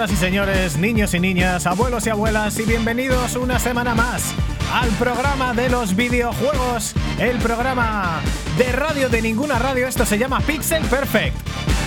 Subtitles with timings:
[0.00, 4.32] señoras y señores, niños y niñas, abuelos y abuelas, y bienvenidos una semana más
[4.72, 8.22] al programa de los videojuegos, el programa
[8.56, 11.36] de radio de ninguna radio, esto se llama Pixel Perfect.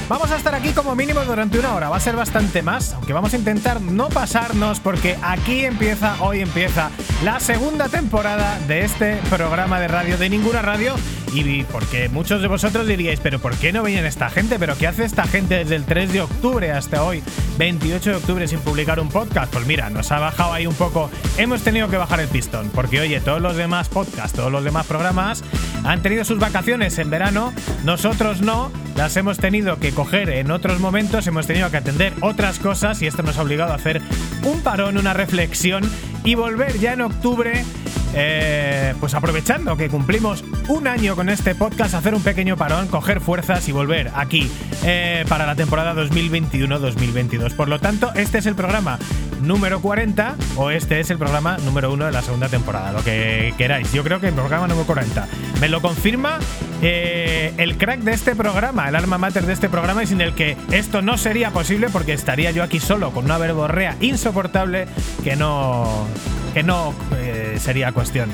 [0.07, 3.13] Vamos a estar aquí como mínimo durante una hora, va a ser bastante más, aunque
[3.13, 6.91] vamos a intentar no pasarnos porque aquí empieza, hoy empieza
[7.23, 10.93] la segunda temporada de este programa de radio de ninguna radio
[11.35, 14.59] y porque muchos de vosotros diríais, pero ¿por qué no viene esta gente?
[14.59, 17.23] ¿Pero qué hace esta gente desde el 3 de octubre hasta hoy,
[17.57, 19.51] 28 de octubre, sin publicar un podcast?
[19.51, 21.09] Pues mira, nos ha bajado ahí un poco.
[21.37, 24.85] Hemos tenido que bajar el pistón, porque oye, todos los demás podcasts, todos los demás
[24.85, 25.43] programas
[25.83, 27.51] han tenido sus vacaciones en verano,
[27.83, 32.59] nosotros no, las hemos tenido que coger en otros momentos, hemos tenido que atender otras
[32.59, 34.01] cosas y esto nos ha obligado a hacer
[34.43, 35.83] un parón, una reflexión
[36.23, 37.65] y volver ya en octubre
[38.13, 43.21] eh, pues aprovechando que cumplimos un año con este podcast, hacer un pequeño parón, coger
[43.21, 44.49] fuerzas y volver aquí
[44.83, 47.55] eh, para la temporada 2021-2022.
[47.55, 48.99] Por lo tanto, este es el programa
[49.41, 53.53] número 40 o este es el programa número 1 de la segunda temporada, lo que
[53.57, 53.91] queráis.
[53.91, 55.27] Yo creo que el programa número 40
[55.59, 56.39] me lo confirma
[56.81, 60.33] eh, el crack de este programa, el alma mater de este programa y sin el
[60.33, 64.87] que esto no sería posible porque estaría yo aquí solo con una verborrea insoportable
[65.23, 66.07] que no
[66.53, 68.29] que no eh, sería cuestión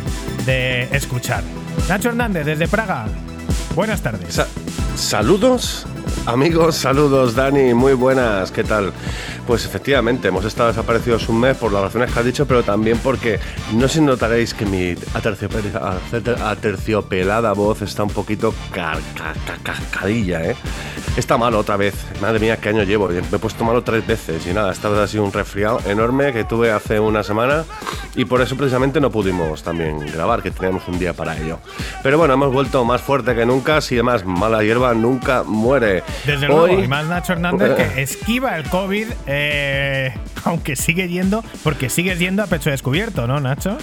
[0.45, 1.43] de escuchar.
[1.87, 3.05] Nacho Hernández, desde Praga.
[3.75, 4.33] Buenas tardes.
[4.33, 4.47] Sa-
[4.95, 5.85] saludos,
[6.33, 8.93] amigos, saludos, Dani, muy buenas, ¿qué tal?
[9.47, 12.99] Pues efectivamente, hemos estado desaparecidos un mes por las razones que has dicho, pero también
[12.99, 13.39] porque
[13.73, 15.73] no sé si notaréis que mi aterciope-
[16.11, 20.55] ater- aterciopelada voz está un poquito car- ca- ca- cascadilla, ¿eh?
[21.17, 24.45] Está malo otra vez, madre mía, qué año llevo, me he puesto malo tres veces
[24.45, 27.65] y nada, esta vez ha sido un resfriado enorme que tuve hace una semana
[28.15, 31.59] y por eso precisamente no pudimos también grabar, que teníamos un día para ello.
[32.03, 36.03] Pero bueno, hemos vuelto más fuerte que nunca, si además mala hierba nunca muere.
[36.25, 40.13] Desde luego, Hoy- y más Nacho Hernández que esquiva el COVID, eh,
[40.45, 43.77] aunque sigue yendo, porque sigues yendo a pecho descubierto, ¿no, Nacho?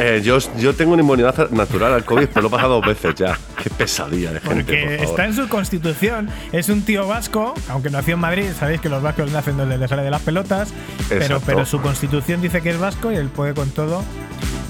[0.00, 3.16] Eh, yo, yo tengo una inmunidad natural al COVID, pero lo he pasado dos veces
[3.16, 3.36] ya.
[3.62, 5.04] Qué pesadilla de gente, Porque por favor.
[5.10, 9.02] está en su constitución, es un tío vasco, aunque nació en Madrid, sabéis que los
[9.02, 10.72] vascos nacen donde les sale de las pelotas,
[11.08, 14.04] pero, pero su constitución dice que es vasco y él puede con todo.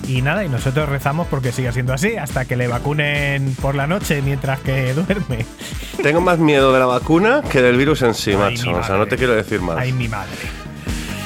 [0.08, 3.86] Y nada, y nosotros rezamos porque siga siendo así, hasta que le vacunen por la
[3.86, 5.44] noche mientras que duerme.
[6.02, 8.72] Tengo más miedo de la vacuna que del virus en sí, Ay, macho.
[8.72, 9.76] O sea, no te quiero decir más.
[9.76, 10.32] Ay, mi madre.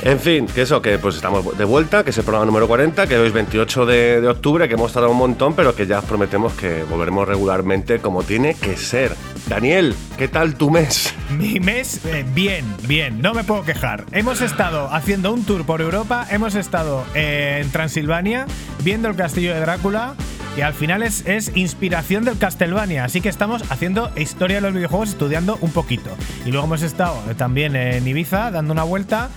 [0.04, 3.06] En fin, que eso, que pues estamos de vuelta, que es el programa número 40,
[3.06, 6.04] que hoy es 28 de, octubre, que hemos tardado un montón, pero que ya os
[6.04, 9.14] prometemos que volveremos regularmente como tiene que ser.
[9.46, 11.14] Daniel, ¿qué tal tu mes?
[11.30, 14.04] Mi mes, eh, bien, bien, no me puedo quejar.
[14.10, 18.46] Hemos estado haciendo un tour por Europa, hemos estado eh, en Transilvania,
[18.82, 20.16] viendo el castillo de Drácula,
[20.56, 24.74] y al final es, es inspiración del Castlevania, así que estamos haciendo historia de los
[24.74, 26.10] videojuegos, estudiando un poquito.
[26.44, 29.30] Y luego hemos estado eh, también en Ibiza, dando una vuelta.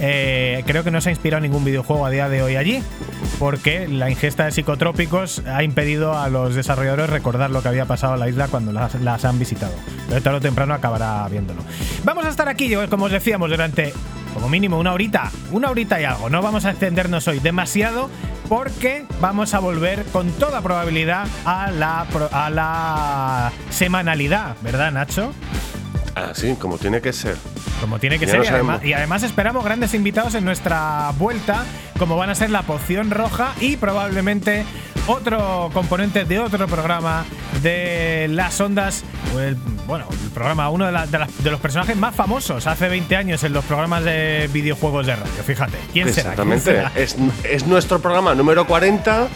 [0.00, 2.82] Eh, creo que no se ha inspirado ningún videojuego a día de hoy allí,
[3.38, 8.14] porque la ingesta de psicotrópicos ha impedido a los desarrolladores recordar lo que había pasado
[8.14, 9.74] en la isla cuando las, han visitado.
[10.08, 11.62] Pero tarde o temprano acabará viéndolo.
[12.04, 13.92] Vamos a estar aquí, como os decíamos, durante
[14.32, 16.30] como mínimo una horita, una horita y algo.
[16.30, 18.08] No vamos a extendernos hoy demasiado
[18.48, 25.32] porque vamos a volver con toda probabilidad a la, a la semanalidad, ¿verdad, Nacho?
[26.14, 27.36] Así, como tiene que ser.
[27.80, 28.44] Como tiene que Ya ser.
[28.44, 31.64] Y además, y además esperamos grandes invitados en nuestra vuelta,
[31.98, 34.64] como van a ser la poción roja y probablemente
[35.06, 37.24] otro componente de otro programa
[37.62, 39.04] de las ondas.
[39.38, 39.54] el-
[39.86, 43.14] bueno, el programa, uno de, la- de las- de los personajes más famosos hace 20
[43.16, 45.32] años en los programas de videojuegos de radio.
[45.44, 46.34] Fíjate, ¿quién será?
[46.34, 46.64] ¿Quién Exactamente.
[46.64, 46.92] será?
[46.96, 49.28] Es, es nuestro programa número 40.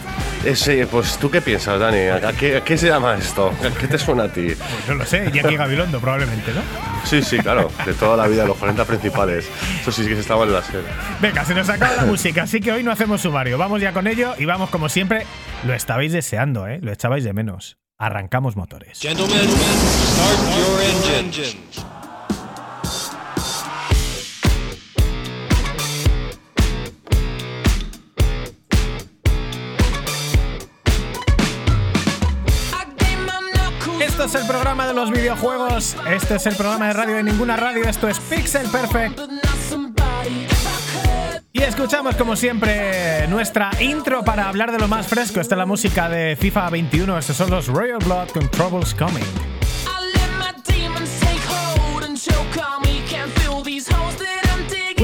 [0.43, 2.07] Ese, pues, ¿tú qué piensas, Dani?
[2.07, 3.51] ¿A qué, a qué se llama esto?
[3.63, 4.47] ¿A qué te suena a ti?
[4.47, 6.61] Pues no lo sé, Iñaki Gabilondo probablemente, ¿no?
[7.03, 7.69] Sí, sí, claro.
[7.85, 9.47] De toda la vida, los 40 principales.
[9.81, 10.87] Eso sí que se estaba en la serie.
[11.21, 13.57] Venga, se nos acaba la música, así que hoy no hacemos sumario.
[13.57, 15.25] Vamos ya con ello y vamos como siempre.
[15.63, 16.79] Lo estabais deseando, ¿eh?
[16.81, 17.77] Lo echabais de menos.
[17.97, 18.99] Arrancamos motores.
[18.99, 21.85] Gentlemen, start your engines.
[34.25, 35.95] Es el programa de los videojuegos.
[36.09, 37.83] Este es el programa de radio de ninguna radio.
[37.83, 39.19] Esto es Pixel Perfect.
[41.53, 45.39] Y escuchamos como siempre nuestra intro para hablar de lo más fresco.
[45.39, 47.19] Esta es la música de FIFA 21.
[47.19, 49.54] Estos son los Royal Blood con Troubles Coming.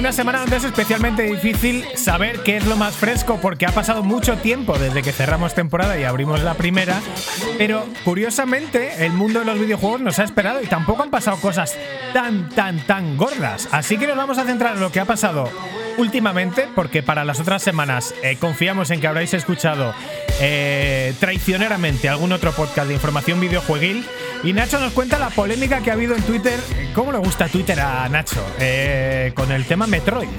[0.02, 4.02] Una semana donde es especialmente difícil saber qué es lo más fresco porque ha pasado
[4.02, 7.00] mucho tiempo desde que cerramos temporada y abrimos la primera,
[7.60, 11.78] pero curiosamente el mundo de los videojuegos nos ha esperado y tampoco han pasado cosas
[12.14, 13.70] tan, tan, tan gordas.
[13.72, 15.48] Así que nos vamos a centrar en lo que ha pasado
[15.98, 19.94] últimamente, porque para las otras semanas eh, confiamos en que habréis escuchado
[20.40, 24.04] eh, traicioneramente algún otro podcast de información videojueguil.
[24.44, 26.60] Y Nacho nos cuenta la polémica que ha habido en Twitter.
[26.96, 28.44] ¿Cómo le gusta Twitter a Nacho?
[28.60, 30.30] Eh, con el tema Metroid.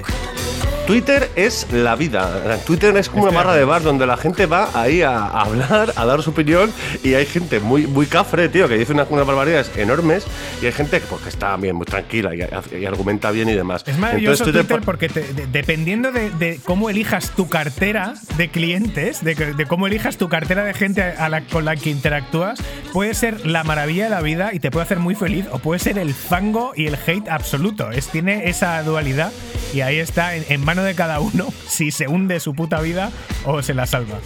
[0.85, 2.59] Twitter es la vida.
[2.65, 6.05] Twitter es como una barra de bar donde la gente va ahí a, hablar, a
[6.05, 6.73] dar su opinión
[7.03, 10.25] y hay gente muy, muy cafre, tío, que dice unas, unas barbaridades enormes
[10.61, 13.83] y hay gente pues, que está bien, muy tranquila y, argumenta bien y demás.
[13.87, 15.07] Es maravilloso Twitter, porque
[15.51, 21.01] dependiendo de, cómo elijas tu cartera de clientes, de, cómo elijas tu cartera de gente
[21.01, 22.59] a la, con la que interactúas,
[22.91, 25.79] puede ser la maravilla de la vida y te puede hacer muy feliz o puede
[25.79, 27.89] ser el fango y el hate absoluto.
[27.91, 29.31] Es, tiene esa dualidad
[29.73, 33.11] y ahí está en, en de cada uno si se hunde su puta vida
[33.45, 34.19] o se la salva.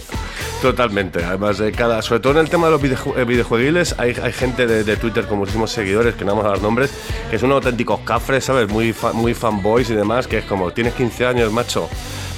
[0.62, 1.24] Totalmente.
[1.24, 2.82] Además, de cada, sobre todo en el tema de los
[3.16, 6.92] eh, videojuegos, hay, gente de, Twitter con muchísimos seguidores, que no vamos a dar nombres,
[7.30, 8.68] que son auténticos cafres, ¿sabes?
[8.68, 11.88] Muy, muy fanboys y demás, que es como, tienes 15 años, macho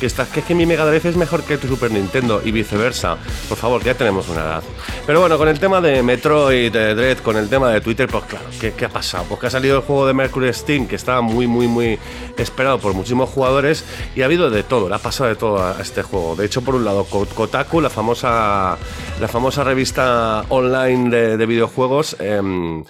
[0.00, 2.50] que, estás, que es que mi Mega Drive es mejor que tu Super Nintendo y
[2.50, 3.18] viceversa.
[3.48, 4.62] Por favor, que ya tenemos una edad.
[5.06, 8.24] Pero bueno, con el tema de Metroid, de Dread, con el tema de Twitter, pues
[8.24, 9.24] claro, ¿qué, ha pasado?
[9.28, 11.98] Pues que ha salido el juego de Mercury Steam, que estaba muy, muy, muy
[12.38, 13.84] esperado por muchísimos jugadores
[14.16, 16.34] y ha habido de todo, le ha pasado de todo a este juego.
[16.34, 18.78] De hecho, por un lado, Kotaku, la famosa,
[19.20, 22.84] la famosa revista online de, videojuegos, em,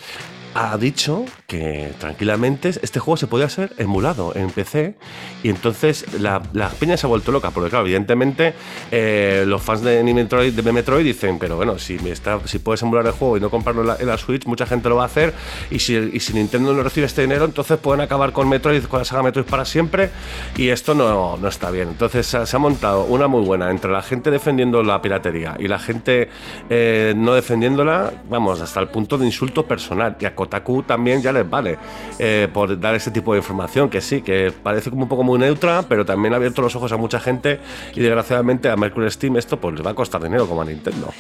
[0.55, 4.95] ha dicho que tranquilamente este juego se podía ser emulado en PC
[5.43, 6.41] y entonces la,
[6.79, 8.55] peña se ha vuelto loca porque claro evidentemente
[8.93, 13.05] eh, los fans de Metroid, de Metroid dicen pero bueno si, está, si puedes emular
[13.05, 15.35] el juego y no comprarlo en la, Switch mucha gente lo va a hacer
[15.73, 15.99] y si,
[16.33, 19.65] Nintendo no recibe este dinero entonces pueden acabar con Metroid con la saga Metroid para
[19.65, 20.11] siempre
[20.57, 24.03] y esto no, no está bien entonces se, ha montado una muy buena entre la
[24.03, 26.29] gente defendiendo la piratería y la gente
[26.69, 30.17] eh, no defendiéndola vamos hasta el punto de insulto personal.
[30.21, 31.79] Y a Kotaku también ya vale
[32.19, 35.39] eh, por dar ese tipo de información, que sí, que parece como un poco muy
[35.39, 37.61] neutra, pero también ha abierto los ojos a mucha gente
[37.95, 41.13] y desgraciadamente a Mercury Steam esto pues les va a costar dinero como a Nintendo.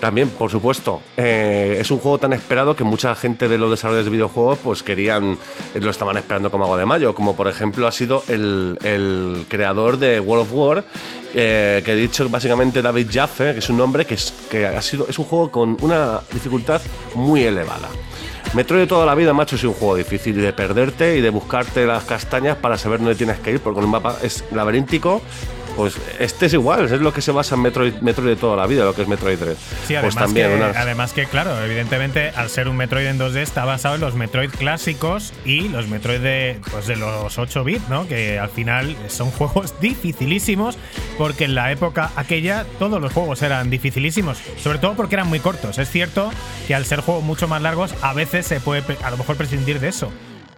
[0.00, 4.06] También, por supuesto, eh, es un juego tan esperado que mucha gente de los desarrolladores
[4.06, 5.38] de videojuegos pues querían,
[5.74, 9.98] eh, lo estaban esperando como agua de mayo, como por ejemplo ha sido el, creador
[9.98, 10.84] de World of War,
[11.32, 15.06] que he dicho básicamente David Jaffe, que es un nombre que, es, que ha sido,
[15.08, 16.80] es un juego con una dificultad
[17.14, 17.88] muy elevada.
[18.54, 21.86] Metroid de toda la vida, macho, es un juego difícil de perderte y de buscarte
[21.86, 25.20] las castañas para saber dónde tienes que ir, porque un mapa es laberíntico
[25.76, 28.66] pues este es igual, es lo que se basa en Metroid, Metroid de toda la
[28.66, 29.56] vida, lo que es Metroid 3.
[29.86, 33.64] Sí, pues además, que, además que, claro, evidentemente, al ser un Metroid en 2D, está
[33.64, 38.08] basado en los Metroid clásicos y los Metroid de, pues de los 8 bits, ¿no?
[38.08, 40.78] Que al final son juegos dificilísimos,
[41.18, 45.40] porque en la época aquella todos los juegos eran dificilísimos, sobre todo porque eran muy
[45.40, 45.78] cortos.
[45.78, 46.30] Es cierto
[46.66, 49.80] que al ser juegos mucho más largos, a veces se puede a lo mejor prescindir
[49.80, 50.10] de eso.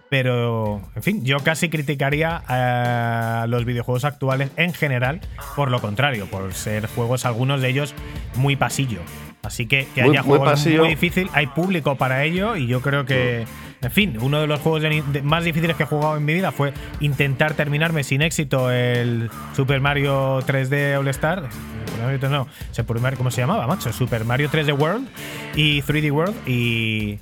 [0.09, 5.21] Pero, en fin, yo casi criticaría a los videojuegos actuales en general
[5.55, 7.93] por lo contrario, por ser juegos, algunos de ellos,
[8.35, 8.99] muy pasillo.
[9.43, 13.45] Así que que haya juegos muy difícil, hay público para ello y yo creo que,
[13.81, 14.83] en fin, uno de los juegos
[15.23, 19.79] más difíciles que he jugado en mi vida fue intentar terminarme sin éxito el Super
[19.79, 21.43] Mario 3D All Star.
[22.29, 22.47] No,
[23.17, 23.91] ¿cómo se llamaba, macho?
[23.93, 25.07] Super Mario 3D World
[25.55, 27.19] y 3D World y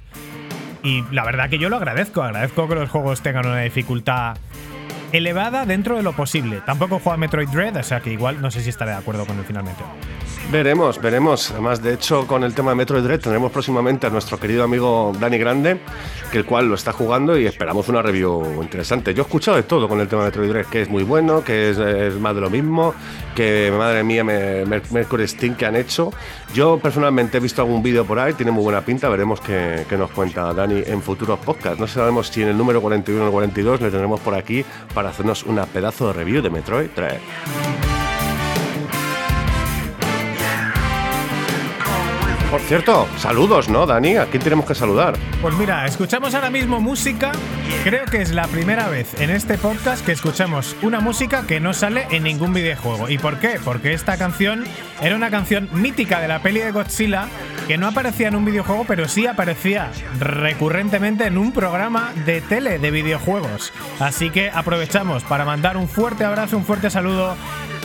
[0.88, 4.38] y la verdad que yo lo agradezco, agradezco que los juegos tengan una dificultad
[5.12, 6.62] elevada dentro de lo posible.
[6.66, 9.38] Tampoco juega Metroid Dread, o sea que igual no sé si estaré de acuerdo con
[9.38, 9.84] él finalmente.
[10.50, 11.52] Veremos, veremos.
[11.52, 15.12] Además, de hecho, con el tema de Metroid Dread tendremos próximamente a nuestro querido amigo
[15.20, 15.82] Dani Grande,
[16.32, 19.14] que el cual lo está jugando y esperamos una review interesante.
[19.14, 21.44] Yo he escuchado de todo con el tema de Metroid Dread, que es muy bueno,
[21.44, 22.94] que es, más de lo mismo,
[23.36, 26.14] que madre mía, me, Mercury Steam que han hecho.
[26.54, 30.12] Yo personalmente he visto algún vídeo por ahí, tiene muy buena pinta, veremos qué, nos
[30.12, 31.78] cuenta Dani en futuros podcasts.
[31.78, 34.64] No sabemos si en el número 41 o el 42 le tendremos por aquí
[34.94, 37.87] para hacernos una pedazo de review de Metroid Dread.
[42.50, 44.16] Por cierto, saludos, ¿no, Dani?
[44.16, 45.16] ¿A quién tenemos que saludar?
[45.42, 47.34] Pues mira, escuchamos ahora mismo música.
[47.84, 51.74] Creo que es la primera vez en este podcast que escuchamos una música que no
[51.74, 53.10] sale en ningún videojuego.
[53.10, 53.60] ¿Y por qué?
[53.64, 54.64] Porque esta canción
[55.02, 57.28] era una canción mítica de la peli de Godzilla
[57.68, 62.80] que no aparecía en un videojuego, pero sí aparecía recurrentemente en un programa de tele
[62.80, 63.74] de videojuegos.
[64.00, 67.36] Así que aprovechamos para mandar un fuerte abrazo, un fuerte saludo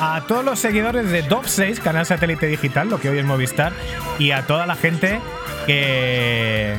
[0.01, 3.73] a todos los seguidores de Top 6, canal satélite digital, lo que hoy es Movistar,
[4.19, 5.21] y a toda la gente
[5.67, 6.77] que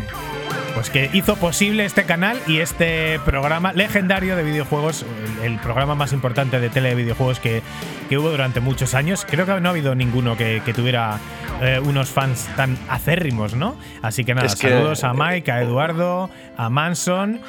[0.76, 5.06] pues que hizo posible este canal y este programa legendario de videojuegos,
[5.44, 7.62] el, el programa más importante de tele de videojuegos que,
[8.10, 9.24] que hubo durante muchos años.
[9.30, 11.20] Creo que no ha habido ninguno que, que tuviera
[11.62, 13.76] eh, unos fans tan acérrimos, ¿no?
[14.02, 17.40] Así que nada, Es que- saludos a Mike, a Eduardo, a Manson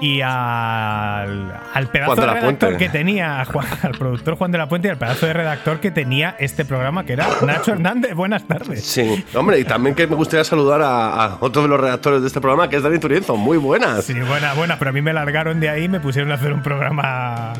[0.00, 2.76] y al, al pedazo de de, redactor Puente.
[2.76, 5.90] que tenía, Juan- al productor Juan de la Puente y al pedazo de redactor que
[5.90, 8.14] tenía este programa, que era Nacho Hernández.
[8.14, 8.84] Buenas tardes.
[8.84, 12.26] Sí, hombre, y también que me gustaría saludar a, a otro de los redactores de
[12.26, 13.36] este programa, que es Dani Turienzo.
[13.36, 14.04] Muy buenas.
[14.04, 16.52] Sí, buena, buena, pero a mí me largaron de ahí y me pusieron a hacer
[16.52, 17.52] un programa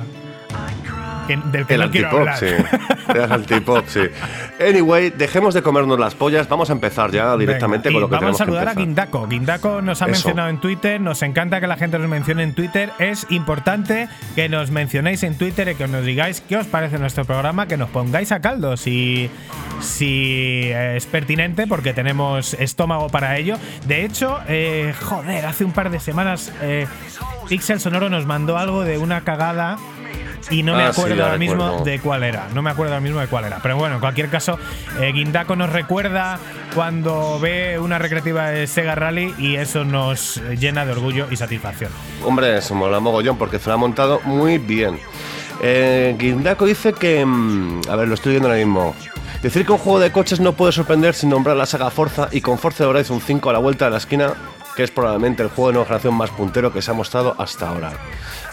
[1.26, 2.47] que- del que El no antipop, sí.
[3.14, 4.00] El antipop, sí.
[4.61, 6.49] Anyway, dejemos de comernos las pollas.
[6.49, 8.85] Vamos a empezar ya directamente Venga, con lo que vamos tenemos a saludar que a.
[8.85, 9.26] Guindaco.
[9.26, 10.12] Guindaco nos ha Eso.
[10.12, 11.00] mencionado en Twitter.
[11.00, 12.90] Nos encanta que la gente nos mencione en Twitter.
[12.99, 17.25] Es importante que nos mencionéis en Twitter y que nos digáis qué os parece nuestro
[17.25, 19.31] programa, que nos pongáis a caldo si,
[19.81, 23.57] si es pertinente, porque tenemos estómago para ello.
[23.87, 26.87] De hecho, eh, joder, hace un par de semanas eh,
[27.49, 29.76] Pixel Sonoro nos mandó algo de una cagada.
[30.51, 32.49] Y no me Ah, acuerdo ahora mismo de cuál era.
[32.55, 33.59] No me acuerdo ahora mismo de cuál era.
[33.63, 34.59] Pero bueno, en cualquier caso,
[35.01, 36.39] eh, Guindaco nos recuerda
[36.75, 41.91] cuando ve una recreativa de Sega Rally y eso nos llena de orgullo y satisfacción.
[42.25, 44.99] Hombre, eso mola mogollón porque se lo ha montado muy bien.
[45.63, 47.25] Eh, Guindaco dice que.
[47.25, 48.95] mm, A ver, lo estoy viendo ahora mismo.
[49.43, 52.41] Decir que un juego de coches no puede sorprender sin nombrar la saga Forza y
[52.41, 54.33] con Forza Horizon 5 a la vuelta de la esquina,
[54.76, 57.69] que es probablemente el juego de nueva generación más puntero que se ha mostrado hasta
[57.69, 57.93] ahora.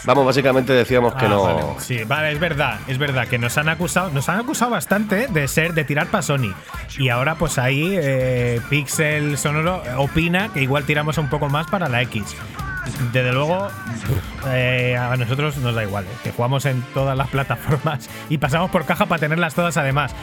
[0.04, 1.42] Vamos, básicamente decíamos que Ah, no.
[1.42, 1.62] vale.
[1.78, 5.48] Sí, vale, es verdad, es verdad que nos han acusado, nos han acusado bastante de
[5.48, 6.54] ser, de tirar para Sony.
[6.98, 11.88] Y ahora, pues ahí eh, Pixel Sonoro opina que igual tiramos un poco más para
[11.88, 12.36] la X.
[13.12, 13.68] Desde luego,
[14.48, 18.70] eh, a nosotros nos da igual, eh, que jugamos en todas las plataformas y pasamos
[18.70, 20.14] por caja para tenerlas todas además.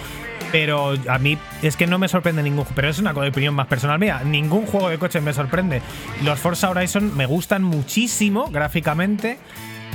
[0.51, 3.99] Pero a mí es que no me sorprende ningún Pero es una opinión más personal
[3.99, 4.21] mía.
[4.25, 5.81] Ningún juego de coches me sorprende.
[6.23, 9.37] Los Forza Horizon me gustan muchísimo gráficamente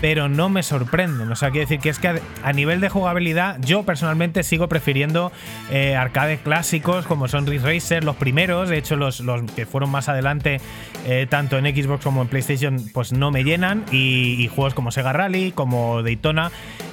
[0.01, 1.31] pero no me sorprenden.
[1.31, 5.33] O sea, quiero decir que es que a, nivel de jugabilidad, yo personalmente sigo prefiriendo
[5.71, 8.69] eh, arcades clásicos como son Ridge Racer, los primeros.
[8.69, 10.61] De hecho, los, los que fueron más adelante,
[11.07, 13.85] eh, tanto en Xbox como en PlayStation, pues no me llenan.
[13.91, 16.51] Y, y juegos como Sega Rally, como Daytona,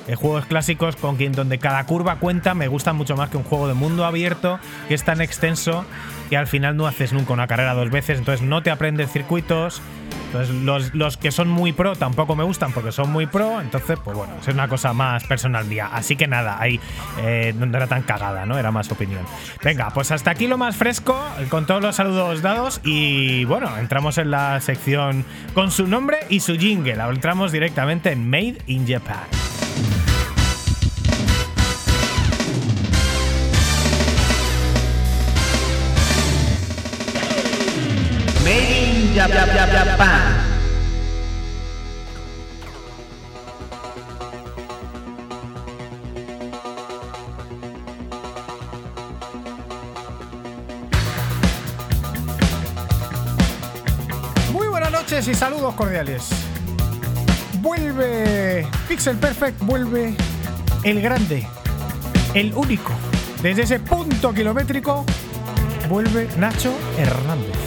[0.07, 3.43] eh, juegos clásicos con quien donde cada curva cuenta, me gustan mucho más que un
[3.43, 5.85] juego de mundo abierto que es tan extenso
[6.29, 9.81] que al final no haces nunca una carrera dos veces, entonces no te aprendes circuitos.
[10.27, 13.59] Entonces, los, los que son muy pro tampoco me gustan porque son muy pro.
[13.59, 15.89] Entonces, pues bueno, es una cosa más personal mía.
[15.91, 16.79] Así que nada, ahí
[17.19, 18.57] eh, no era tan cagada, ¿no?
[18.57, 19.25] Era más opinión.
[19.61, 22.79] Venga, pues hasta aquí lo más fresco, con todos los saludos dados.
[22.85, 27.03] Y bueno, entramos en la sección con su nombre y su jingle.
[27.09, 29.50] Entramos directamente en Made in Japan.
[39.11, 40.21] In Jap- Jap- Jap- Japan.
[54.51, 56.23] Muy buenas noches y saludos cordiales.
[57.61, 60.15] Vuelve Pixel Perfect, vuelve
[60.83, 61.47] el grande,
[62.33, 62.91] el único.
[63.41, 65.05] Desde ese punto kilométrico
[65.89, 67.60] vuelve Nacho Hernández.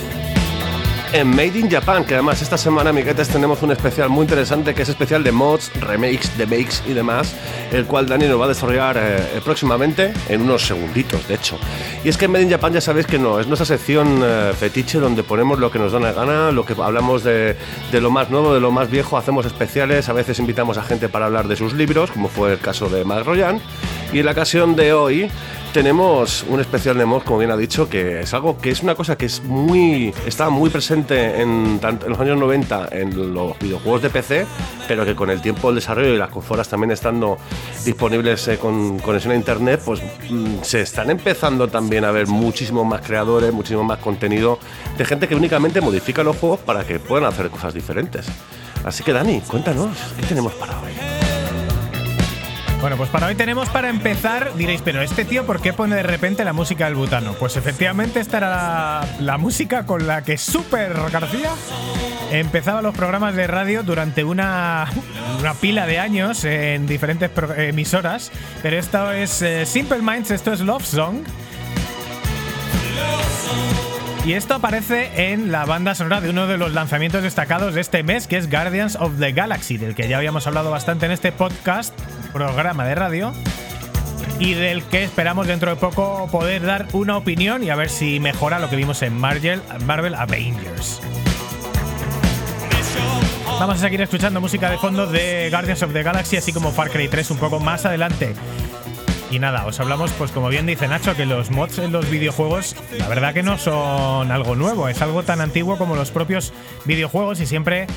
[1.15, 4.83] En Made in Japan, que además esta semana, amiguetes, tenemos un especial muy interesante que
[4.83, 7.37] es especial de mods, remakes, demakes y demás,
[7.71, 11.57] el cual Dani nos va a desarrollar eh, próximamente, en unos segunditos, de hecho.
[12.03, 14.55] Y es que en Made in Japan ya sabéis que no, es nuestra sección eh,
[14.59, 17.57] fetiche donde ponemos lo que nos da la gana, lo que hablamos de,
[17.93, 21.09] de lo más nuevo, de lo más viejo, hacemos especiales, a veces invitamos a gente
[21.09, 23.61] para hablar de sus libros, como fue el caso de Mac Royan.
[24.13, 25.31] Y en la ocasión de hoy
[25.75, 28.95] tenemos un especial de mod, como bien ha dicho, que es algo que es una
[28.95, 34.09] cosa que es muy está muy presente en, los años 90 en los videojuegos de
[34.09, 34.47] PC,
[34.87, 37.39] pero que con el tiempo del desarrollo y las consolas también estando
[37.85, 40.01] disponibles eh, con conexión a internet, pues
[40.31, 44.61] mm, se están empezando también a ver muchísimos más creadores, muchísimo más contenido
[44.97, 48.27] de gente que únicamente modifica los juegos para que puedan hacer cosas diferentes.
[48.85, 51.24] Así que Dani, cuéntanos, ¿qué tenemos para hoy?
[52.85, 56.03] Bueno, pues para hoy tenemos para empezar, diréis, pero este tío, ¿por qué pone de
[56.03, 57.33] repente la música del butano?
[57.33, 61.49] Pues efectivamente esta era la, música con la que Super García
[62.31, 64.87] empezaba los programas de radio durante una,
[65.41, 68.31] una pila de años en diferentes emisoras,
[68.63, 71.25] pero esto es eh, Simple Minds, esto es Love Song.
[74.25, 78.03] Y esto aparece en la banda sonora de uno de los lanzamientos destacados de este
[78.03, 81.31] mes, que es Guardians of the Galaxy, del que ya habíamos hablado bastante en este
[81.31, 81.93] podcast,
[82.33, 83.35] programa de radio,
[84.39, 88.19] y del que esperamos dentro de poco poder dar una opinión y a ver si
[88.19, 89.61] mejora lo que vimos en Marvel,
[90.15, 91.03] Avengers.
[93.61, 96.89] Vamos a seguir escuchando música de fondo de Guardians of the Galaxy, así como Far
[96.89, 98.35] Cry 3 un poco más adelante.
[99.35, 102.77] Y nada, os hablamos, pues como bien dice Nacho, que los mods en los videojuegos,
[102.97, 106.53] la verdad que no son algo nuevo, es algo tan antiguo como los propios
[106.85, 107.89] videojuegos y siempre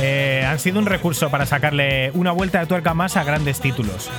[0.00, 4.10] eh, han sido un recurso para sacarle una vuelta de tuerca más a grandes títulos.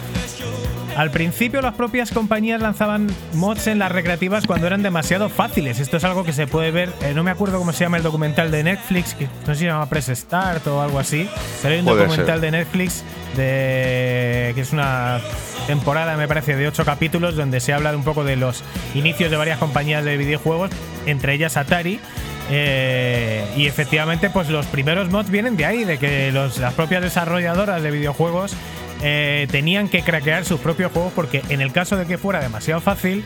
[0.97, 5.79] Al principio las propias compañías lanzaban mods en las recreativas cuando eran demasiado fáciles.
[5.79, 8.03] Esto es algo que se puede ver, eh, no me acuerdo cómo se llama el
[8.03, 11.29] documental de Netflix, que no sé si se llama Press Start o algo así,
[11.61, 12.41] pero hay un Puede documental ser.
[12.41, 13.03] de Netflix
[13.37, 15.21] de que es una
[15.65, 18.61] temporada, me parece, de ocho capítulos donde se habla de un poco de los
[18.93, 20.71] inicios de varias compañías de videojuegos,
[21.05, 21.99] entre ellas Atari.
[22.49, 27.01] Eh, y efectivamente, pues los primeros mods vienen de ahí, de que los- las propias
[27.01, 28.53] desarrolladoras de videojuegos
[29.01, 32.81] eh, tenían que craquear sus propios juegos porque en el caso de que fuera demasiado
[32.81, 33.23] fácil,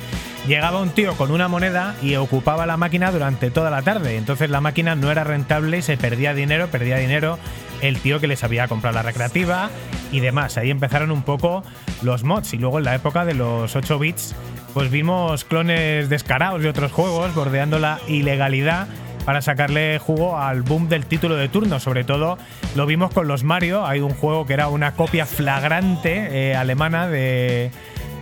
[0.48, 4.18] llegaba un tío con una moneda y ocupaba la máquina durante toda la tarde.
[4.18, 7.38] Entonces la máquina no era rentable y se perdía dinero, perdía dinero
[7.82, 9.70] el tío que les había comprado la recreativa
[10.12, 10.58] y demás.
[10.58, 11.64] Ahí empezaron un poco
[12.02, 14.36] los mods y luego en la época de los 8 bits
[14.74, 18.88] pues vimos clones descarados de otros juegos bordeando la ilegalidad
[19.26, 21.80] para sacarle jugo al boom del título de turno.
[21.80, 22.38] Sobre todo
[22.76, 23.86] lo vimos con los Mario.
[23.86, 27.72] Hay un juego que era una copia flagrante eh, alemana de,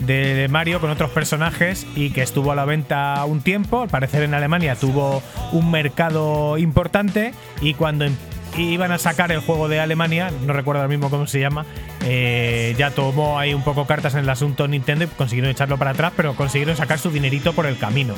[0.06, 3.82] de- Mario con otros personajes y que estuvo a la venta un tiempo.
[3.82, 8.16] Al parecer en Alemania tuvo un mercado importante y cuando em-
[8.58, 11.66] iban a sacar el juego de Alemania, no recuerdo ahora mismo cómo se llama,
[12.06, 15.92] eh, ya tomó ahí un poco cartas en el asunto Nintendo y consiguieron echarlo para
[15.92, 18.14] atrás, pero consiguieron sacar su dinerito por el camino.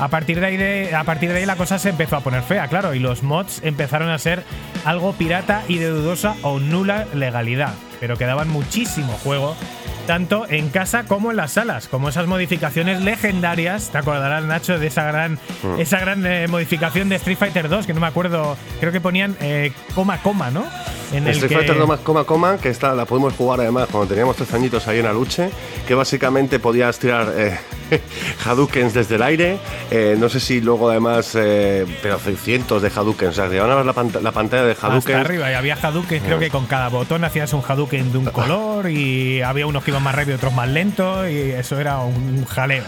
[0.00, 2.42] A partir, de ahí de- a partir de ahí la cosa se empezó a poner
[2.42, 4.42] fea, claro, y los mods empezaron a ser
[4.84, 9.54] algo pirata y de dudosa o nula legalidad, pero quedaban muchísimo juego,
[10.08, 14.88] tanto en casa como en las salas, como esas modificaciones legendarias, te acordarás Nacho de
[14.88, 15.38] esa gran,
[15.78, 19.36] esa gran eh, modificación de Street Fighter 2, que no me acuerdo, creo que ponían
[19.40, 20.64] eh, coma coma, ¿no?
[21.12, 24.08] En Street que- Fighter no más coma coma, que esta la pudimos jugar además cuando
[24.08, 25.50] teníamos tres añitos ahí en Aluche,
[25.86, 27.56] que básicamente podías tirar eh,
[28.44, 29.58] Hadoukens desde el aire,
[29.90, 33.94] eh, no sé si luego además, eh, pero cientos de Hadoukens, o sea, llevaban la,
[33.94, 35.18] pant- la pantalla de Hasta Hadoukens.
[35.20, 38.90] arriba, y había Hadouken, creo que con cada botón hacías un Hadouken de un color
[38.90, 42.84] y había unos que iban más rápido, otros más lentos y eso era un jaleo.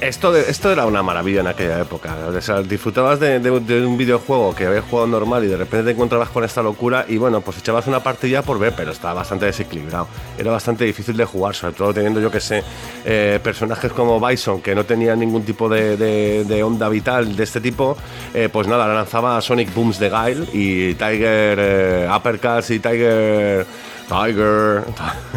[0.00, 2.16] Esto, esto era una maravilla en aquella época.
[2.62, 6.62] Disfrutabas de, un videojuego que habías jugado normal y de repente te encontrabas con esta
[6.62, 10.08] locura y bueno, pues echabas una partida por ver, pero estaba bastante desequilibrado.
[10.38, 12.64] Era bastante difícil de jugar, sobre todo teniendo, yo que sé,
[13.04, 17.94] eh, personajes como Bison que no tenían ningún tipo de onda vital de este tipo,
[18.32, 23.66] eh, pues nada, lanzaba Sonic Booms de Guile y Tiger eh, Uppercuts y Tiger...
[24.10, 24.84] Tiger.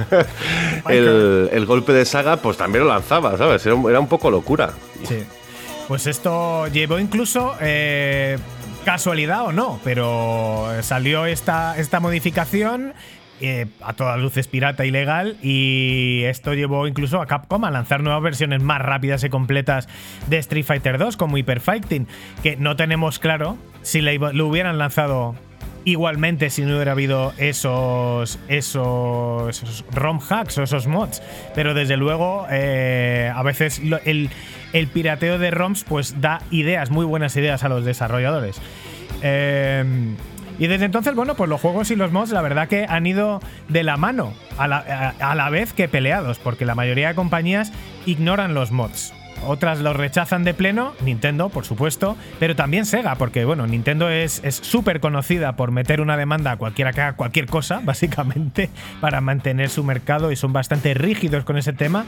[0.90, 3.64] el, el golpe de saga, pues también lo lanzaba, ¿sabes?
[3.66, 4.72] Era un, era un poco locura.
[5.08, 5.24] Sí.
[5.88, 8.40] Pues esto llevó incluso, eh,
[8.84, 12.94] casualidad o no, pero salió esta, esta modificación
[13.42, 18.24] eh, a todas luces pirata ilegal y esto llevó incluso a Capcom a lanzar nuevas
[18.24, 19.90] versiones más rápidas y completas
[20.28, 22.08] de Street Fighter 2 como Hyper Fighting,
[22.42, 25.36] que no tenemos claro si le lo hubieran lanzado
[25.86, 31.22] Igualmente, si no hubiera habido esos, esos, ROM hacks o esos mods.
[31.56, 34.30] Pero desde luego, eh, a veces el,
[34.72, 38.62] el pirateo de ROMs pues da ideas, muy buenas ideas a los desarrolladores.
[39.22, 39.84] Eh,
[40.60, 43.42] y desde entonces, bueno, pues los juegos y los mods, la verdad que han ido
[43.68, 47.74] de la mano, a la, a la vez que peleados, porque la mayoría de compañías
[48.06, 49.14] ignoran los mods.
[49.46, 54.42] Otras los rechazan de pleno, Nintendo, por supuesto, pero también Sega, porque bueno, Nintendo es
[54.62, 58.70] súper conocida por meter una demanda a cualquiera que haga cualquier cosa, básicamente,
[59.02, 62.06] para mantener su mercado y son bastante rígidos con ese tema.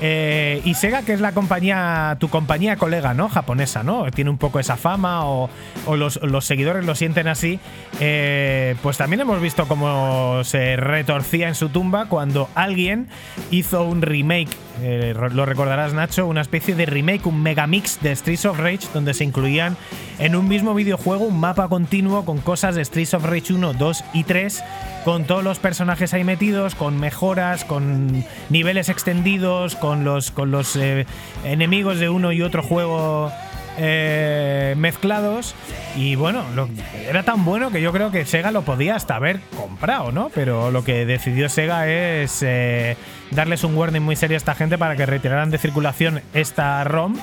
[0.00, 3.28] Eh, y Sega, que es la compañía, tu compañía colega, ¿no?
[3.28, 4.10] Japonesa, ¿no?
[4.10, 5.50] Tiene un poco esa fama o,
[5.86, 7.60] o los, los seguidores lo sienten así.
[8.00, 13.06] eh, pues también hemos visto cómo se retorcía en su tumba cuando alguien
[13.50, 18.46] hizo un remake, eh, lo recordarás Nacho, una especie de remake, un megamix de Streets
[18.46, 19.76] of Rage, donde se incluían
[20.18, 24.04] en un mismo videojuego un mapa continuo con cosas de Streets of Rage 1, 2
[24.14, 24.64] y 3,
[25.04, 30.76] con todos los personajes ahí metidos, con mejoras, con niveles extendidos, con los, con los
[30.76, 31.06] eh,
[31.44, 33.30] enemigos de uno y otro juego
[33.78, 35.54] eh, mezclados
[35.96, 36.68] y bueno, lo-
[37.08, 40.30] era tan bueno que yo creo que Sega lo podía hasta haber comprado, ¿no?
[40.34, 42.96] Pero lo que decidió Sega es eh,
[43.30, 47.16] darles un warning muy serio a esta gente para que retiraran de circulación esta ROM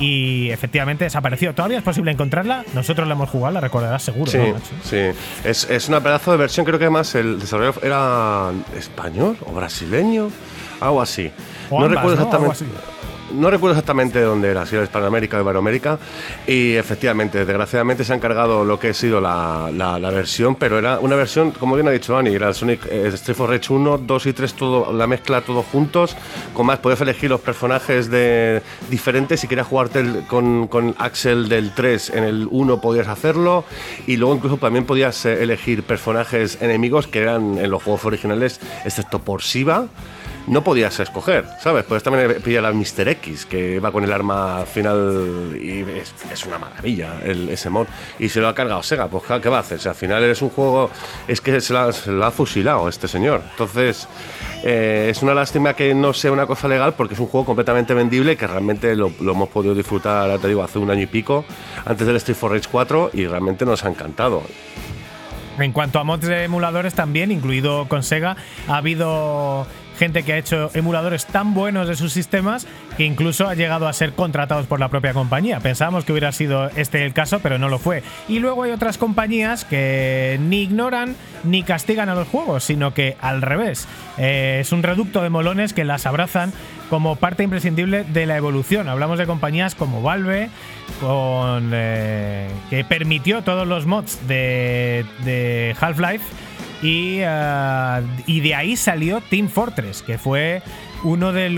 [0.00, 1.54] y efectivamente desapareció.
[1.54, 2.64] ¿Todavía es posible encontrarla?
[2.72, 4.30] Nosotros la hemos jugado, la recordarás seguro.
[4.30, 5.18] Sí, ¿no, sí.
[5.44, 10.30] Es, es una pedazo de versión, creo que además el desarrollador era español o brasileño,
[10.80, 11.32] algo así.
[11.68, 12.64] O no ambas, recuerdo exactamente.
[13.32, 15.98] No recuerdo exactamente dónde era, si era Hispanoamérica o Iberoamérica,
[16.46, 20.98] y efectivamente, desgraciadamente se han cargado lo que ha sido la, la- versión, pero era
[21.00, 23.98] una versión, como bien ha dicho Ani, era el Sonic eh, Street for Rage 1,
[23.98, 26.16] 2 y 3, todo, la mezcla todos juntos,
[26.54, 31.72] con más, podías elegir los personajes de diferentes, si querías jugarte con, con Axel del
[31.74, 33.64] 3 en el 1 podías hacerlo,
[34.06, 38.60] y luego incluso también podías eh, elegir personajes enemigos que eran en los juegos originales,
[38.84, 39.86] excepto por Siva,
[40.48, 41.84] no podías escoger, ¿sabes?
[41.84, 43.08] Puedes también pillar al Mr.
[43.08, 47.86] X, que va con el arma final y es, es una maravilla el, ese mod.
[48.18, 49.80] Y se lo ha cargado Sega, pues ¿qué va a hacer?
[49.86, 50.90] Al final eres un juego,
[51.26, 53.42] es que se lo se ha fusilado este señor.
[53.50, 54.08] Entonces,
[54.64, 57.94] eh, es una lástima que no sea una cosa legal porque es un juego completamente
[57.94, 61.44] vendible que realmente lo, lo hemos podido disfrutar, te digo, hace un año y pico,
[61.84, 64.42] antes del Street for Rage 4 y realmente nos ha encantado.
[65.58, 68.36] En cuanto a mods de emuladores también, incluido con Sega,
[68.68, 69.66] ha habido
[69.98, 73.92] gente que ha hecho emuladores tan buenos de sus sistemas que incluso ha llegado a
[73.92, 75.60] ser contratados por la propia compañía.
[75.60, 78.02] Pensábamos que hubiera sido este el caso, pero no lo fue.
[78.28, 83.16] Y luego hay otras compañías que ni ignoran ni castigan a los juegos, sino que
[83.20, 83.86] al revés.
[84.16, 86.52] Eh, es un reducto de molones que las abrazan
[86.90, 88.88] como parte imprescindible de la evolución.
[88.88, 90.48] Hablamos de compañías como Valve,
[91.00, 96.24] con, eh, que permitió todos los mods de, de Half-Life.
[96.82, 100.62] Y, eh, y de ahí salió Team Fortress, que fue
[101.02, 101.48] uno de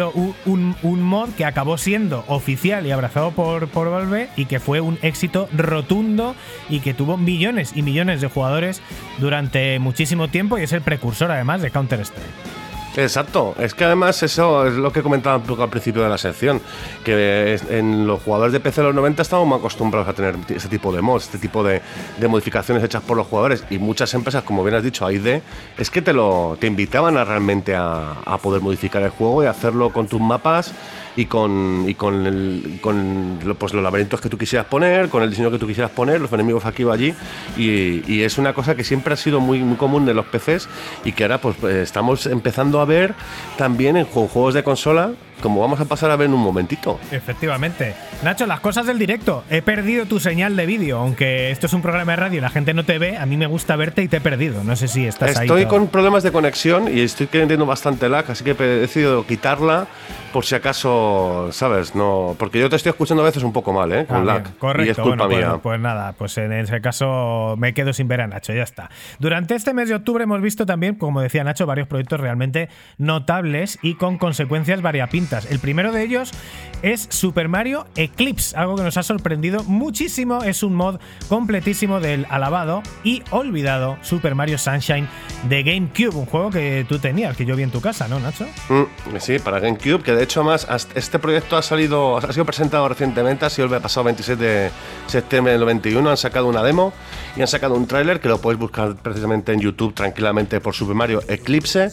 [0.45, 4.81] un, un mod que acabó siendo oficial y abrazado por, por Valve y que fue
[4.81, 6.35] un éxito rotundo
[6.69, 8.83] y que tuvo millones y millones de jugadores
[9.19, 12.60] durante muchísimo tiempo y es el precursor además de Counter-Strike.
[12.97, 16.19] Exacto, es que además eso es lo que comentaba un poco al principio de la
[16.19, 16.61] sección,
[17.05, 20.69] que en los jugadores de PC de los 90 estábamos muy acostumbrados a tener ese
[20.69, 21.81] tipo de mods, este tipo de,
[22.29, 25.41] modificaciones hechas por los jugadores y muchas empresas, como bien has dicho, AID,
[25.79, 29.91] es que te lo te invitaban a realmente a, poder modificar el juego y hacerlo
[29.91, 30.73] con tus mapas
[31.17, 35.31] y con, y con, el- con pues, los laberintos que tú quisieras poner, con el
[35.31, 37.15] diseño que tú quisieras poner, los enemigos aquí o allí.
[37.57, 40.69] Y, y es una cosa que siempre ha sido muy, muy común de los PCs
[41.05, 43.15] y que ahora pues, eh, estamos empezando a ver
[43.57, 46.99] también en ju- juegos de consola, como vamos a pasar a ver en un momentito.
[47.11, 47.95] Efectivamente.
[48.23, 49.45] Nacho, las cosas del directo.
[49.51, 52.51] He perdido tu señal de vídeo, aunque esto es un programa de radio y la
[52.51, 54.63] gente no te ve, a mí me gusta verte y te he perdido.
[54.65, 55.47] No sé si estás ahí.
[55.47, 55.71] Estoy todo.
[55.79, 59.87] con problemas de conexión y estoy teniendo bastante lag, así que he decidido quitarla
[60.33, 61.95] por si acaso, ¿sabes?
[61.95, 64.07] No, porque yo te estoy escuchando a veces un poco mal, ¿eh?
[64.07, 64.43] Con Ah, lag.
[64.45, 64.87] bien, correcto.
[64.87, 65.59] Y es culpa bueno, pues- mía.
[65.63, 68.91] Pues, nada, pues en ese caso me quedo sin ver a Nacho, ya está.
[69.19, 73.79] Durante este mes de octubre hemos visto también, como decía Nacho, varios proyectos realmente notables
[73.83, 75.30] y con consecuencias variapintas.
[75.31, 76.33] El primero de ellos
[76.83, 80.43] es Super Mario Eclipse, algo que nos ha sorprendido muchísimo.
[80.43, 85.09] Es un mod completísimo del alabado y olvidado Super Mario Sunshine
[85.49, 88.47] de GameCube, un juego que tú tenías, que yo vi en tu casa, ¿no, Nacho?
[88.69, 92.89] Mm, sí, para GameCube, que de hecho más este proyecto ha salido, ha sido presentado
[92.89, 94.71] recientemente, ha sido el pasado 26 de
[95.07, 96.93] septiembre del 91, han sacado una demo
[97.37, 100.97] y han sacado un tráiler que lo podéis buscar precisamente en YouTube tranquilamente por Super
[100.97, 101.91] Mario Eclipse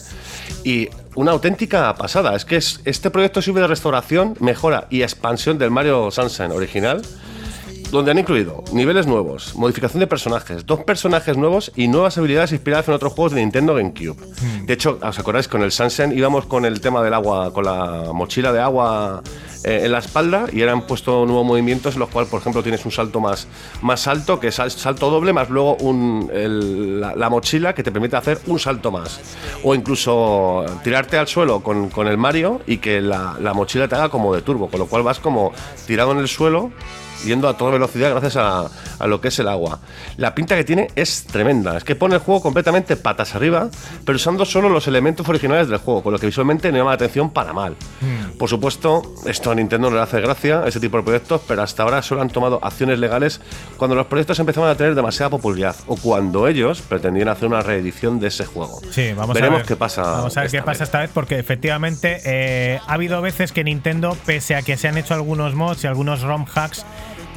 [0.64, 5.58] y una auténtica pasada, es que es, este proyecto sirve de restauración, mejora y expansión
[5.58, 7.02] del Mario Sunshine original
[7.90, 12.86] donde han incluido niveles nuevos, modificación de personajes, dos personajes nuevos y nuevas habilidades inspiradas
[12.88, 14.16] en otros juegos de Nintendo GameCube.
[14.64, 15.48] De hecho, ¿os acordáis?
[15.48, 19.22] Con el Sunshine íbamos con el tema del agua, con la mochila de agua
[19.64, 22.84] eh, en la espalda y eran puesto nuevos movimientos en los cuales, por ejemplo, tienes
[22.84, 23.48] un salto más,
[23.82, 27.82] más alto, que es sal- salto doble, más luego un, el- la, la mochila que
[27.82, 29.18] te permite hacer un salto más.
[29.64, 33.94] O incluso tirarte al suelo con, con el Mario y que la, la mochila te
[33.94, 35.52] haga como de turbo, con lo cual vas como
[35.86, 36.70] tirado en el suelo
[37.24, 39.80] yendo a toda velocidad gracias a, a lo que es el agua.
[40.16, 43.68] La pinta que tiene es tremenda, es que pone el juego completamente patas arriba,
[44.04, 46.96] pero usando solo los elementos originales del juego, con lo que visualmente no llama la
[46.96, 47.76] atención para mal.
[48.38, 51.82] Por supuesto, esto a Nintendo no le hace gracia, ese tipo de proyectos, pero hasta
[51.82, 53.40] ahora solo han tomado acciones legales
[53.76, 58.20] cuando los proyectos empezaban a tener demasiada popularidad o cuando ellos pretendían hacer una reedición
[58.20, 58.80] de ese juego.
[58.90, 60.02] Sí, vamos Veremos a ver qué pasa.
[60.02, 60.80] Vamos a ver qué pasa vez.
[60.82, 64.98] esta vez, porque efectivamente eh, ha habido veces que Nintendo, pese a que se han
[64.98, 66.84] hecho algunos mods y algunos ROM hacks,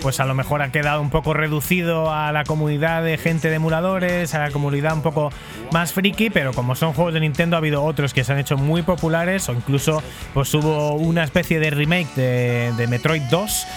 [0.02, 3.56] pues a lo mejor ha quedado un poco reducido a la comunidad de gente de
[3.56, 5.32] emuladores, a la comunidad un poco
[5.72, 8.58] más friki, pero como son juegos de Nintendo ha habido otros que se han hecho
[8.58, 10.02] muy populares o incluso
[10.34, 13.68] pues hubo una especie de remake de, Metroid 2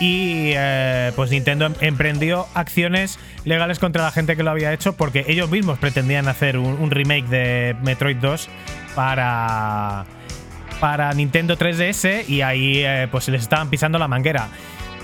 [0.00, 4.94] y eh, pues Nintendo em- emprendió acciones legales contra la gente que lo había hecho
[4.94, 8.48] porque ellos mismos pretendían hacer un, remake de Metroid 2
[8.94, 10.04] para
[10.80, 14.48] para Nintendo 3DS y ahí eh, pues les estaban pisando la manguera.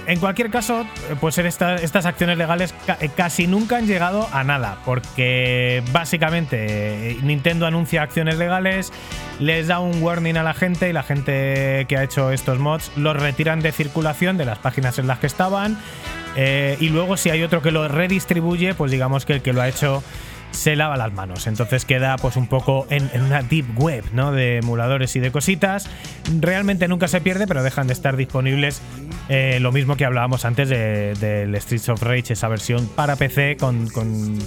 [0.09, 0.87] En cualquier caso,
[1.21, 7.67] pues estas acciones legales eh, casi nunca han llegado a nada, porque básicamente eh, Nintendo
[7.67, 8.91] anuncia acciones legales,
[9.39, 12.91] les da un warning a la gente y la gente que ha hecho estos mods
[12.97, 15.79] los retiran de circulación de las páginas en las que estaban.
[16.37, 19.61] eh, y luego si hay otro que lo redistribuye, pues digamos que el que lo
[19.61, 20.03] ha hecho
[20.51, 21.47] se lava las manos.
[21.47, 24.33] Entonces queda pues un poco en, en una deep web, ¿no?
[24.33, 25.89] De emuladores y de cositas.
[26.41, 28.81] Realmente nunca se pierde, pero dejan de estar disponibles.
[29.31, 33.57] eh, lo mismo que hablábamos antes de- del Streets of Rage, esa versión para PC
[33.59, 34.39] con, con,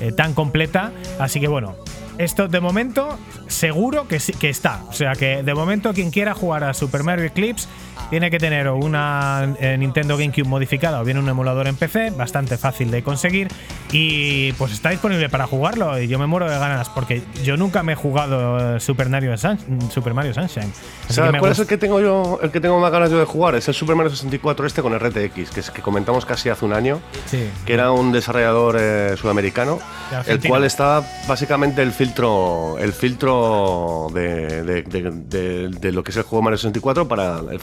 [0.00, 0.92] eh, tan completa.
[1.18, 1.74] Así que bueno.
[2.18, 4.82] Esto de momento seguro que sí que está.
[4.88, 7.66] O sea que de momento quien quiera jugar a Super Mario Eclipse
[8.08, 12.10] tiene que tener o una eh, Nintendo GameCube modificada o bien un emulador en PC,
[12.10, 13.48] bastante fácil de conseguir.
[13.92, 16.00] Y pues está disponible para jugarlo.
[16.00, 19.36] Y yo me muero de ganas porque yo nunca me he jugado eh, Super Mario,
[19.36, 19.58] Sun-
[19.92, 20.72] Super Mario Sunshine.
[21.04, 23.10] Así ¿Sabes que me cuál es el que tengo yo, el que tengo más ganas
[23.10, 23.54] yo de jugar?
[23.56, 26.72] Es el Super Mario 64 este con RTX, que es que comentamos casi hace un
[26.72, 27.48] año, Sí.
[27.66, 29.78] que era un desarrollador eh, sudamericano,
[30.26, 36.10] el cual estaba básicamente el filtro, el filtro de, de- de- de- de lo que
[36.12, 37.60] es el juego Mario 64 para el-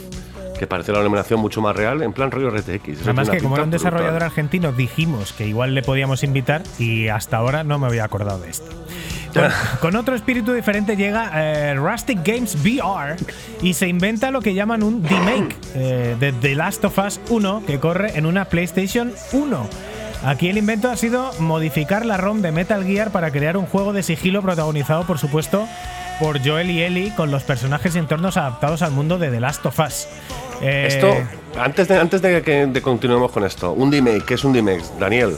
[0.57, 3.03] que parece la iluminación mucho más real, en plan rollo RTX.
[3.03, 4.27] Además que como era un desarrollador brutal.
[4.27, 8.49] argentino dijimos que igual le podíamos invitar y hasta ahora no me había acordado de
[8.49, 8.69] esto.
[9.33, 9.43] Con,
[9.81, 13.15] con otro espíritu diferente llega eh, Rustic Games VR
[13.61, 17.63] y se inventa lo que llaman un remake eh, de The Last of Us 1
[17.65, 19.69] que corre en una PlayStation 1.
[20.23, 23.93] Aquí el invento ha sido modificar la ROM de Metal Gear para crear un juego
[23.93, 25.67] de sigilo protagonizado, por supuesto,
[26.19, 29.65] por Joel y Ellie con los personajes y entornos adaptados al mundo de The Last
[29.65, 30.07] of Us.
[30.61, 31.13] Eh, Esto,
[31.59, 35.37] antes de, antes de que continuemos con esto, un remake, ¿qué es un remake, Daniel?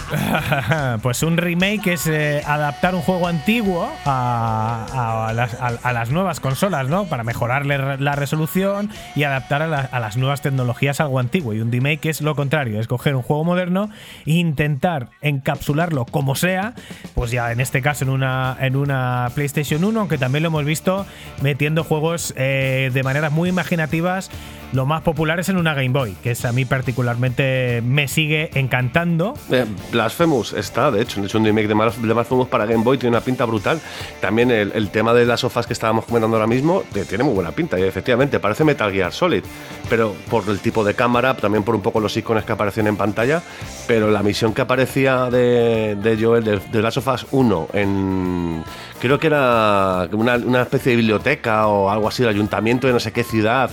[1.02, 7.06] pues un remake es eh, adaptar un juego antiguo a, las, nuevas consolas, ¿no?
[7.06, 11.54] Para mejorarle la resolución y adaptar a las nuevas tecnologías algo antiguo.
[11.54, 13.90] Y un remake es lo contrario, es coger un juego moderno
[14.26, 16.74] e intentar encapsularlo como sea,
[17.14, 20.64] pues ya en este caso en una, en una PlayStation 1, aunque también lo hemos
[20.64, 21.06] visto
[21.40, 24.30] metiendo juegos eh, de maneras muy imaginativas.
[24.72, 28.50] Lo más popular es en una Game Boy, que es a mí particularmente me sigue
[28.54, 29.34] encantando.
[29.50, 33.24] Eh, Blasphemous está, de hecho, hecho un remake de, Blasphemous para Game Boy, tiene una
[33.24, 33.80] pinta brutal.
[34.22, 37.34] También el, el tema de las sofás que estábamos comentando ahora mismo eh, tiene muy
[37.34, 39.44] buena pinta, y efectivamente, parece Metal Gear Solid,
[39.90, 42.96] pero por el tipo de cámara, también por un poco los iconos que aparecen en
[42.96, 43.42] pantalla,
[43.86, 48.64] pero la misión que aparecía de, de Joel, de, de Last of Us 1, en.
[49.00, 53.00] Creo que era una, una especie de biblioteca o algo así, el ayuntamiento de no
[53.00, 53.68] sé qué ciudad,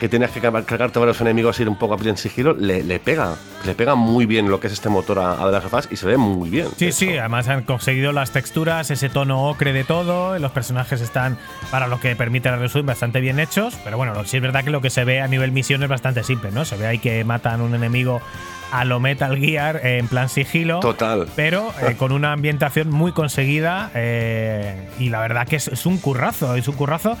[0.00, 2.84] que tenías que car- cargarte varios enemigos y ir un poco a en sigilo, le,
[2.84, 5.88] le pega, le pega muy bien lo que es este motor a, a of Us
[5.90, 6.68] y se ve muy bien.
[6.76, 7.20] Sí, sí, hecho.
[7.20, 11.38] además han conseguido las texturas, ese tono ocre de todo, los personajes están,
[11.70, 14.70] para lo que permite la resolución, bastante bien hechos, pero bueno, sí es verdad que
[14.70, 16.64] lo que se ve a nivel misión es bastante simple, ¿no?
[16.64, 18.20] Se ve ahí que matan un enemigo
[18.72, 20.80] a lo Metal Gear eh, en plan sigilo.
[20.80, 21.28] Total.
[21.36, 25.98] Pero eh, con una ambientación muy conseguida eh, y la verdad que es, es un
[25.98, 27.16] currazo, es un currazo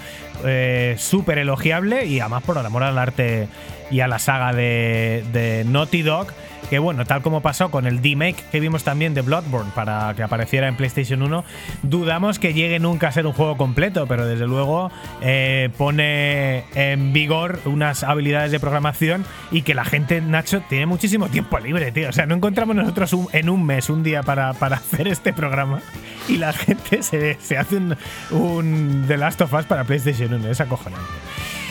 [0.98, 3.48] súper elogiable y además por el amor al arte
[3.90, 6.28] y a la saga de, Naughty Dog.
[6.68, 10.24] Que bueno, tal como pasó con el remake que vimos también de Bloodborne para que
[10.24, 11.44] apareciera en PlayStation 1,
[11.84, 17.12] dudamos que llegue nunca a ser un juego completo, pero desde luego eh, pone en
[17.12, 22.08] vigor unas habilidades de programación y que la gente, Nacho, tiene muchísimo tiempo libre, tío.
[22.08, 25.82] O sea, no encontramos nosotros en un mes, un día para, para hacer este programa
[26.28, 27.96] y la gente se, se hace un,
[28.32, 30.50] un The Last of Us para PlayStation 1.
[30.50, 31.06] Es acojonante.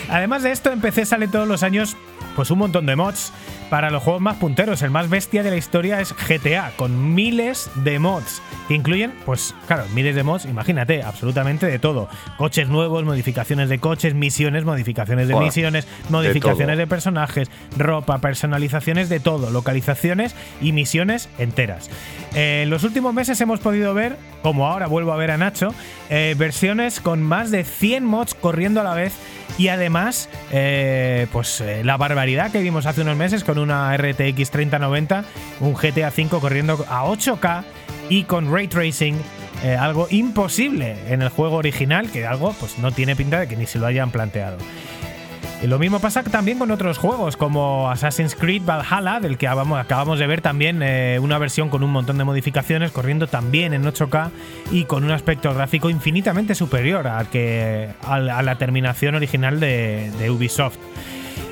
[0.09, 1.95] Además de esto, en PC sale todos los años
[2.35, 3.31] pues un montón de mods
[3.69, 4.81] para los juegos más punteros.
[4.81, 9.55] El más bestia de la historia es GTA, con miles de mods que incluyen, pues
[9.67, 12.09] claro, miles de mods, imagínate, absolutamente de todo.
[12.37, 19.09] Coches nuevos, modificaciones de coches, misiones, modificaciones de Buah, misiones, modificaciones de personajes, ropa, personalizaciones
[19.09, 21.89] de todo, localizaciones y misiones enteras.
[22.35, 25.73] Eh, en los últimos meses hemos podido ver, como ahora vuelvo a ver a Nacho,
[26.09, 29.13] eh, versiones con más de 100 mods corriendo a la vez
[29.57, 34.51] y además, eh, pues eh, la barbaridad que vimos hace unos meses con una RTX
[34.51, 35.23] 3090,
[35.61, 37.63] un GTA V corriendo a 8K
[38.09, 39.15] y con ray tracing.
[39.63, 43.55] eh, algo imposible en el juego original, que algo pues no tiene pinta de que
[43.55, 44.57] ni se lo hayan planteado.
[45.67, 50.27] Lo mismo pasa también con otros juegos como Assassin's Creed Valhalla, del que acabamos, de
[50.27, 54.31] ver también eh, una versión con un montón de modificaciones, corriendo también en 8K
[54.71, 60.29] y con un aspecto gráfico infinitamente superior al que, a la terminación original de, de
[60.29, 60.77] Ubisoft.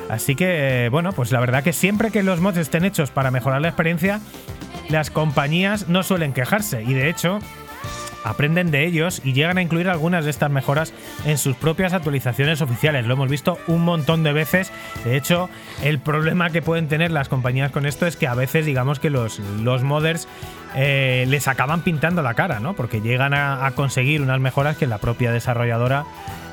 [0.09, 3.61] Así que, bueno, pues la verdad que siempre que los mods estén hechos para mejorar
[3.61, 4.19] la experiencia,
[4.89, 6.83] las compañías no suelen quejarse.
[6.83, 7.39] Y de hecho,
[8.23, 10.93] aprenden de ellos y llegan a incluir algunas de estas mejoras
[11.25, 13.05] en sus propias actualizaciones oficiales.
[13.05, 14.71] Lo hemos visto un montón de veces.
[15.03, 15.49] De hecho,
[15.83, 19.09] el problema que pueden tener las compañías con esto es que a veces digamos que
[19.09, 20.27] los, los modders
[20.75, 22.73] eh, les acaban pintando la cara, ¿no?
[22.73, 26.05] Porque llegan a, a conseguir unas mejoras que la propia desarrolladora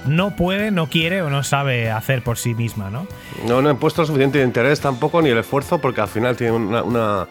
[0.06, 3.06] no puede, no quiere o no sabe hacer por sí misma, ¿no?
[3.46, 6.82] No, no han puesto suficiente interés tampoco ni el esfuerzo porque al final tienen una,
[6.82, 7.26] una-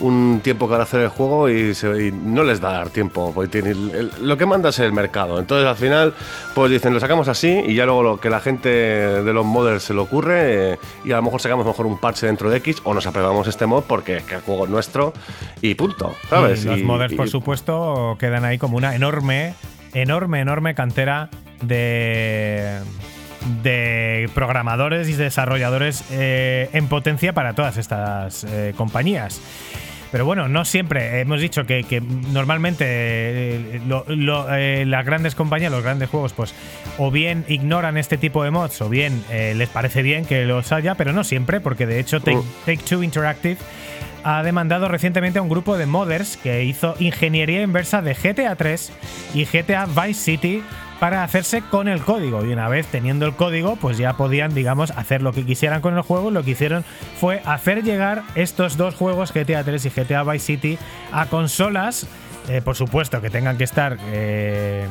[0.00, 3.32] un tiempo para hacer el juego y, se- y no les da dar tiempo.
[3.34, 5.38] Porque tiene el- el- lo que manda es el mercado.
[5.38, 6.14] Entonces al final
[6.54, 9.82] pues dicen lo sacamos así y ya luego lo que la gente de los modders
[9.82, 12.76] se le ocurre eh, y a lo mejor sacamos mejor un parche dentro de X
[12.84, 15.12] o nos apegamos este mod porque es que el juego es nuestro
[15.62, 16.14] y punto.
[16.28, 16.64] ¿Sabes?
[16.64, 19.54] Y los Y- modders, por supuesto, quedan ahí como una enorme,
[19.94, 21.28] enorme, enorme cantera
[21.62, 22.80] de
[23.62, 29.40] de programadores y desarrolladores eh, en potencia para todas estas eh, compañías.
[30.10, 31.20] Pero bueno, no siempre.
[31.20, 36.32] Hemos dicho que, que normalmente eh, lo- lo- eh, las grandes compañías, los grandes juegos,
[36.32, 36.52] pues
[36.98, 40.72] o bien ignoran este tipo de mods o bien eh, les parece bien que los
[40.72, 42.42] haya, pero no siempre, porque de hecho Take, Mm.
[42.66, 43.58] Take Two Interactive
[44.24, 48.92] ha demandado recientemente a un grupo de modders que hizo ingeniería inversa de GTA 3
[49.34, 50.62] y GTA Vice City
[51.00, 52.44] para hacerse con el código.
[52.44, 55.96] Y una vez teniendo el código, pues ya podían, digamos, hacer lo que quisieran con
[55.96, 56.30] el juego.
[56.30, 56.84] Lo que hicieron
[57.20, 60.78] fue hacer llegar estos dos juegos, GTA 3 y GTA Vice City,
[61.12, 62.06] a consolas,
[62.48, 63.98] eh, por supuesto, que tengan que estar...
[64.12, 64.86] eh,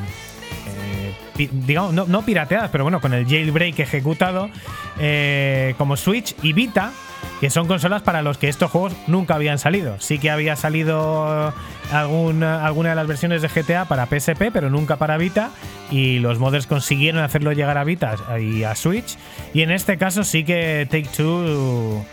[0.66, 4.50] eh, digamos, no, no pirateadas, pero bueno, con el jailbreak ejecutado,
[4.98, 6.92] eh, como Switch y Vita,
[7.40, 9.96] que son consolas para los que estos juegos nunca habían salido.
[10.00, 11.52] Sí que había salido
[11.92, 15.50] algún- alguna de las versiones de GTA para PSP, pero nunca para Vita,
[15.90, 19.16] y los modders consiguieron hacerlo llegar a Vita y a Switch,
[19.54, 22.04] y en este caso sí que Take Two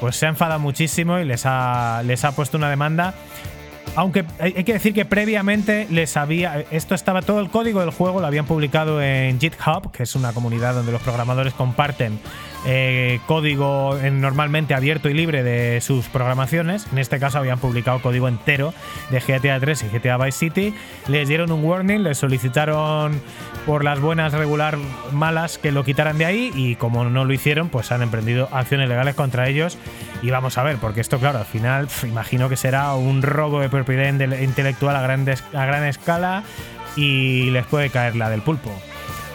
[0.00, 3.14] pues se ha enfadado muchísimo y les ha, les ha puesto una demanda
[3.94, 6.64] aunque hay que decir que previamente les había.
[6.70, 10.32] Esto estaba todo el código del juego, lo habían publicado en GitHub, que es una
[10.32, 12.18] comunidad donde los programadores comparten
[12.64, 16.86] eh, código en- normalmente abierto y libre de sus programaciones.
[16.92, 18.72] En este caso habían publicado código entero
[19.10, 20.74] de GTA 3 y GTA Vice City.
[21.08, 23.20] Les dieron un warning, les solicitaron
[23.66, 24.76] por las buenas, regular,
[25.12, 28.88] malas que lo quitaran de ahí y como no lo hicieron, pues han emprendido acciones
[28.88, 29.76] legales contra ellos.
[30.22, 33.68] Y vamos a ver, porque esto, claro, al final imagino que será un robo de
[33.68, 36.44] propiedad inte- intelectual a, grandes, a gran escala
[36.94, 38.70] y les puede caer la del pulpo.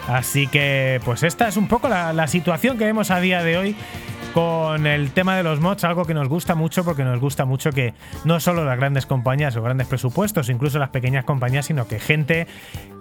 [0.08, 3.58] Así que, pues esta es un poco la, la situación que vemos a día de
[3.58, 3.76] hoy
[4.38, 7.72] con el tema de los mods, algo que nos gusta mucho porque nos gusta mucho
[7.72, 11.98] que no solo las grandes compañías o grandes presupuestos, incluso las pequeñas compañías, sino que
[11.98, 12.46] gente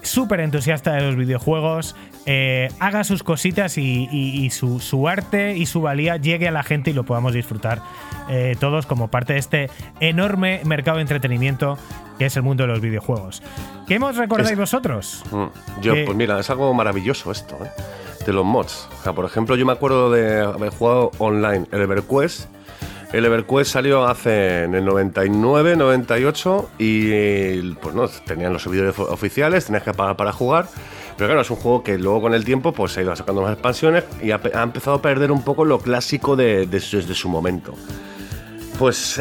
[0.01, 1.95] súper entusiasta de los videojuegos
[2.25, 6.51] eh, haga sus cositas y, y- y su, su arte y su valía llegue a
[6.51, 7.83] la gente y lo podamos disfrutar
[8.29, 9.69] eh, todos como parte de este
[9.99, 11.77] enorme mercado de entretenimiento
[12.17, 13.43] que es el mundo de los videojuegos.
[13.87, 15.23] ¿Qué hemos recordáis Es- vosotros?
[15.31, 17.69] Mm, Yo, que- pues mira, es algo maravilloso esto, ¿eh?
[18.27, 18.87] De los mods.
[19.15, 22.49] Por ejemplo, yo me acuerdo de haber jugado online el EverQuest.
[23.13, 29.09] El EverQuest salió hace en el 99, 98 y pues no, tenían los servidores of-
[29.11, 30.67] oficiales, tenías que pagar para jugar.
[31.15, 33.41] Pero claro, es un juego que luego con el tiempo pues se ha ido sacando
[33.41, 36.79] más expansiones y ha, pe- ha empezado a perder un poco lo clásico de, de
[36.81, 37.73] desde su momento.
[38.77, 39.19] Pues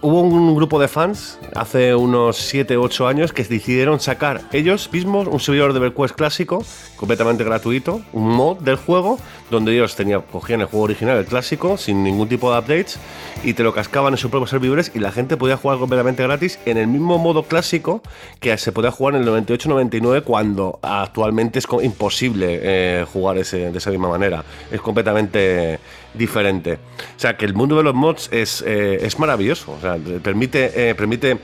[0.00, 4.90] hubo un grupo de fans hace unos 7 u 8 años que decidieron sacar ellos
[4.92, 6.64] mismos un servidor de EverQuest clásico,
[6.96, 9.20] completamente gratuito, un mod del juego,
[9.50, 12.98] donde ellos tenían, cogían el juego original, el clásico, sin ningún tipo de updates,
[13.44, 16.58] y te lo cascaban en sus propios servidores y la gente podía jugar completamente gratis
[16.66, 18.02] en el mismo modo clásico
[18.40, 23.78] que se podía jugar en el 98-99 cuando actualmente es imposible eh, jugar ese- de
[23.78, 24.44] esa misma manera.
[24.72, 25.78] Es completamente
[26.14, 26.74] diferente.
[27.16, 29.72] O sea, que el mundo de los mods es, eh, es maravilloso.
[29.72, 31.38] O sea, te permite, eh, permite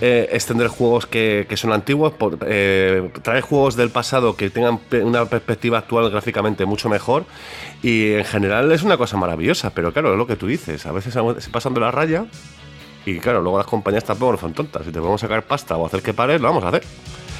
[0.00, 4.78] eh, extender juegos que, que son antiguos, por- eh, traer juegos del pasado que tengan
[4.78, 7.24] pe- una perspectiva actual gráficamente mucho mejor.
[7.82, 10.86] Y en general es una cosa maravillosa, pero claro, es lo que tú dices.
[10.86, 12.24] A veces se pasan de la raya.
[13.06, 14.84] Y claro, luego las compañías tampoco no son tontas.
[14.84, 16.82] Si te podemos sacar pasta o hacer que pares, lo vamos a hacer.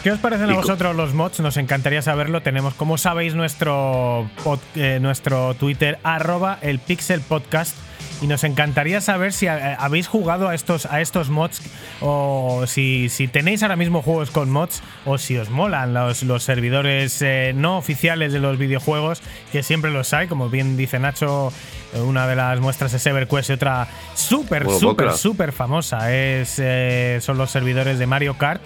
[0.02, 1.40] ¿Qué os parecen a vosotros los mods?
[1.40, 2.40] Nos encantaría saberlo.
[2.40, 7.76] Tenemos, como sabéis, nuestro, pod- eh, nuestro Twitter, arroba el Pixel Podcast.
[8.22, 11.62] Y nos encantaría saber si eh, habéis jugado a estos, a estos mods
[12.00, 16.42] o si, si tenéis ahora mismo juegos con mods o si os molan los, los
[16.42, 21.52] servidores eh, no oficiales de los videojuegos, que siempre los hay, como bien dice Nacho,
[21.94, 26.56] eh, una de las muestras es EverQuest y otra súper, Bueno, súper, súper famosa es,
[26.58, 28.62] eh, son los servidores de Mario Kart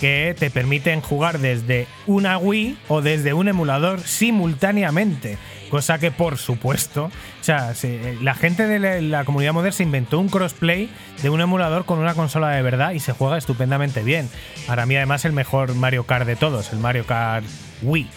[0.00, 5.38] que te permiten jugar desde una Wii o desde un emulador simultáneamente.
[5.68, 10.18] Cosa que por supuesto, o sea, se- la gente de la, comunidad modder se inventó
[10.18, 10.90] un crossplay
[11.22, 14.28] de un emulador con una consola de verdad y se juega estupendamente bien.
[14.66, 17.44] Para mí además el mejor Mario Kart de todos, el Mario Kart
[17.82, 18.08] Wii.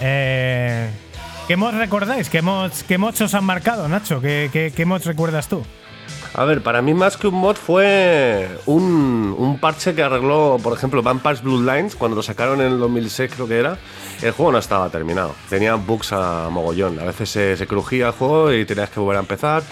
[0.00, 0.88] Eh,
[1.46, 2.28] ¿Qué mods recordáis?
[2.28, 4.20] ¿Qué mods, qué mods os han marcado, Nacho?
[4.20, 5.64] ¿Qué, qué, qué mods recuerdas tú?
[6.34, 11.02] A ver, para mí más que un mod fue un, parche que arregló, por ejemplo,
[11.02, 13.78] Vampires Bloodlines, cuando lo sacaron en el 2006 creo que era,
[14.22, 18.12] el juego no estaba terminado, tenía bugs a mogollón, a veces se, se crujía el
[18.12, 19.62] juego y tenías que volver a empezar,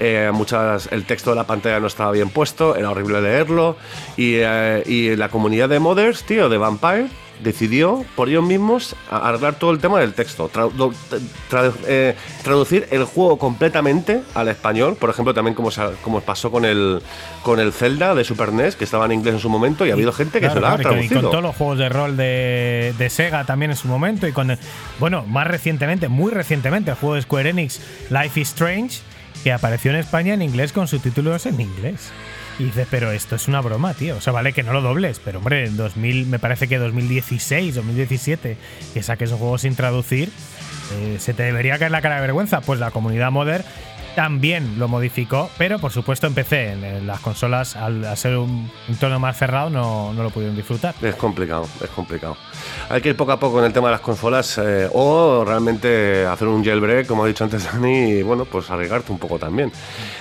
[0.00, 3.76] eh, muchas, el texto de la pantalla no estaba bien puesto, era horrible leerlo,
[4.16, 7.08] y, eh, y la comunidad de modders, tío, de Vampire,
[7.42, 13.38] decidió por ellos mismos arreglar todo el tema del texto, tra- eh, traducir el juego
[13.38, 15.70] completamente al español, por ejemplo, también como,
[16.02, 17.00] como pasó con el,
[17.42, 19.94] con el Zelda de Super NES, que estaba en inglés en su momento, y ha
[19.94, 21.20] habido gente que Claro, se lo ha claro, y traducido.
[21.22, 24.26] con todos los juegos de rol de, de Sega también en su momento.
[24.26, 24.56] Y con,
[24.98, 27.80] bueno, más recientemente, muy recientemente, el juego de Square Enix,
[28.10, 29.00] Life is Strange,
[29.42, 32.10] que apareció en España en inglés con subtítulos en inglés.
[32.58, 34.16] Y dices, pero esto es una broma, tío.
[34.16, 37.74] O sea, vale que no lo dobles, pero hombre, en 2000, me parece que 2016,
[37.74, 38.56] 2017,
[38.92, 40.30] que saques un juego sin traducir,
[40.92, 42.60] eh, se te debería caer la cara de vergüenza.
[42.60, 43.64] Pues la comunidad modder
[44.14, 49.18] también lo modificó, pero por supuesto en PC, en, las consolas, al, ser un entorno
[49.18, 50.94] más cerrado, no, no lo pudieron disfrutar.
[51.02, 52.36] Es complicado, es complicado.
[52.88, 56.26] Hay que ir poco a poco en el tema de las consolas eh, o realmente
[56.26, 59.72] hacer un jailbreak, como ha dicho antes Dani, y bueno, pues arriesgarte un poco también.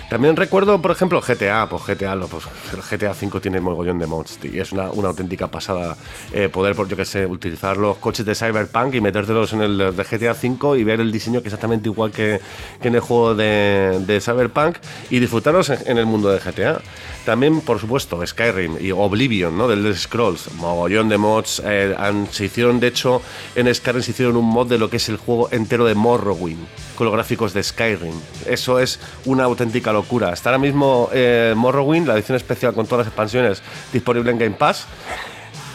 [0.10, 2.46] También recuerdo, por ejemplo, GTA, pues GTA, pues
[2.89, 5.98] GTA 5 tiene mogollón de mods y es una, una auténtica pasada
[6.34, 9.78] eh, poder, por yo que sé, utilizar los coches de Cyberpunk y metértelos en el
[9.96, 12.39] de GTA 5 y ver el diseño que es exactamente igual que,
[12.82, 14.78] que en el juego de, de Cyberpunk
[15.10, 16.82] y disfrutarlos en, el mundo de GTA.
[17.26, 19.68] También, por supuesto, Skyrim y Oblivion, ¿no?
[19.68, 21.62] Del Scrolls, mogollón de mods.
[21.66, 23.22] eh, han- se hicieron, de hecho,
[23.56, 26.66] en Skyrim se hicieron un mod de lo que es el juego entero de Morrowind,
[26.96, 28.14] con los gráficos de Skyrim.
[28.46, 30.34] Eso es una auténtica locura.
[30.34, 33.62] Está ahora mismo eh, Morrowind, la edición especial con todas las expansiones,
[33.94, 34.86] disponible en Game Pass.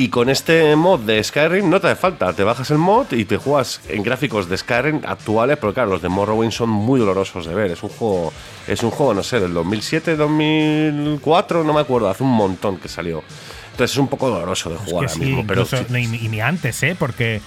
[0.01, 3.25] Y con este mod de Skyrim no te hace falta, te bajas el mod y
[3.25, 7.47] te juegas en gráficos de Skyrim actuales, pero claro, los de Morrowind son muy dolorosos
[7.47, 7.73] de ver.
[7.73, 8.33] Es un juego,
[8.69, 12.89] es un juego, no sé, del 2007, 2004, no me acuerdo, hace un montón que
[12.89, 13.25] salió.
[13.73, 16.29] Entonces es un poco doloroso de Es jugar que ahora sí, mismo, pero incluso- sí-
[16.29, 16.95] ni, antes, ¿eh?
[16.97, 17.41] Porque,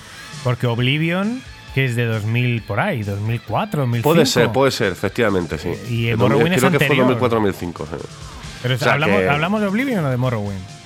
[0.43, 1.41] porque Oblivion,
[1.73, 4.13] que es de 2000 por ahí, 2004, 2005.
[4.13, 5.69] puede ser, puede ser, efectivamente, sí.
[5.89, 7.17] Y el El 2000 Morrowind es creo que fue anterior.
[7.17, 7.85] 2004-2005.
[7.85, 8.07] sí.
[8.61, 10.80] Pero o sea ¿hablamos, que- ¿hablamos de Oblivion o de Morrowind?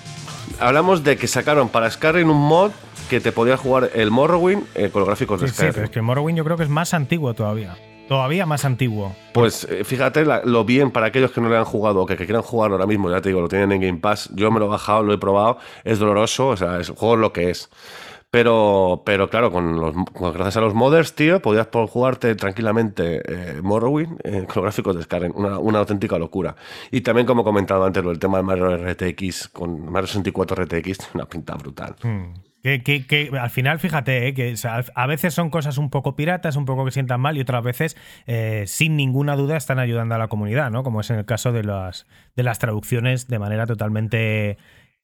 [0.60, 2.72] Hablamos de que sacaron para Skyrim un mod
[3.10, 5.74] que te podía jugar el Morrowind eh, con los gráficos de Sí, sí, Skyrim.
[5.74, 7.76] pero es que el Morrowind yo creo que es más antiguo todavía.
[8.08, 9.16] Todavía más antiguo.
[9.34, 12.16] Pues eh, fíjate la- lo bien para aquellos que no le han jugado o que,
[12.16, 14.30] que quieran jugar ahora mismo, ya te digo, lo tienen en Game Pass.
[14.34, 17.16] Yo me lo he bajado, lo he probado, es doloroso, o sea, es- el juego
[17.16, 17.70] es lo que es.
[18.36, 19.96] Pero, pero claro, con los,
[20.34, 25.04] gracias a los modders, tío, podías jugarte tranquilamente eh, Morrowind eh, con los gráficos de
[25.04, 25.32] Skyrim.
[25.34, 26.58] Una, auténtica locura.
[26.92, 31.12] Y también, como he comentado antes, del tema del Mario RTX, con Mario 64 RTX,
[31.16, 31.96] una pinta brutal.
[32.04, 32.34] Hmm.
[32.62, 34.54] Que, que- que al final, fíjate, eh, que
[34.96, 37.96] a veces son cosas un poco piratas, un poco que sientan mal, y otras veces,
[38.28, 40.84] eh, sin ninguna duda, están ayudando a la comunidad, ¿no?
[40.84, 42.06] Como es en el caso de las,
[42.36, 44.58] de las traducciones de manera totalmente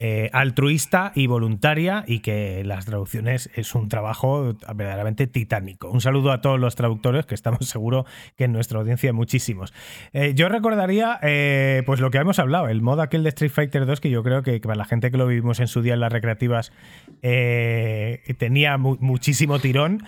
[0.03, 5.91] eh, altruista y voluntaria, y que las traducciones es un trabajo verdaderamente titánico.
[5.91, 9.73] Un saludo a todos los traductores, que estamos seguros que en nuestra audiencia hay muchísimos.
[10.11, 13.85] Eh, yo recordaría, eh, pues lo que hemos hablado, el modo aquel de Street Fighter
[13.85, 15.99] 2, que yo creo que para la gente que lo vivimos en su día en
[15.99, 16.71] las recreativas
[17.21, 20.03] eh, tenía mu- muchísimo tirón.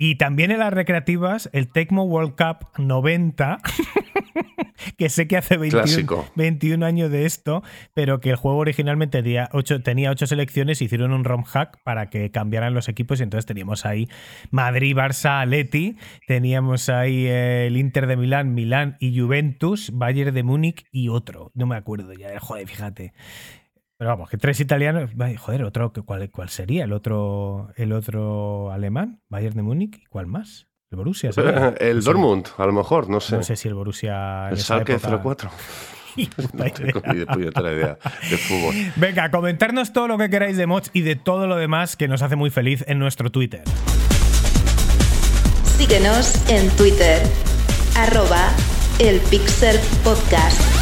[0.00, 3.58] Y también en las recreativas, el Tecmo World Cup 90,
[4.96, 6.26] que sé que hace 21, Clásico.
[6.36, 7.62] 21 años de esto,
[7.94, 12.10] pero que el juego originalmente tenía 8, tenía ocho selecciones, hicieron un ROM hack para
[12.10, 14.08] que cambiaran los equipos y entonces teníamos ahí
[14.50, 20.86] Madrid, Barça, Atleti, teníamos ahí el Inter de Milán, Milán y Juventus, Bayern de Múnich
[20.90, 23.12] y otro, no me acuerdo ya, joder, fíjate.
[23.98, 26.84] Pero vamos, que tres italianos, joder, otro, ¿cuál, cuál sería?
[26.84, 29.22] ¿El otro, el otro alemán?
[29.28, 29.98] ¿Bayern de Múnich?
[29.98, 30.67] ¿Y cuál más?
[30.90, 31.32] ¿El Borussia?
[31.32, 31.74] sería?
[31.80, 32.06] el No sé.
[32.06, 33.36] Dortmund, a lo mejor, no sé.
[33.36, 34.46] No sé si el Borussia.
[34.48, 35.50] en el Schalke época- 04.
[36.16, 37.14] Ni puta No tengo idea.
[37.14, 37.98] ni puñetera idea
[38.30, 38.74] de fútbol.
[38.96, 42.22] Venga, comentarnos todo lo que queráis de mods y de todo lo demás que nos
[42.22, 43.62] hace muy feliz en nuestro Twitter.
[45.76, 47.22] Síguenos en Twitter,
[47.96, 48.48] arroba
[48.98, 50.77] el Pixel Podcast.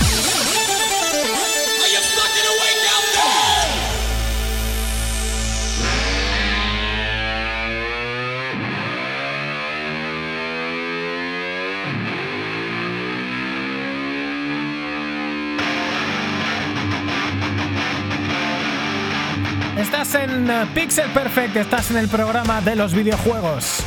[20.30, 23.84] Eh, Pixel Perfect, estás en el programa de los videojuegos.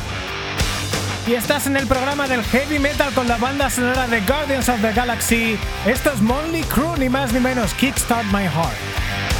[1.26, 4.80] y estás en el programa del heavy metal con la banda sonora de Guardians of
[4.80, 5.58] the Galaxy.
[5.86, 9.39] Esto es Monly Crew, ni más ni menos, Kickstart My Heart.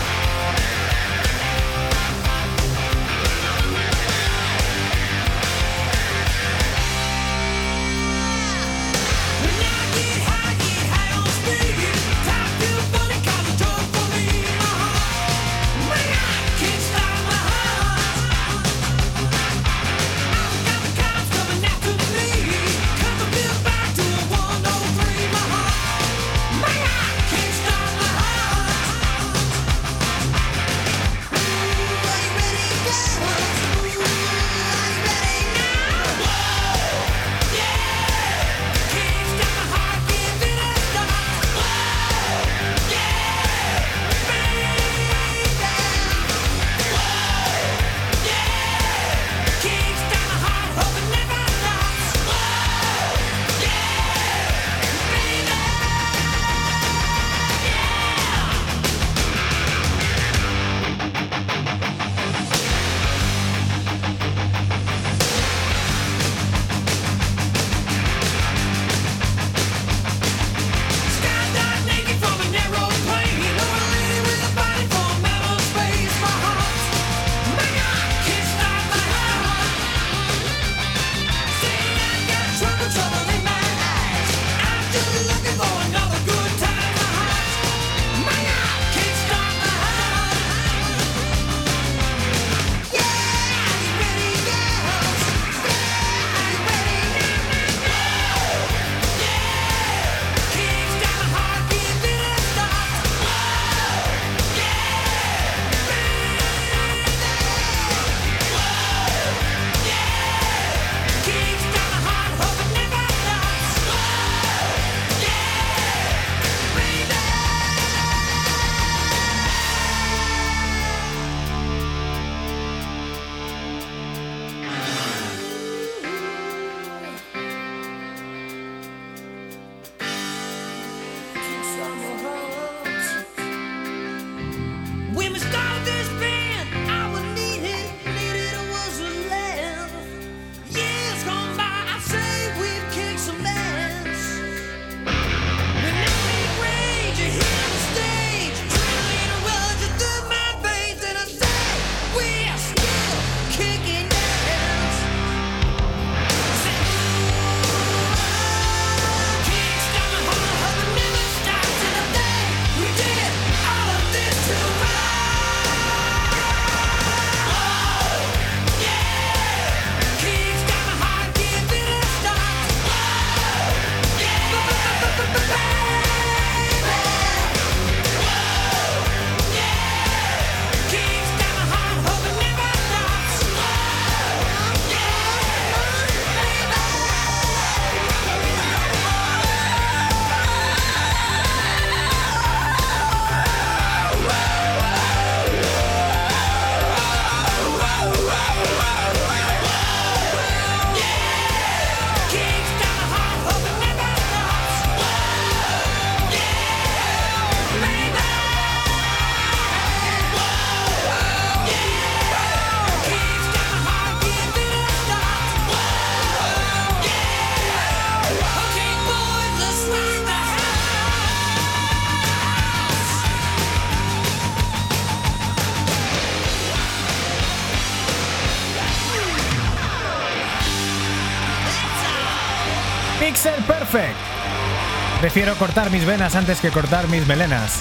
[235.32, 237.80] Prefiero cortar mis venas antes que cortar mis melenas.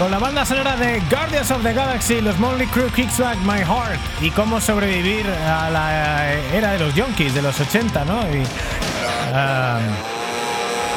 [0.00, 3.60] Con la banda sonora de Guardians of the Galaxy, los Molly Crew Kicks Back My
[3.60, 8.20] Heart y cómo sobrevivir a la era de los Yonkis de los 80, ¿no?
[8.34, 8.42] Y,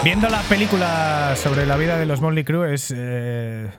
[0.04, 3.70] viendo la película sobre la vida de los Molly Crew es eh,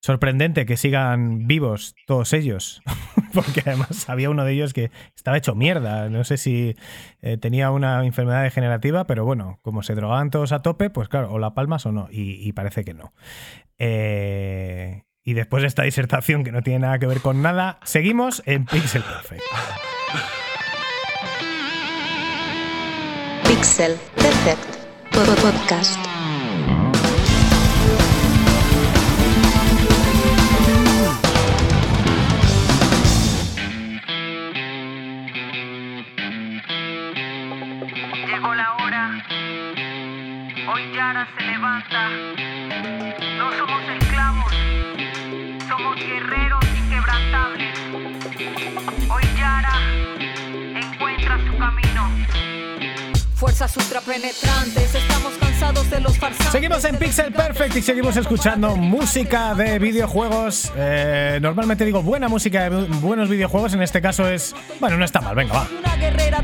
[0.00, 2.80] sorprendente que sigan vivos todos ellos.
[3.42, 6.08] Porque además había uno de ellos que estaba hecho mierda.
[6.08, 6.76] No sé si
[7.22, 11.32] eh, tenía una enfermedad degenerativa, pero bueno, como se drogaban todos a tope, pues claro,
[11.32, 13.12] o la palmas o no, y, parece que no.
[13.78, 18.42] Eh, y después de esta disertación que no tiene nada que ver con nada, seguimos
[18.46, 19.42] en Pixel Perfect.
[23.44, 24.78] Pixel Perfect
[25.12, 26.17] Podcast.
[53.58, 56.52] Fuerzas ultrapenetrantes, estamos cansados de los farsantes.
[56.52, 60.70] Seguimos en Pixel Perfect y seguimos escuchando música de videojuegos.
[60.76, 64.54] Eh, normalmente digo buena música de buenos videojuegos, en este caso es.
[64.78, 65.87] Bueno, no está mal, venga, va.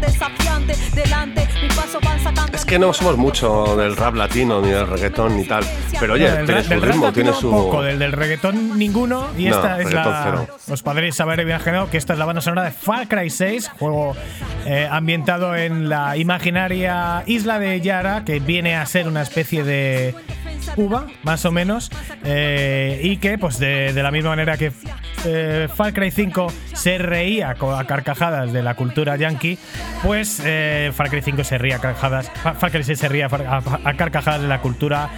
[0.07, 2.57] Desafiante, delante, mi paso van sacando.
[2.57, 5.64] Es que no somos mucho del rap latino, ni del reggaetón, ni tal.
[5.98, 7.50] Pero oye, Del tiene su ritmo, tiene su.
[7.50, 9.28] poco, del, del reggaetón ninguno.
[9.38, 10.20] Y No, esta es la.
[10.24, 10.46] cero.
[10.70, 14.14] Os podréis saber imaginado que esta es la banda sonora de Far Cry 6, juego
[14.66, 20.14] eh, ambientado en la imaginaria isla de Yara, que viene a ser una especie de
[20.74, 21.90] Cuba, más o menos,
[22.24, 24.72] eh, y que, pues de, de la misma manera que
[25.26, 29.59] eh, Far Cry 5 se reía a carcajadas de la cultura yankee,
[30.02, 33.26] pues eh, Far Cry 5 se ría a carcajadas, Fa- Far Cry 6 se ría
[33.26, 35.09] a, carcajadas de la cultura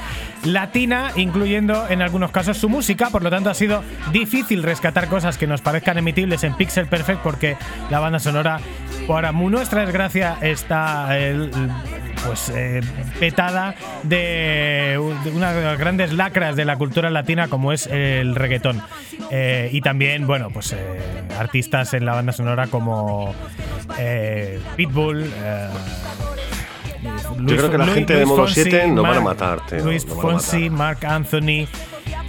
[0.45, 3.83] latina, incluyendo en algunos casos su música, por lo tanto ha sido
[4.13, 7.57] difícil rescatar cosas que nos parezcan emitibles en Pixel Perfect porque
[7.91, 8.61] la banda sonora,
[9.09, 11.09] para nuestra desgracia, está
[12.27, 12.53] pues
[13.21, 14.99] petada de
[15.35, 18.83] una de las grandes lacras de la cultura latina como es el reggaetón.
[19.31, 20.77] Eh, y también, bueno, pues eh,
[21.39, 23.35] artistas en la banda sonora como
[23.99, 25.25] eh, Pitbull.
[27.39, 29.67] Luis- creo que la Luis- gente de Modo Fonsi, 7 nos van a Marc- matar,
[29.67, 31.07] tío, Luis a Fonsi, matar.
[31.07, 31.67] Mark Anthony.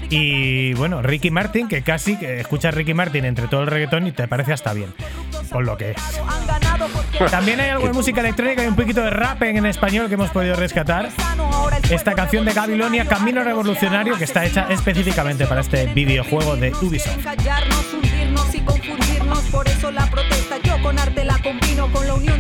[0.10, 4.28] Y bueno, Ricky Martin, que casi escuchas Ricky Martin entre todo el reggaetón y te
[4.28, 4.94] parece hasta bien.
[5.52, 5.98] Por lo que es.
[7.32, 10.30] También hay algo de música electrónica y un poquito de rap en español que hemos
[10.30, 11.10] podido rescatar.
[11.90, 17.26] Esta canción de Gabilonia, Camino Revolucionario, que está hecha específicamente para este videojuego de Ubisoft.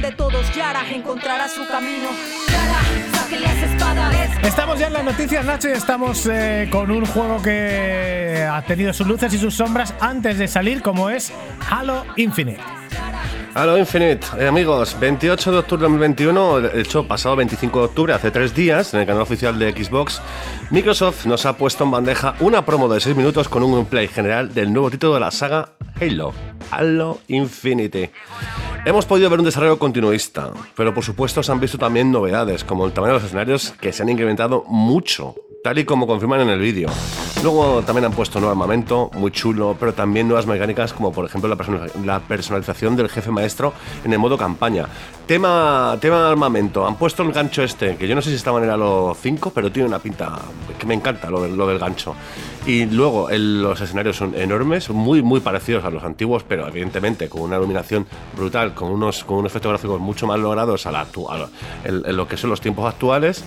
[0.09, 2.07] De todos, Yara encontrará su camino.
[2.49, 2.79] Yara,
[3.13, 4.15] saque las espadas.
[4.43, 8.93] Estamos ya en las noticias, Nacho, y estamos eh, con un juego que ha tenido
[8.93, 11.33] sus luces y sus sombras antes de salir, como es
[11.69, 12.61] Halo Infinite.
[13.57, 18.13] Halo Infinite, eh, amigos, 28 de octubre de 2021, de hecho pasado 25 de octubre,
[18.13, 20.21] hace tres días, en el canal oficial de Xbox,
[20.69, 24.53] Microsoft nos ha puesto en bandeja una promo de 6 minutos con un gameplay general
[24.53, 26.33] del nuevo título de la saga Halo,
[26.69, 28.11] Halo Infinite.
[28.85, 32.85] Hemos podido ver un desarrollo continuista, pero por supuesto se han visto también novedades, como
[32.85, 35.33] el tamaño de los escenarios que se han incrementado mucho,
[35.67, 36.87] tal y como confirman en el vídeo.
[37.43, 41.49] Luego también han puesto nuevo armamento, muy chulo, pero también nuevas mecánicas como por ejemplo
[41.49, 43.73] la, persona- la personalización del jefe maestro
[44.05, 44.85] en el modo campaña.
[45.27, 48.63] Tema, tema armamento, han puesto el gancho este, que yo no sé si estaba en
[48.63, 50.39] el Halo 5, pero tiene una pinta
[50.79, 52.15] que me encanta lo, lo del gancho.
[52.65, 57.27] Y luego el- los escenarios son enormes, muy muy parecidos a los antiguos, pero evidentemente
[57.27, 58.07] con una iluminación
[58.37, 61.07] brutal, con unos, con unos efectos gráficos mucho más logrados a, la, a
[61.83, 63.43] en- en lo que son los tiempos actuales.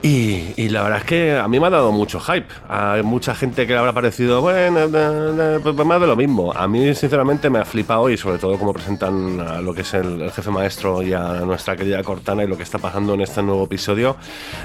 [0.00, 2.46] Y, la verdad es que a mí me ha dado mucho hype.
[2.68, 6.52] Hay mucha gente que le habrá parecido, bueno, eh, pues más de lo mismo.
[6.52, 9.94] A mí, sinceramente, me ha flipado y sobre todo cómo presentan a lo que es
[9.94, 13.42] el, jefe maestro y a nuestra querida Cortana y lo que está pasando en este
[13.42, 14.16] nuevo episodio.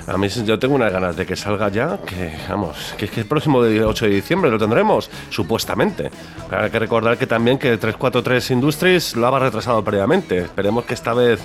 [0.05, 3.21] A mí yo tengo unas ganas de que salga ya, que vamos, que es que
[3.21, 6.11] el próximo de- 8 de diciembre lo tendremos, supuestamente.
[6.51, 10.37] Hay que recordar que también que 343 Industries lo ha retrasado previamente.
[10.39, 11.39] Esperemos que esta vez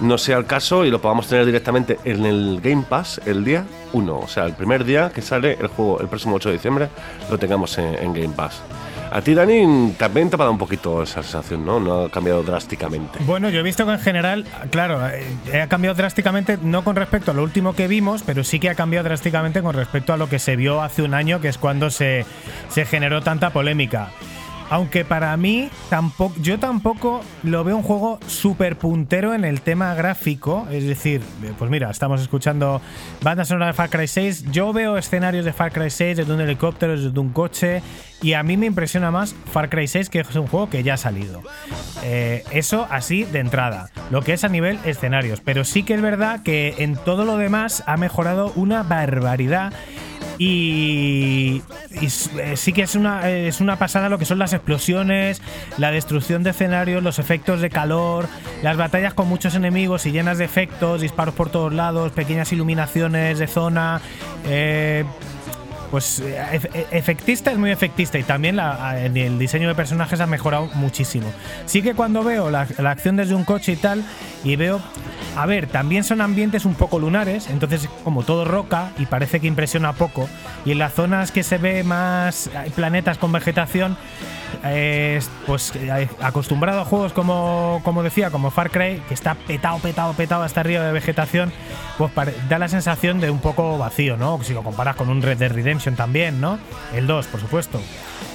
[0.00, 4.18] no sea el caso y lo podamos tener directamente en el Game Pass día 1.
[4.18, 6.88] O sea, el primer día que sale el juego, el próximo 8 de diciembre,
[7.30, 8.62] lo tengamos en, en Game Pass.
[9.12, 11.78] A ti, Dani, también te ha dado un poquito esa sensación, ¿no?
[11.78, 13.18] No ha cambiado drásticamente.
[13.26, 17.30] Bueno, yo he visto que en general, claro, eh, ha cambiado drásticamente, no con respecto
[17.30, 20.30] a lo último que vimos, pero sí que ha cambiado drásticamente con respecto a lo
[20.30, 22.24] que se vio hace un año, que es cuando se,
[22.70, 24.08] se generó tanta polémica.
[24.72, 29.94] Aunque para mí tampoco, yo tampoco lo veo un juego súper puntero en el tema
[29.94, 30.66] gráfico.
[30.70, 32.80] Es decir, eh, pues mira, estamos escuchando
[33.20, 34.50] banda sonora de Far Cry 6.
[34.50, 37.82] Yo veo escenarios de Far Cry 6 desde un helicóptero, desde un coche.
[38.22, 40.94] Y a mí me impresiona más Far Cry 6, que es un juego que ya
[40.94, 41.42] ha salido.
[42.02, 43.90] Eh, eso así de entrada.
[44.10, 45.42] Lo que es a nivel escenarios.
[45.42, 49.74] Pero sí que es verdad que en todo lo demás ha mejorado una barbaridad.
[50.44, 51.62] Y,
[51.92, 55.40] eh, sí que es una, eh, es una pasada lo que son las explosiones,
[55.78, 58.26] la destrucción de escenarios, los efectos de calor,
[58.60, 63.38] las batallas con muchos enemigos y llenas de efectos, disparos por todos lados, pequeñas iluminaciones
[63.38, 64.00] de zona.
[64.46, 65.04] eh,
[65.92, 70.26] pues eh, efe- efectista es muy efectista y también la- el diseño de personajes ha
[70.26, 71.30] mejorado muchísimo.
[71.66, 74.02] Sí que cuando veo la, la acción desde un coche y tal,
[74.42, 74.80] y veo,
[75.36, 79.46] a ver, también son ambientes un poco lunares, entonces como todo roca y parece que
[79.46, 80.28] impresiona poco,
[80.64, 83.96] y en las zonas que se ve más planetas con vegetación,
[84.64, 89.78] eh, pues eh, acostumbrado a juegos como, como decía, como Far Cry, que está petado,
[89.78, 91.52] petado, petado hasta arriba de vegetación,
[91.98, 92.10] pues
[92.48, 94.38] da la sensación de un poco vacío, ¿no?
[94.42, 96.58] Si lo comparas con un Red Dead Redemption también, ¿no?
[96.94, 97.80] El 2, por supuesto.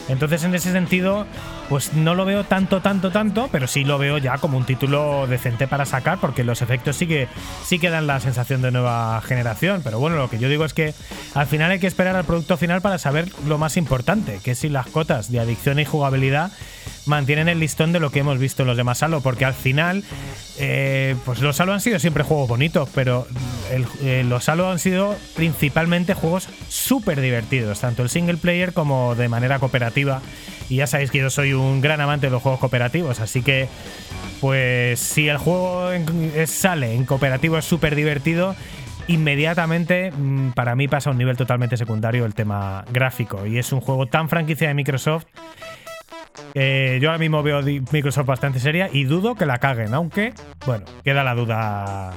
[0.10, 1.26] Entonces, en ese sentido,
[1.70, 5.28] pues no lo veo tanto, tanto, tanto, pero sí lo veo ya como un título
[5.28, 7.28] decente para sacar, porque los efectos sí que,
[7.66, 9.82] sí que dan la sensación de nueva generación.
[9.84, 10.94] Pero bueno, lo que yo digo es que
[11.34, 14.60] al final hay que esperar al producto final para saber lo más importante, que es
[14.60, 16.52] si las cotas de adicción y jugabilidad
[17.08, 20.04] mantienen el listón de lo que hemos visto en los demás Halo, porque al final,
[20.60, 23.28] eh, pues los Halo han sido siempre juegos bonitos, pero
[24.02, 29.30] eh, los Halo han sido principalmente juegos súper divertidos, tanto el single player como de
[29.30, 30.22] manera cooperativa.
[30.70, 33.68] Y ya sabéis que yo soy un gran amante de los juegos cooperativos, así que,
[34.42, 35.90] pues si el juego
[36.46, 38.56] sale en cooperativo es súper divertido,
[39.08, 43.46] inmediatamente mm, para mí pasa a un nivel totalmente secundario el tema gráfico.
[43.46, 45.26] Y es un juego tan franquicia de Microsoft
[46.54, 47.62] eh, yo ahora mismo veo
[47.92, 50.34] Microsoft bastante seria y dudo que la caguen, aunque,
[50.66, 52.14] bueno, queda la duda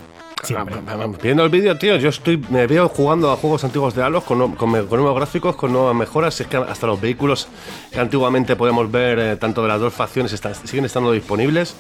[1.23, 4.55] Viendo el vídeo, tío, yo estoy me veo jugando a juegos antiguos de Halo con,
[4.57, 6.41] con, nuevos gráficos, con nuevas mejoras.
[6.41, 7.49] Es que hasta los vehículos
[7.93, 11.75] que antiguamente podemos ver, eh, tanto de las dos facciones, siguen estando disponibles.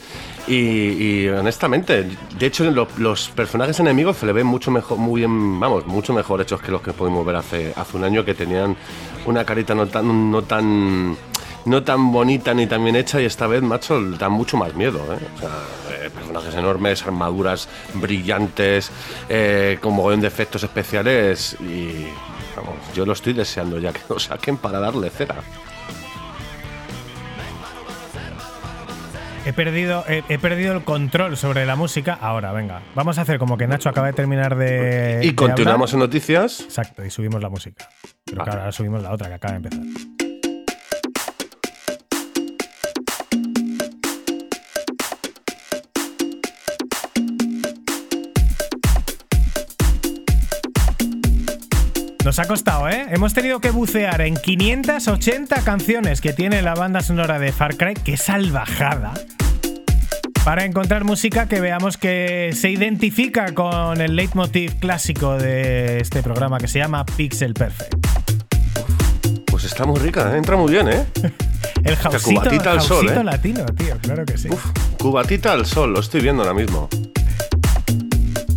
[0.49, 2.05] Y, honestamente,
[2.39, 6.13] de hecho, lo- los personajes enemigos se le ven mucho mejor, muy bien, vamos, mucho
[6.13, 8.77] mejor hechos que los que pudimos ver hace, hace un año, que tenían
[9.27, 11.17] una carita no tan, no tan
[11.65, 14.99] no tan bonita ni tan bien hecha y esta vez, macho, da mucho más miedo.
[15.13, 15.19] ¿eh?
[15.37, 15.51] O sea,
[16.05, 18.91] eh, personajes enormes, armaduras brillantes,
[19.29, 22.07] eh, con mogollón de efectos especiales y
[22.57, 25.37] vamos, yo lo estoy deseando ya que lo saquen para darle cera.
[29.47, 32.13] He perdido, he, he perdido el control sobre la música.
[32.21, 35.21] Ahora, venga, vamos a hacer como que Nacho acaba de terminar de.
[35.23, 36.05] Y de continuamos hablar.
[36.05, 36.61] en noticias.
[36.61, 37.89] Exacto, y subimos la música.
[38.27, 40.20] Pero ahora subimos la otra que acaba de empezar.
[52.25, 53.07] Nos ha costado, ¿eh?
[53.11, 57.95] Hemos tenido que bucear en 580 canciones que tiene la banda sonora de Far Cry.
[57.95, 59.15] ¡Qué salvajada!
[60.45, 66.59] Para encontrar música que veamos que se identifica con el leitmotiv clásico de este programa
[66.59, 67.95] que se llama Pixel Perfect.
[69.47, 70.39] Pues está muy rica, ¿eh?
[70.39, 71.07] entra muy bien, ¿eh?
[71.85, 73.25] El jausito, cubatita al sol, ¿eh?
[73.25, 74.49] latino, tío, claro que sí.
[74.51, 74.67] Uf,
[74.99, 76.89] cubatita al sol, lo estoy viendo ahora mismo.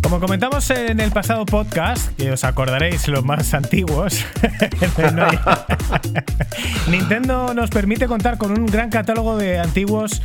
[0.04, 4.22] Como comentamos en el pasado podcast, que os acordaréis los más antiguos,
[6.90, 10.20] Nintendo nos permite contar con un gran catálogo de antiguos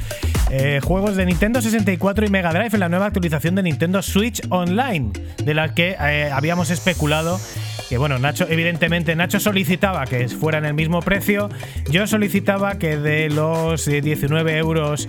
[0.51, 4.41] eh, juegos de Nintendo 64 y Mega Drive en la nueva actualización de Nintendo Switch
[4.49, 5.11] Online,
[5.45, 7.39] de la que eh, habíamos especulado.
[7.88, 11.49] Que bueno, Nacho, evidentemente, Nacho solicitaba que fuera en el mismo precio.
[11.89, 15.07] Yo solicitaba que de los eh, 19 euros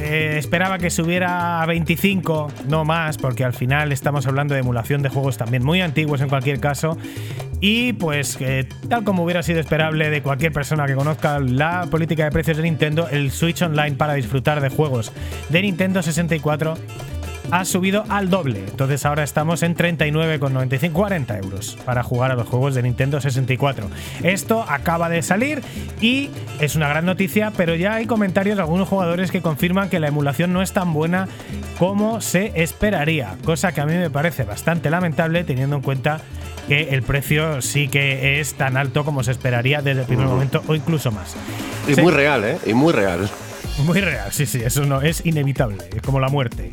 [0.00, 5.02] eh, esperaba que subiera a 25, no más, porque al final estamos hablando de emulación
[5.02, 6.98] de juegos también muy antiguos en cualquier caso.
[7.60, 8.38] Y pues,
[8.88, 12.64] tal como hubiera sido esperable de cualquier persona que conozca la política de precios de
[12.64, 15.12] Nintendo, el Switch Online para disfrutar de juegos
[15.48, 16.76] de Nintendo 64
[17.50, 18.60] ha subido al doble.
[18.60, 23.88] Entonces ahora estamos en 39,95, 40 euros para jugar a los juegos de Nintendo 64.
[24.22, 25.62] Esto acaba de salir
[26.00, 26.30] y
[26.60, 30.08] es una gran noticia, pero ya hay comentarios de algunos jugadores que confirman que la
[30.08, 31.28] emulación no es tan buena
[31.78, 36.20] como se esperaría, cosa que a mí me parece bastante lamentable teniendo en cuenta
[36.68, 40.62] que el precio sí que es tan alto como se esperaría desde el primer momento
[40.66, 41.36] o incluso más.
[41.86, 42.00] Y Sí.
[42.00, 42.58] muy real, ¿eh?
[42.64, 43.28] Y muy real.
[43.84, 46.72] Muy real, sí, sí, eso no es inevitable, es como la muerte.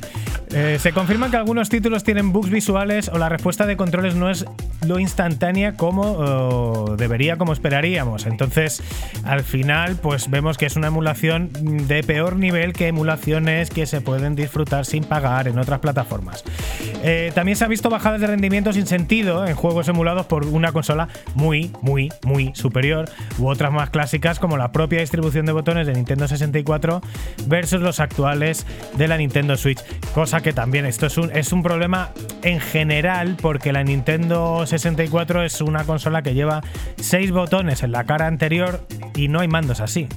[0.53, 4.29] Eh, se confirma que algunos títulos tienen bugs visuales o la respuesta de controles no
[4.29, 4.45] es
[4.85, 8.25] lo instantánea como debería, como esperaríamos.
[8.25, 8.81] Entonces,
[9.23, 11.51] al final, pues vemos que es una emulación
[11.87, 16.43] de peor nivel que emulaciones que se pueden disfrutar sin pagar en otras plataformas.
[17.03, 20.71] Eh, también se ha visto bajadas de rendimiento sin sentido en juegos emulados por una
[20.71, 25.87] consola muy, muy, muy superior u otras más clásicas como la propia distribución de botones
[25.87, 26.80] de Nintendo 64
[27.47, 28.65] versus los actuales
[28.97, 29.79] de la Nintendo Switch.
[30.13, 32.11] Cosa que también esto es un, es un problema
[32.43, 36.61] en general porque la Nintendo 64 es una consola que lleva
[36.97, 40.07] 6 botones en la cara anterior y no hay mandos así.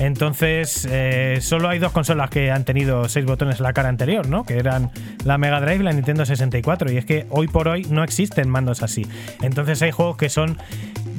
[0.00, 4.28] Entonces, eh, solo hay dos consolas que han tenido 6 botones en la cara anterior,
[4.28, 4.44] ¿no?
[4.44, 4.90] Que eran
[5.24, 6.90] la Mega Drive y la Nintendo 64.
[6.90, 9.06] Y es que hoy por hoy no existen mandos así.
[9.42, 10.58] Entonces hay juegos que son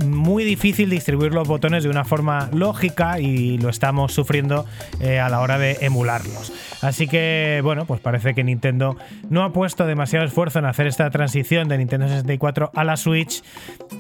[0.04, 4.66] muy difícil distribuir los botones de una forma lógica y lo estamos sufriendo
[5.00, 6.52] eh, a la hora de emularlos.
[6.82, 8.98] Así que, bueno, pues parece que Nintendo
[9.30, 13.44] no ha puesto demasiado esfuerzo en hacer esta transición de Nintendo 64 a la Switch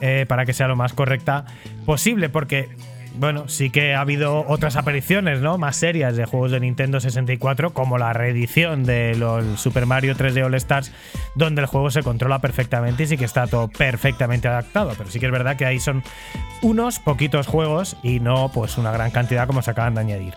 [0.01, 1.45] eh, para que sea lo más correcta
[1.85, 2.69] posible, porque
[3.17, 5.57] bueno, sí que ha habido otras apariciones, ¿no?
[5.57, 10.43] Más serias de juegos de Nintendo 64, como la reedición de los Super Mario 3D
[10.43, 10.91] All Stars,
[11.35, 14.93] donde el juego se controla perfectamente y sí que está todo perfectamente adaptado.
[14.97, 16.03] Pero sí que es verdad que ahí son
[16.61, 20.33] unos poquitos juegos y no pues una gran cantidad como se acaban de añadir.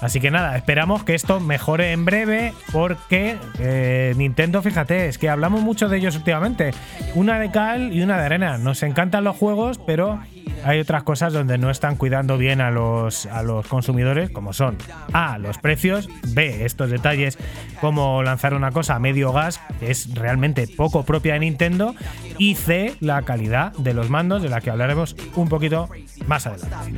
[0.00, 5.28] Así que nada, esperamos que esto mejore en breve porque eh, Nintendo, fíjate, es que
[5.28, 6.70] hablamos mucho de ellos últimamente.
[7.14, 8.58] Una de cal y una de arena.
[8.58, 10.20] Nos encantan los juegos, pero
[10.64, 14.76] hay otras cosas donde no están cuidando bien a los, a los consumidores, como son
[15.12, 17.38] A, los precios, B, estos detalles
[17.80, 21.94] como lanzar una cosa a medio gas, que es realmente poco propia de Nintendo,
[22.38, 25.88] y C, la calidad de los mandos, de la que hablaremos un poquito
[26.26, 26.92] más adelante.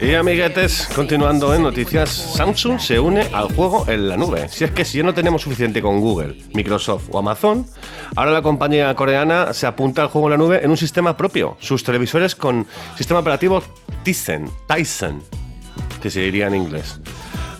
[0.00, 4.48] Y amiguetes, continuando en noticias, Samsung se une al juego en la nube.
[4.48, 7.66] Si es que si ya no tenemos suficiente con Google, Microsoft o Amazon,
[8.14, 9.17] ahora la compañía coreana
[9.52, 11.56] se apunta al juego en la nube en un sistema propio.
[11.60, 12.66] Sus televisores con
[12.96, 13.62] sistema operativo
[14.02, 15.22] Tizen, Tyson,
[16.00, 17.00] que se diría en inglés.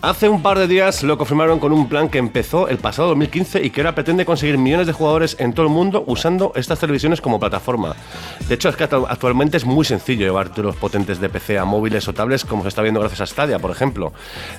[0.01, 3.65] Hace un par de días lo confirmaron con un plan que empezó el pasado 2015
[3.65, 7.21] y que ahora pretende conseguir millones de jugadores en todo el mundo usando estas televisiones
[7.21, 7.97] como plataforma.
[8.49, 11.65] De hecho, es que actu- actualmente es muy sencillo llevar los potentes de PC a
[11.65, 14.13] móviles o tablets, como se está viendo gracias a Stadia, por ejemplo.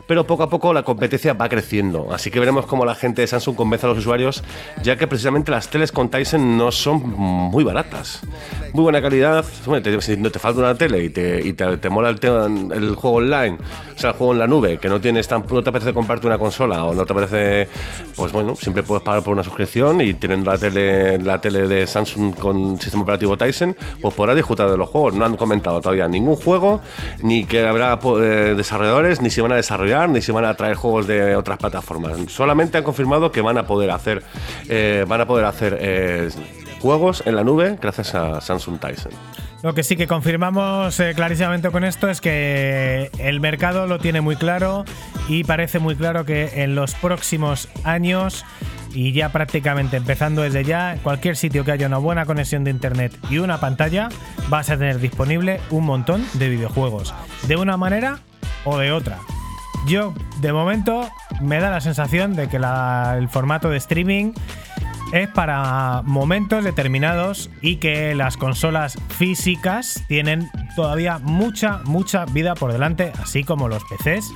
[0.08, 3.28] Pero poco a poco la competencia va creciendo, así que veremos cómo la gente de
[3.28, 4.44] Samsung convence a los usuarios,
[4.84, 8.20] ya que precisamente las teles con Tyson no son muy baratas.
[8.74, 9.46] Muy buena calidad,
[10.02, 13.58] si no te falta una tele y te, mola el, juego online,
[13.96, 16.38] o sea, el juego en la nube, que no tienes no te apetece comprarte una
[16.38, 17.68] consola o no te apetece,
[18.16, 21.86] pues bueno, siempre puedes pagar por una suscripción y teniendo la tele, la tele de
[21.86, 25.14] Samsung con sistema operativo Tyson, pues podrás disfrutar de los juegos.
[25.14, 26.82] No han comentado todavía ningún juego,
[27.22, 30.54] ni que habrá po- eh, desarrolladores, ni si van a desarrollar, ni si van a
[30.56, 32.18] traer juegos de otras plataformas.
[32.32, 34.24] Solamente han confirmado que van a poder hacer,
[34.68, 36.30] eh, van a poder hacer eh,
[36.82, 39.12] juegos en la nube gracias a Samsung Tyson.
[39.62, 44.22] Lo que sí que confirmamos eh, clarísimamente con esto es que el mercado lo tiene
[44.22, 44.86] muy claro
[45.28, 48.46] y parece muy claro que en los próximos años
[48.94, 53.16] y ya prácticamente empezando desde ya, cualquier sitio que haya una buena conexión de internet
[53.30, 54.10] y una pantalla,
[54.48, 57.14] vas a tener disponible un montón de videojuegos,
[57.48, 58.20] de una manera
[58.64, 59.20] o de otra.
[59.88, 61.10] Yo, de momento,
[61.42, 64.34] me da la sensación de que el formato de streaming
[65.12, 72.72] es para momentos determinados y que las consolas físicas tienen todavía mucha, mucha vida por
[72.72, 74.32] delante, así como los PCs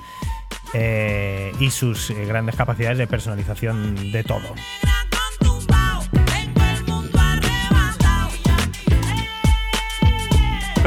[0.73, 4.55] eh, y sus eh, grandes capacidades de personalización de todo.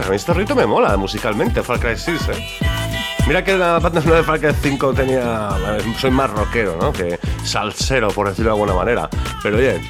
[0.05, 2.67] A mí este rito me mola musicalmente, Far Cry 6, ¿eh?
[3.27, 5.49] Mira que la banda sonora de Far Cry 5 tenía.
[5.99, 6.93] Soy más rockero, ¿no?
[7.47, 9.09] Salsero, por decirlo de alguna manera.
[9.43, 9.81] Pero oye.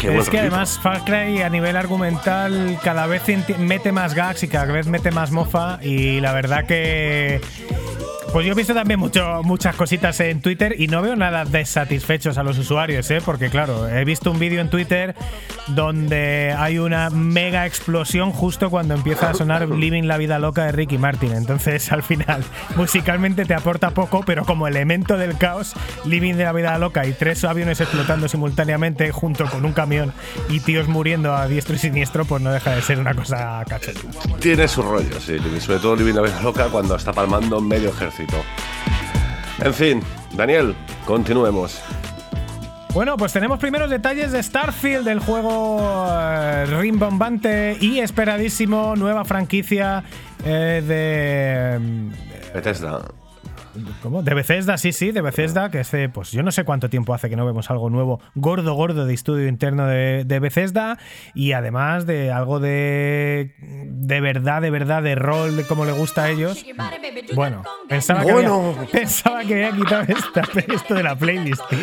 [0.00, 3.22] Qué es que además Far Cry a nivel argumental cada vez
[3.58, 7.42] mete más gags y cada vez mete más mofa y la verdad que
[8.32, 12.38] pues yo he visto también mucho, muchas cositas en Twitter y no veo nada desatisfechos
[12.38, 13.20] a los usuarios, ¿eh?
[13.24, 15.14] porque claro, he visto un vídeo en Twitter
[15.68, 20.72] donde hay una mega explosión justo cuando empieza a sonar Living la vida loca de
[20.72, 21.32] Ricky Martin.
[21.32, 22.44] Entonces al final
[22.76, 25.74] musicalmente te aporta poco, pero como elemento del caos,
[26.04, 30.12] Living de la vida loca y tres aviones explotando simultáneamente junto con un camión
[30.48, 34.00] y tíos muriendo a diestro y siniestro, pues no deja de ser una cosa cachonda.
[34.40, 35.36] Tiene su rollo, sí.
[35.60, 38.19] Sobre todo Living la Vida Loca cuando está palmando medio ejército.
[39.62, 40.02] En fin,
[40.32, 41.80] Daniel, continuemos.
[42.92, 50.02] Bueno, pues tenemos primeros detalles de Starfield, del juego eh, rimbombante y esperadísimo, nueva franquicia
[50.44, 52.50] eh, de.
[52.52, 53.04] Bethesda.
[54.02, 54.22] ¿Cómo?
[54.22, 57.30] De Bethesda, sí, sí, de Bethesda, que hace, pues yo no sé cuánto tiempo hace
[57.30, 60.98] que no vemos algo nuevo, gordo, gordo de estudio interno de, de Bethesda
[61.34, 66.24] y además de algo de, de verdad, de verdad, de rol, de como le gusta
[66.24, 66.58] a ellos.
[67.34, 68.72] Bueno, pensaba, Bueno.
[68.74, 71.78] Que, había, pensaba que había quitado esta- esto de la playlist, tío.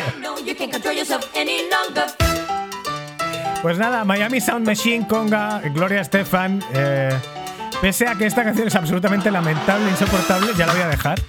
[3.61, 6.61] Pues nada, Miami Sound Machine, Conga, Gloria Estefan.
[6.73, 7.09] eh,
[7.81, 11.19] pese a que esta canción es absolutamente lamentable, insoportable, ya la voy a dejar.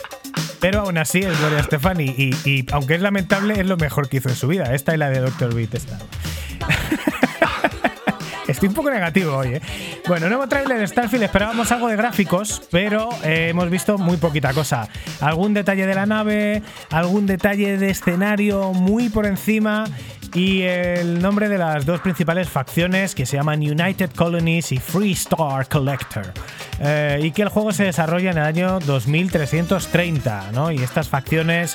[0.60, 4.28] Pero aún así es Gloria Estefan y, aunque es lamentable, es lo mejor que hizo
[4.28, 4.74] en su vida.
[4.74, 5.54] Esta y la de Dr.
[5.54, 5.74] Beat.
[5.74, 5.98] Esta.
[8.48, 9.62] Estoy un poco negativo hoy, ¿eh?
[10.06, 11.24] Bueno, nuevo trailer de Starfield.
[11.24, 14.88] Esperábamos algo de gráficos, pero eh, hemos visto muy poquita cosa.
[15.20, 19.84] Algún detalle de la nave, algún detalle de escenario muy por encima
[20.34, 25.12] y el nombre de las dos principales facciones que se llaman United Colonies y Free
[25.12, 26.32] Star Collector.
[26.80, 30.70] Eh, y que el juego se desarrolla en el año 2330, ¿no?
[30.70, 31.74] Y estas facciones,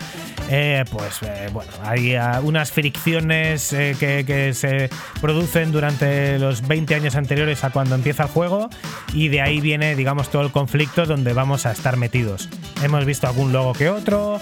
[0.50, 4.90] eh, pues eh, bueno, hay unas fricciones que, que se
[5.20, 8.70] producen durante los 20 años anteriores a cuando empieza el juego
[9.14, 12.50] y de ahí viene, digamos, todo el conflicto donde vamos a estar metidos.
[12.82, 14.40] Hemos visto algún logo que otro,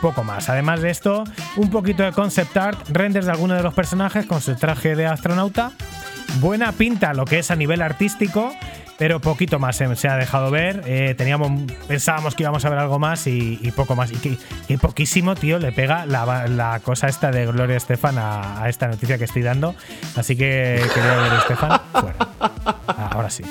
[0.00, 0.48] poco más.
[0.48, 1.24] Además de esto,
[1.56, 5.06] un poquito de concept art, renders de algunos de los personajes con su traje de
[5.06, 5.72] astronauta.
[6.40, 8.54] Buena pinta lo que es a nivel artístico,
[9.02, 10.84] pero poquito más se, se ha dejado ver.
[10.86, 11.50] Eh, teníamos,
[11.88, 14.12] pensábamos que íbamos a ver algo más y, y poco más.
[14.12, 14.38] Y
[14.68, 18.86] que, poquísimo, tío, le pega la, la cosa esta de Gloria Estefan a, a esta
[18.86, 19.74] noticia que estoy dando.
[20.14, 22.14] Así que quería ver Estefan fuera.
[22.86, 23.42] Ah, ahora sí.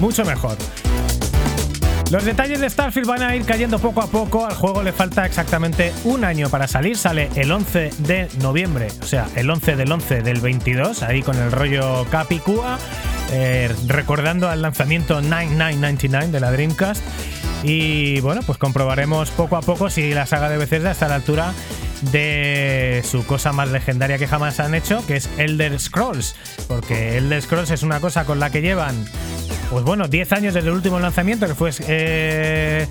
[0.00, 0.58] Mucho mejor.
[2.14, 4.46] Los detalles de Starfield van a ir cayendo poco a poco.
[4.46, 6.96] Al juego le falta exactamente un año para salir.
[6.96, 11.36] Sale el 11 de noviembre, o sea, el 11 del 11 del 22, ahí con
[11.36, 12.78] el rollo Capicúa,
[13.32, 17.02] eh, recordando al lanzamiento 9999 de la Dreamcast.
[17.64, 21.14] Y bueno, pues comprobaremos poco a poco si la saga de Bethesda está a la
[21.16, 21.52] altura
[22.12, 26.36] de su cosa más legendaria que jamás han hecho, que es Elder Scrolls.
[26.68, 29.04] Porque Elder Scrolls es una cosa con la que llevan,
[29.70, 31.70] pues bueno, 10 años desde el último lanzamiento, que fue...
[31.88, 32.86] eh,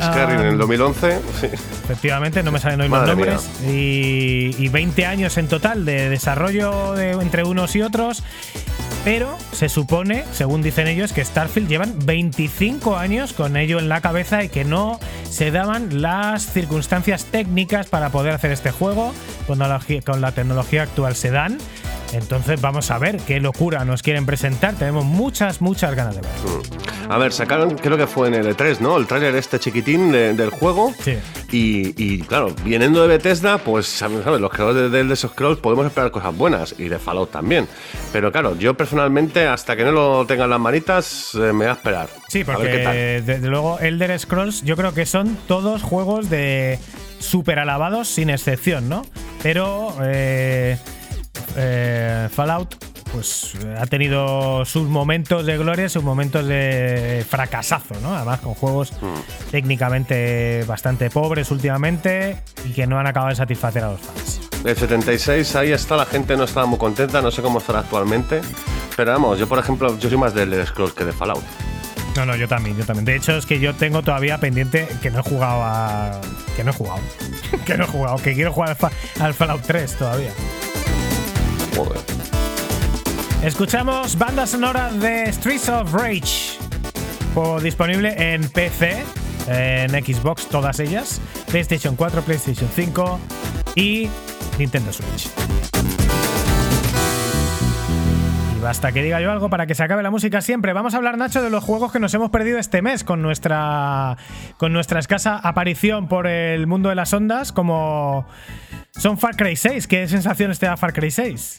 [0.00, 1.46] Skyrim en el 2011, sí.
[1.46, 3.50] Efectivamente, no me salen hoy los nombres.
[3.68, 8.22] Y, y 20 años en total de desarrollo de- entre unos y otros.
[9.04, 14.00] Pero se supone, según dicen ellos, que Starfield llevan 25 años con ello en la
[14.02, 19.12] cabeza y que no se daban las circunstancias técnicas para poder hacer este juego.
[19.46, 21.58] Con la, con la tecnología actual se dan.
[22.12, 24.74] Entonces vamos a ver qué locura nos quieren presentar.
[24.74, 26.30] Tenemos muchas, muchas ganas de ver.
[27.08, 28.96] A ver, sacaron, creo que fue en el E3, ¿no?
[28.96, 30.92] El tráiler este chiquitín de- del juego.
[31.02, 31.16] Sí.
[31.52, 34.24] Y, y, claro, viniendo de Bethesda, pues, ¿sabes?
[34.24, 36.74] Los creadores de, de esos Scrolls podemos esperar cosas buenas.
[36.78, 37.66] Y de Fallout también.
[38.12, 41.66] Pero claro, yo personalmente, hasta que no lo tengan en las manitas, eh, me voy
[41.66, 42.08] a esperar.
[42.28, 46.78] Sí, porque desde luego Elder Scrolls yo creo que son todos juegos de
[47.18, 49.04] súper alabados sin excepción, ¿no?
[49.42, 50.78] Pero eh,
[51.56, 52.74] eh, Fallout
[53.12, 58.14] pues ha tenido sus momentos de gloria, sus momentos de fracasazo, ¿no?
[58.14, 58.92] Además con juegos
[59.50, 64.40] técnicamente bastante pobres últimamente y que no han acabado de satisfacer a los fans.
[64.64, 68.42] El 76, ahí está, la gente no estaba muy contenta, no sé cómo estará actualmente.
[68.96, 71.42] Pero vamos, yo por ejemplo, yo soy más del Scrolls que de Fallout.
[72.16, 73.04] No, no, yo también, yo también.
[73.04, 76.20] De hecho, es que yo tengo todavía pendiente que no he jugado a.
[76.56, 77.00] Que no he jugado.
[77.64, 78.16] que no he jugado.
[78.18, 80.30] Que quiero jugar al, Fa- al Fallout 3 todavía.
[83.42, 86.58] Escuchamos banda sonora de Streets of Rage.
[87.62, 89.04] Disponible en PC,
[89.46, 91.20] en Xbox, todas ellas.
[91.50, 93.18] PlayStation 4, PlayStation 5
[93.76, 94.08] y
[94.58, 95.30] Nintendo Switch.
[98.62, 100.74] Basta que diga yo algo para que se acabe la música siempre.
[100.74, 104.18] Vamos a hablar, Nacho, de los juegos que nos hemos perdido este mes con nuestra,
[104.58, 108.26] con nuestra escasa aparición por el mundo de las ondas, como
[108.92, 109.86] son Far Cry 6.
[109.86, 111.58] ¿Qué sensaciones te da Far Cry 6?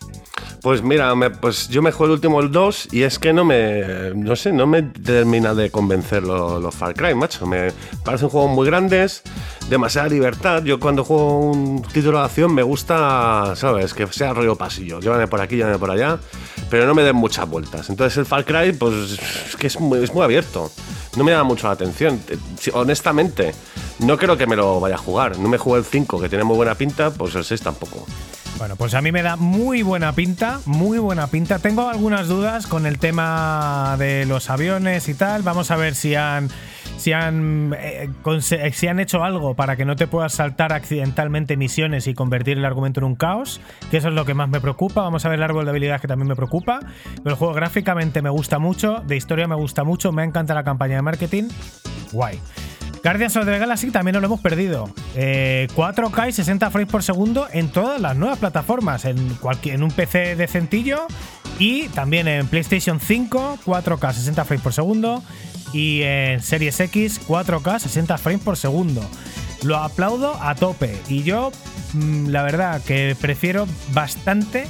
[0.61, 4.11] Pues mira, pues yo me juego el último, el 2, y es que no me.
[4.13, 7.47] No sé, no me termina de convencer los los Far Cry, macho.
[7.47, 7.71] Me
[8.03, 9.23] parecen juegos muy grandes,
[9.69, 10.63] demasiada libertad.
[10.63, 13.95] Yo cuando juego un título de acción me gusta, ¿sabes?
[13.95, 14.99] Que sea rollo pasillo.
[14.99, 16.19] Llévame por aquí, llévame por allá,
[16.69, 17.89] pero no me den muchas vueltas.
[17.89, 20.71] Entonces el Far Cry, pues es que es muy, es muy abierto.
[21.15, 22.21] No me llama mucho la atención.
[22.73, 23.53] Honestamente,
[23.99, 25.37] no creo que me lo vaya a jugar.
[25.37, 28.05] No me jugué el 5, que tiene muy buena pinta, pues el 6 tampoco.
[28.57, 31.59] Bueno, pues a mí me da muy buena pinta, muy buena pinta.
[31.59, 35.41] Tengo algunas dudas con el tema de los aviones y tal.
[35.41, 36.49] Vamos a ver si han
[37.01, 38.09] si han eh,
[38.71, 42.65] si han hecho algo para que no te puedas saltar accidentalmente misiones y convertir el
[42.65, 45.01] argumento en un caos, que eso es lo que más me preocupa.
[45.01, 46.79] Vamos a ver el árbol de habilidades que también me preocupa.
[47.17, 50.63] Pero el juego gráficamente me gusta mucho, de historia me gusta mucho, me encanta la
[50.63, 51.49] campaña de marketing.
[52.11, 52.39] Guay.
[53.03, 54.93] Guardians of the Galaxy también nos lo hemos perdido.
[55.15, 59.05] Eh, 4K y 60 frames por segundo en todas las nuevas plataformas.
[59.05, 61.07] En, cualquier, en un PC decentillo
[61.57, 65.23] y también en PlayStation 5, 4K 60 frames por segundo.
[65.73, 69.01] Y en Series X, 4K 60 frames por segundo.
[69.63, 70.97] Lo aplaudo a tope.
[71.07, 71.51] Y yo,
[71.93, 74.67] mm, la verdad, que prefiero bastante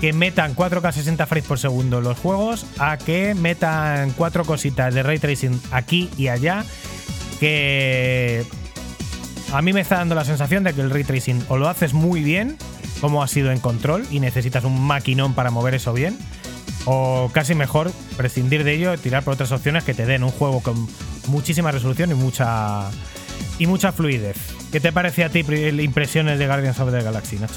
[0.00, 5.02] que metan 4K 60 frames por segundo los juegos a que metan cuatro cositas de
[5.02, 6.66] ray tracing aquí y allá
[7.40, 8.44] que
[9.52, 11.94] a mí me está dando la sensación de que el ray tracing o lo haces
[11.94, 12.56] muy bien,
[13.00, 16.18] como ha sido en control, y necesitas un maquinón para mover eso bien,
[16.84, 20.60] o casi mejor prescindir de ello tirar por otras opciones que te den un juego
[20.60, 20.88] con
[21.26, 22.90] muchísima resolución y mucha
[23.58, 24.36] y mucha fluidez.
[24.72, 27.54] ¿Qué te parece a ti impresiones de Guardians of the Galaxy, Nacho?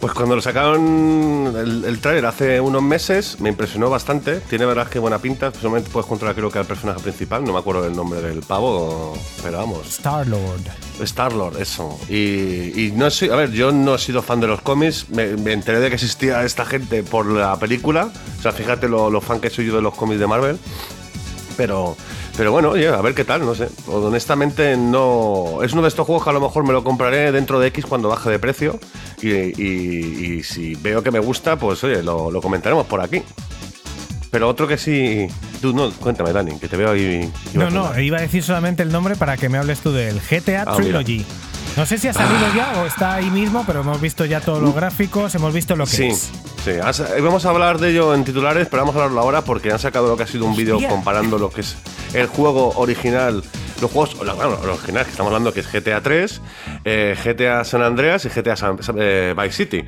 [0.00, 4.40] Pues cuando lo sacaron el, el trailer hace unos meses, me impresionó bastante.
[4.40, 5.52] Tiene verdad que buena pinta.
[5.52, 7.44] Solamente puedes controlar creo que al personaje principal.
[7.44, 9.88] No me acuerdo del nombre del pavo, pero vamos.
[9.88, 10.62] Star Lord.
[11.00, 11.98] Star-Lord, eso.
[12.08, 15.36] Y, y no soy, a ver, yo no he sido fan de los cómics, me,
[15.36, 18.10] me enteré de que existía esta gente por la película.
[18.38, 20.58] O sea, fíjate lo, lo fan que soy yo de los cómics de Marvel.
[21.56, 21.96] Pero,
[22.38, 23.68] pero bueno, oye, a ver qué tal, no sé.
[23.88, 25.58] Honestamente, no.
[25.62, 27.84] Es uno de estos juegos que a lo mejor me lo compraré dentro de X
[27.84, 28.78] cuando baje de precio.
[29.20, 33.22] Y, y- y si veo que me gusta, pues oye, lo, lo comentaremos por aquí.
[34.30, 35.26] Pero otro que sí.
[35.60, 37.30] Tú, no, cuéntame, Dani, que te veo ahí.
[37.54, 40.62] No, no, iba a decir solamente el nombre para que me hables tú del GTA
[40.66, 41.26] Ah, Trilogy.
[41.78, 44.60] No sé si ha salido ya o está ahí mismo, pero hemos visto ya todos
[44.60, 46.28] los gráficos, hemos visto lo que Sí, es.
[46.64, 46.70] sí.
[46.72, 49.78] eh, vamos a hablar de ello en titulares, pero vamos a hablarlo ahora porque han
[49.78, 51.76] sacado lo que ha sido un vídeo comparando lo que es
[52.14, 53.44] el juego original,
[53.80, 56.40] los juegos, bueno, los originales que estamos hablando que es GTA 3,
[56.84, 58.54] eh, GTA San Andreas y GTA
[58.98, 59.84] eh, Vice City.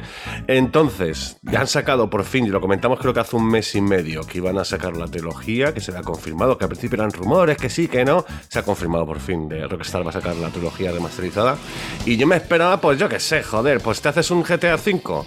[0.47, 3.80] Entonces, ya han sacado por fin, y lo comentamos creo que hace un mes y
[3.80, 7.11] medio, que iban a sacar la trilogía, que se ha confirmado, que al principio eran
[7.11, 10.36] rumores, que sí, que no, se ha confirmado por fin de Rockstar va a sacar
[10.36, 11.57] la trilogía remasterizada.
[12.07, 15.26] Y yo me esperaba, pues yo qué sé, joder, pues te haces un GTA 5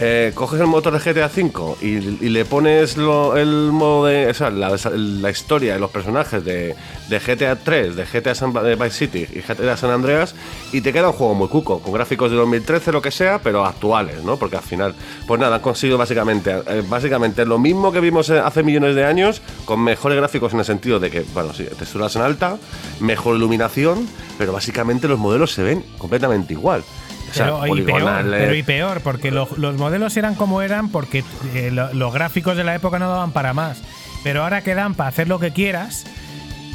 [0.00, 4.28] eh, coges el motor de GTA V y, y le pones el modo de.
[4.28, 6.76] O sea, la, historia y los personajes de,
[7.08, 10.34] de GTA 3, de GTA San, de Vice City y GTA San Andreas
[10.72, 13.64] y te queda un juego muy cuco, con gráficos de 2013, lo que sea, pero
[13.64, 14.36] actuales, ¿no?
[14.36, 14.94] Porque al final,
[15.26, 19.04] pues nada, han conseguido básicamente, eh, básicamente lo mismo que vimos eh, hace millones de
[19.04, 22.56] años, con mejores gráficos en el sentido de que, bueno, sí, texturas en alta,
[23.00, 26.84] mejor iluminación, pero básicamente los modelos se ven completamente igual.
[27.30, 30.88] O sea, Pero, y peor, pero y peor, porque lo- los modelos eran como eran
[30.90, 31.24] porque
[31.54, 33.82] eh, lo- los gráficos de la época no daban para más.
[34.24, 36.04] Pero ahora que dan para hacer lo que quieras,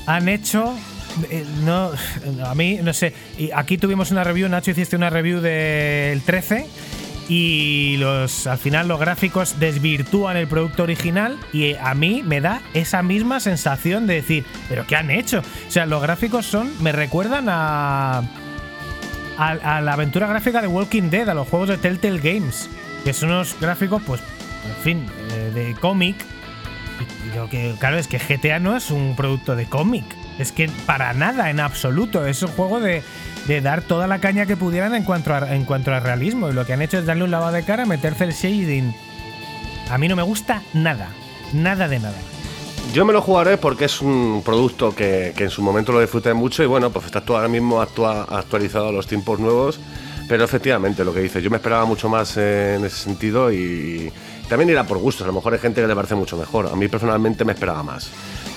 [0.06, 0.74] han hecho.
[1.30, 1.92] eh, no,
[2.46, 3.14] a mí, no sé.
[3.56, 6.68] aquí tuvimos una review, Nacho, hiciste una review del 13
[7.30, 12.42] y los, al final los gráficos desvirtúan el producto original y eh, a mí me
[12.42, 15.40] da esa misma sensación de decir, ¿pero qué han hecho?
[15.68, 18.24] O sea, los gráficos son, me recuerdan a
[19.38, 22.70] a, a la aventura gráfica de Walking Dead, a los juegos de Telltale Games,
[23.04, 26.16] que son unos gráficos, pues, en fin, eh, de cómic.
[27.26, 30.06] Y, lo que, claro, es que GTA no es un producto de cómic.
[30.40, 32.26] Es que para nada, en absoluto.
[32.26, 33.04] Es un juego de,
[33.48, 36.50] de dar toda la caña que pudieran en cuanto, a, en cuanto a realismo.
[36.50, 38.94] Y lo que han hecho es darle un lavado de cara, meterse el shading.
[39.90, 41.10] A mí no me gusta nada.
[41.54, 42.33] Nada de nada.
[42.92, 46.34] Yo me lo jugaré porque es un producto que, que en su momento lo disfruté
[46.34, 49.80] mucho y bueno, pues está ahora mismo actua- actualizado a los tiempos nuevos.
[50.28, 54.12] Pero efectivamente, lo que dices, yo me esperaba mucho más eh, en ese sentido y
[54.48, 55.24] también irá por gustos.
[55.24, 56.68] A lo mejor hay gente que le parece mucho mejor.
[56.68, 58.10] A mí personalmente me esperaba más.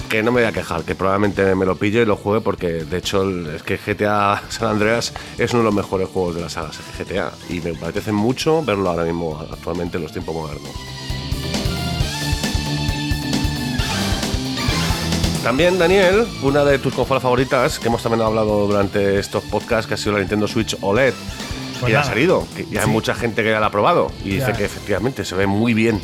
[0.08, 2.68] Que no me voy a quejar, que probablemente me lo pille y lo juegue porque
[2.84, 6.48] de hecho es que GTA San Andreas es uno de los mejores juegos de la
[6.48, 10.70] saga GTA y me apetece mucho verlo ahora mismo actualmente en los tiempos modernos.
[15.46, 19.94] También, Daniel, una de tus consolas favoritas, que hemos también hablado durante estos podcasts, que
[19.94, 23.14] ha sido la Nintendo Switch OLED, Pues que ya ha salido, que ya hay mucha
[23.14, 26.00] gente que ya la ha probado y dice que efectivamente se ve muy bien.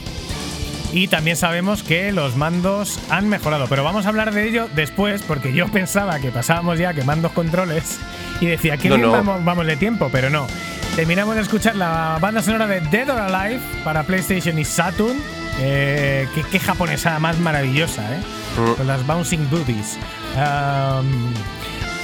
[0.92, 5.22] Y también sabemos que los mandos han mejorado, pero vamos a hablar de ello después,
[5.22, 7.98] porque yo pensaba que pasábamos ya que mandos controles
[8.40, 9.10] y decía que No.
[9.10, 10.46] Vamos, vamos de tiempo, pero no.
[10.94, 15.20] Terminamos de escuchar la banda sonora de Dead or Alive para PlayStation y Saturn.
[15.58, 18.20] Eh, qué, qué japonesa más maravillosa, ¿eh?
[18.56, 18.72] Mm.
[18.74, 19.98] Con las bouncing boobies.
[20.36, 21.32] Um,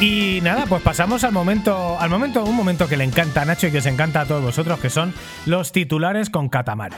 [0.01, 3.67] y nada, pues pasamos al momento, al momento, un momento que le encanta a Nacho
[3.67, 5.13] y que os encanta a todos vosotros, que son
[5.47, 6.97] los titulares con Katamari.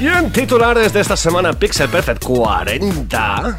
[0.00, 3.58] Y en titulares de esta semana, Pixel Perfect 40.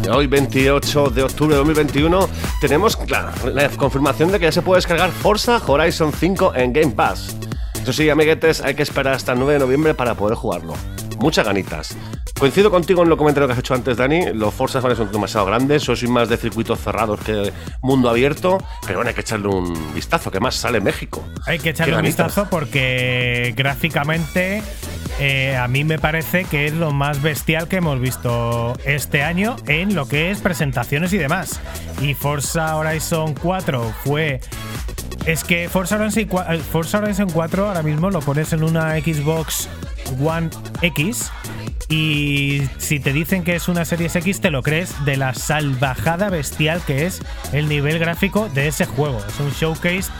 [0.00, 2.28] de Hoy, 28 de octubre de 2021,
[2.60, 6.92] tenemos la, la confirmación de que ya se puede descargar Forza Horizon 5 en Game
[6.92, 7.34] Pass.
[7.82, 10.74] Eso sí, amiguetes, hay que esperar hasta el 9 de noviembre para poder jugarlo.
[11.18, 11.96] Muchas ganitas.
[12.42, 14.32] Coincido contigo en lo comentario que has hecho antes, Dani.
[14.34, 17.52] Los Forza Horizon son demasiado grandes, yo soy más de circuitos cerrados que
[17.82, 21.24] mundo abierto, pero bueno, hay que echarle un vistazo, que más sale México.
[21.46, 24.60] Hay que echarle Qué un vistazo porque gráficamente
[25.20, 29.54] eh, a mí me parece que es lo más bestial que hemos visto este año
[29.68, 31.60] en lo que es presentaciones y demás.
[32.00, 34.40] Y Forza Horizon 4 fue
[35.26, 39.68] es que Forza Horizon, 4, Forza Horizon 4 ahora mismo lo pones en una Xbox
[40.20, 40.50] One
[40.82, 41.30] X
[41.88, 46.30] y si te dicen que es una Series X te lo crees de la salvajada
[46.30, 47.20] bestial que es
[47.52, 49.18] el nivel gráfico de ese juego.
[49.26, 50.10] Es un showcase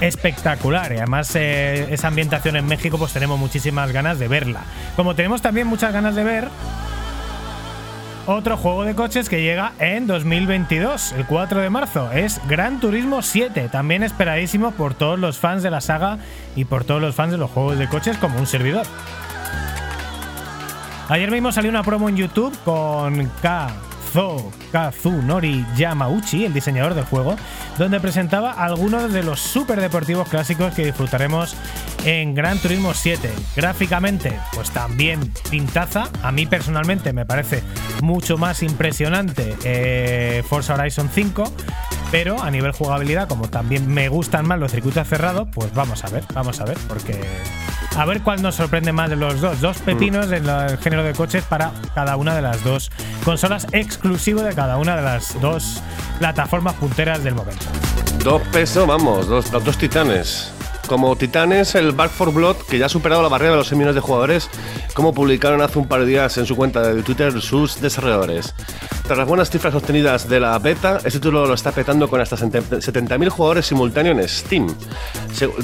[0.00, 4.62] espectacular y además eh, esa ambientación en México pues tenemos muchísimas ganas de verla.
[4.94, 6.48] Como tenemos también muchas ganas de ver
[8.26, 12.10] otro juego de coches que llega en 2022, el 4 de marzo.
[12.12, 16.18] Es Gran Turismo 7, también esperadísimo por todos los fans de la saga
[16.54, 18.86] y por todos los fans de los juegos de coches como un servidor.
[21.08, 23.20] Ayer mismo salió una promo en YouTube con
[24.16, 27.36] Kazo Kazunori Yamauchi, el diseñador del juego,
[27.76, 31.54] donde presentaba algunos de los super deportivos clásicos que disfrutaremos
[32.06, 33.30] en Gran Turismo 7.
[33.54, 36.08] Gráficamente, pues también pintaza.
[36.22, 37.62] A mí personalmente me parece
[38.00, 41.52] mucho más impresionante eh, Forza Horizon 5.
[42.10, 46.08] Pero a nivel jugabilidad, como también me gustan más los circuitos cerrados, pues vamos a
[46.08, 47.20] ver, vamos a ver, porque
[47.96, 49.60] a ver cuál nos sorprende más de los dos.
[49.60, 52.90] Dos pepinos en el género de coches para cada una de las dos
[53.24, 55.82] consolas, exclusivo de cada una de las dos
[56.18, 57.64] plataformas punteras del momento.
[58.22, 60.55] Dos pesos, vamos, dos, dos titanes.
[60.86, 63.76] Como titanes, el Back 4 Blood, que ya ha superado la barrera de los 6
[63.76, 64.48] millones de jugadores,
[64.94, 68.54] como publicaron hace un par de días en su cuenta de Twitter sus desarrolladores.
[69.04, 72.36] Tras las buenas cifras obtenidas de la beta, este título lo está petando con hasta
[72.36, 74.74] 70.000 jugadores simultáneos en Steam.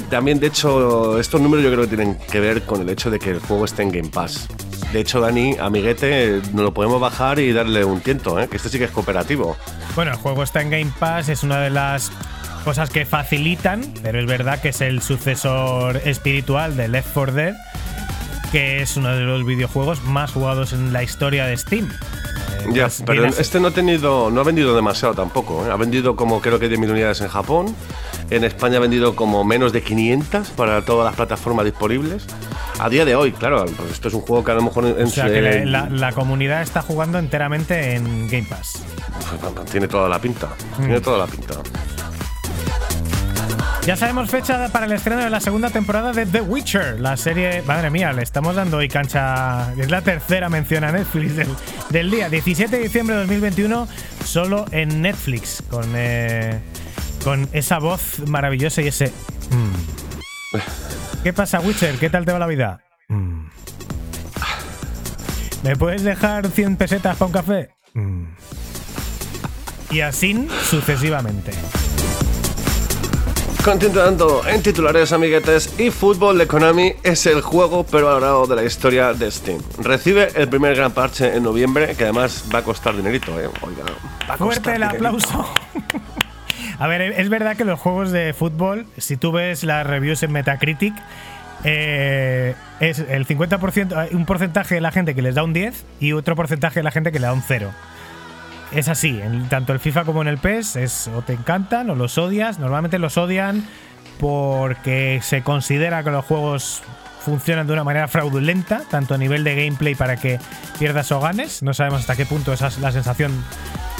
[0.09, 3.19] También, de hecho, estos números yo creo que tienen que ver con el hecho de
[3.19, 4.47] que el juego esté en Game Pass.
[4.91, 8.47] De hecho, Dani, amiguete, nos lo podemos bajar y darle un tiento, ¿eh?
[8.47, 9.57] que este sí que es cooperativo.
[9.95, 12.11] Bueno, el juego está en Game Pass, es una de las
[12.63, 17.55] cosas que facilitan, pero es verdad que es el sucesor espiritual de Left 4 Dead,
[18.51, 21.85] que es uno de los videojuegos más jugados en la historia de Steam.
[21.89, 25.65] Eh, Ya, pues, pero este no ha tenido, no ha vendido demasiado tampoco.
[25.65, 25.71] ¿eh?
[25.71, 27.75] Ha vendido como creo que 10.000 unidades en Japón.
[28.29, 32.25] En España ha vendido como menos de 500 para todas las plataformas disponibles.
[32.79, 35.03] A día de hoy, claro, pues esto es un juego que a lo mejor en
[35.03, 38.81] o sea, que la, la- la comunidad está jugando enteramente en Game Pass.
[39.71, 40.47] tiene toda la pinta.
[40.77, 40.81] Mm.
[40.81, 41.55] Tiene toda la pinta.
[43.85, 47.61] Ya sabemos fecha para el estreno de la segunda temporada de The Witcher, la serie.
[47.63, 49.73] Madre mía, le estamos dando hoy cancha.
[49.77, 51.49] Es la tercera mención a Netflix del,
[51.89, 52.29] del día.
[52.29, 53.89] 17 de diciembre de 2021,
[54.23, 56.61] solo en Netflix, con, eh,
[57.25, 59.11] con esa voz maravillosa y ese.
[59.51, 60.57] mm.
[61.23, 61.97] ¿Qué pasa, Witcher?
[61.97, 62.79] ¿Qué tal te va la vida?
[63.09, 63.47] Mm.
[65.63, 67.69] ¿Me puedes dejar 100 pesetas para un café?
[67.93, 68.23] Mm.
[69.91, 71.51] Y así sucesivamente.
[73.63, 78.63] Continuando en titulares, amiguetes, y Fútbol de Konami es el juego pero valorado de la
[78.65, 79.61] historia de Steam.
[79.79, 83.47] Recibe el primer gran parche en noviembre, que además va a costar dinerito, ¿eh?
[83.61, 83.83] Oiga,
[84.29, 85.07] va a Fuerte costar el dinerito.
[85.07, 85.53] aplauso.
[86.77, 90.33] A ver, es verdad que los juegos de fútbol, si tú ves las reviews en
[90.33, 90.93] Metacritic,
[91.63, 95.85] eh, es el 50%, hay un porcentaje de la gente que les da un 10
[96.01, 97.71] y otro porcentaje de la gente que le da un 0.
[98.75, 101.95] Es así, en tanto el FIFA como en el PES, es o te encantan o
[101.95, 102.57] los odias.
[102.57, 103.67] Normalmente los odian
[104.19, 106.81] porque se considera que los juegos
[107.23, 110.39] funcionan de una manera fraudulenta, tanto a nivel de gameplay para que
[110.79, 111.61] pierdas o ganes.
[111.61, 113.31] No sabemos hasta qué punto esa es la sensación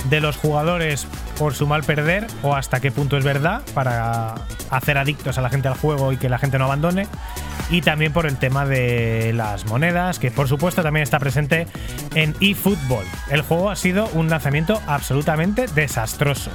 [0.10, 4.36] de los jugadores por su mal perder o hasta qué punto es verdad para
[4.70, 7.08] hacer adictos a la gente al juego y que la gente no abandone.
[7.70, 11.68] Y también por el tema de las monedas, que por supuesto también está presente
[12.14, 13.06] en eFootball.
[13.30, 16.52] El juego ha sido un lanzamiento absolutamente desastroso.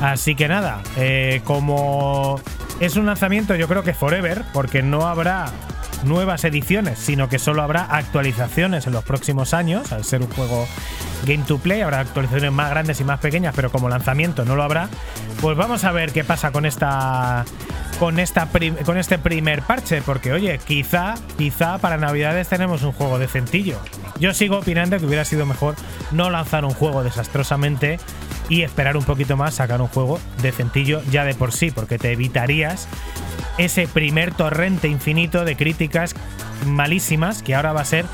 [0.00, 2.40] Así que nada, eh, como
[2.80, 5.46] es un lanzamiento yo creo que forever, porque no habrá
[6.04, 10.66] nuevas ediciones, sino que solo habrá actualizaciones en los próximos años, al ser un juego
[11.26, 14.62] game to play, habrá actualizaciones más grandes y más pequeñas, pero como lanzamiento no lo
[14.62, 14.88] habrá,
[15.40, 17.44] pues vamos a ver qué pasa con esta
[18.00, 18.48] con esta
[18.86, 23.78] con este primer parche, porque oye, quizá quizá para Navidades tenemos un juego decentillo.
[24.18, 25.74] Yo sigo opinando que hubiera sido mejor
[26.10, 28.00] no lanzar un juego desastrosamente
[28.48, 32.12] y esperar un poquito más sacar un juego decentillo ya de por sí, porque te
[32.12, 32.88] evitarías
[33.58, 36.14] ese primer torrente infinito de críticas
[36.64, 38.06] malísimas que ahora va a ser,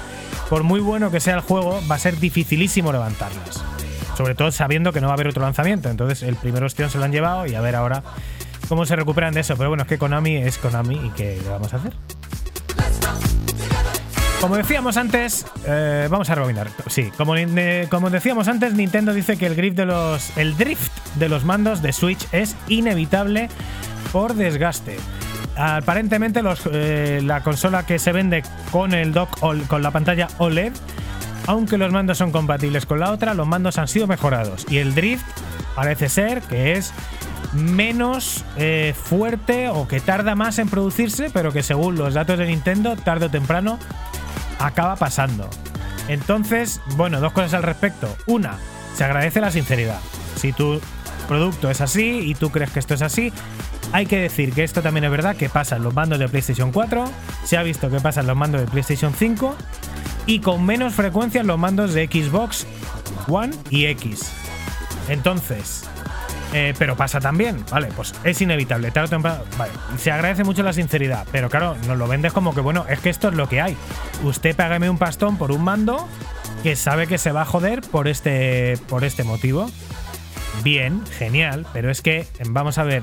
[0.51, 3.63] por muy bueno que sea el juego, va a ser dificilísimo levantarlas.
[4.17, 5.91] Sobre todo sabiendo que no va a haber otro lanzamiento.
[5.91, 8.03] Entonces el primer ostión se lo han llevado y a ver ahora
[8.69, 9.57] cómo se recuperan de eso.
[9.57, 11.93] Pero bueno, es que Konami es Konami y ¿qué vamos a hacer?
[14.41, 16.69] Como decíamos antes, eh, vamos a rebobinar.
[16.89, 19.79] Sí, como, decíamos antes, Nintendo dice que el drift,
[21.17, 23.49] de los, mandos de Switch es inevitable
[24.13, 24.99] por desgaste.
[25.57, 30.73] aparentemente eh, la consola que se vende con el dock con la pantalla OLED,
[31.47, 34.95] aunque los mandos son compatibles con la otra, los mandos han sido mejorados y el
[34.95, 35.27] drift
[35.77, 36.93] parece ser que es
[37.53, 42.47] menos eh, fuerte o que tarda más en producirse, pero que según los datos de
[42.47, 43.79] Nintendo, tarde o temprano
[44.59, 45.49] acaba pasando.
[46.09, 48.09] Entonces, bueno, dos cosas al respecto.
[48.27, 48.59] Una,
[48.97, 50.01] se agradece la sinceridad.
[50.37, 50.81] Si tu
[51.29, 53.33] producto es así y tú crees que esto es así,
[53.93, 56.73] hay que decir que esto también es verdad que pasa en los mandos de PlayStation
[56.73, 57.05] 4,
[57.45, 59.57] se ha visto que pasa en los mandos de PlayStation 5
[60.27, 62.67] y con menos frecuencia en los mandos de Xbox
[63.29, 64.33] One y X.
[65.09, 65.85] Entonces,
[66.53, 67.89] eh, pero pasa también, ¿vale?
[67.95, 68.93] Pues es inevitable.
[68.95, 73.01] Vale, se agradece mucho la sinceridad, pero claro, nos lo vendes como que, bueno, es
[73.01, 73.77] que esto es lo que hay.
[74.23, 76.09] Usted págame un pastón por un mando
[76.63, 79.71] que sabe que se va a joder por este, por este motivo.
[80.63, 83.03] Bien, genial, pero es que, vamos a ver,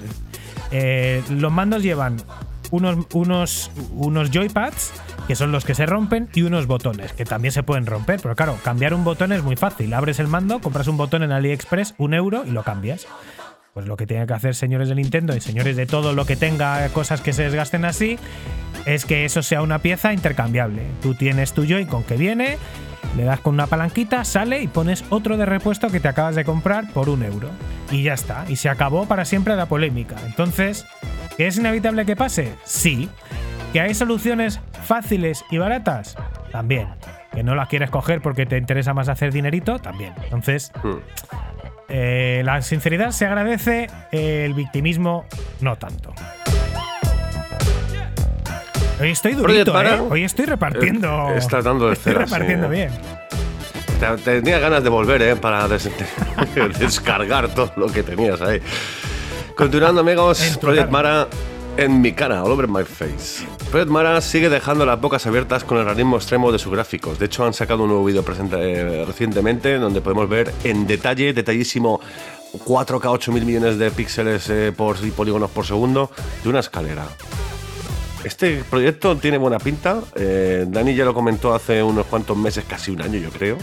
[0.72, 2.18] eh, los mandos llevan
[2.74, 4.92] unos, unos, unos joypads,
[5.28, 8.20] que son los que se rompen, y unos botones, que también se pueden romper.
[8.20, 9.94] Pero claro, cambiar un botón es muy fácil.
[9.94, 13.06] Abres el mando, compras un botón en AliExpress, un euro, y lo cambias.
[13.76, 16.36] Pues lo que tienen que hacer señores de Nintendo y señores de todo lo que
[16.36, 18.18] tenga cosas que se desgasten así,
[18.86, 20.82] es que eso sea una pieza intercambiable.
[21.04, 22.58] Tú tienes tu Joy-Con que viene,
[23.18, 26.46] le das con una palanquita, sale y pones otro de repuesto que te acabas de
[26.46, 27.50] comprar por un euro.
[27.92, 28.46] Y ya está.
[28.48, 30.16] Y se acabó para siempre la polémica.
[30.26, 30.86] Entonces,
[31.38, 32.54] ¿que es inevitable que pase?
[32.64, 33.10] Sí.
[33.72, 36.16] ¿Que hay soluciones fáciles y baratas?
[36.52, 36.88] También.
[37.32, 39.80] ¿Que no las quieres coger porque te interesa más hacer dinerito?
[39.80, 40.14] También.
[40.24, 40.98] Entonces, Hmm.
[41.90, 45.26] eh, la sinceridad se agradece, el victimismo
[45.62, 46.14] no tanto.
[49.04, 50.00] Hoy estoy durito, ¿eh?
[50.10, 51.30] Hoy estoy repartiendo.
[51.32, 52.32] Eh, estás dando de Estoy cera, sí.
[52.34, 52.90] repartiendo bien.
[54.00, 55.36] Te- Tenía ganas de volver, ¿eh?
[55.36, 55.90] Para des-
[56.80, 58.62] descargar todo lo que tenías ahí.
[59.58, 60.90] Continuando, amigos, Project.
[60.90, 61.28] Mara
[61.76, 63.46] en mi cara, all over my face.
[63.72, 67.20] Project Mara sigue dejando las bocas abiertas con el realismo extremo de sus gráficos.
[67.20, 68.24] De hecho, han sacado un nuevo vídeo
[68.54, 72.00] eh, recientemente donde podemos ver en detalle, detallísimo,
[72.54, 76.10] 4K 8000 millones de píxeles eh, por, y polígonos por segundo
[76.42, 77.04] de una escalera.
[78.24, 80.02] Este proyecto tiene buena pinta.
[80.16, 83.58] eh, Dani ya lo comentó hace unos cuantos meses, casi un año yo creo,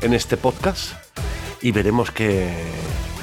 [0.00, 0.92] en este podcast.
[1.60, 2.48] Y veremos qué,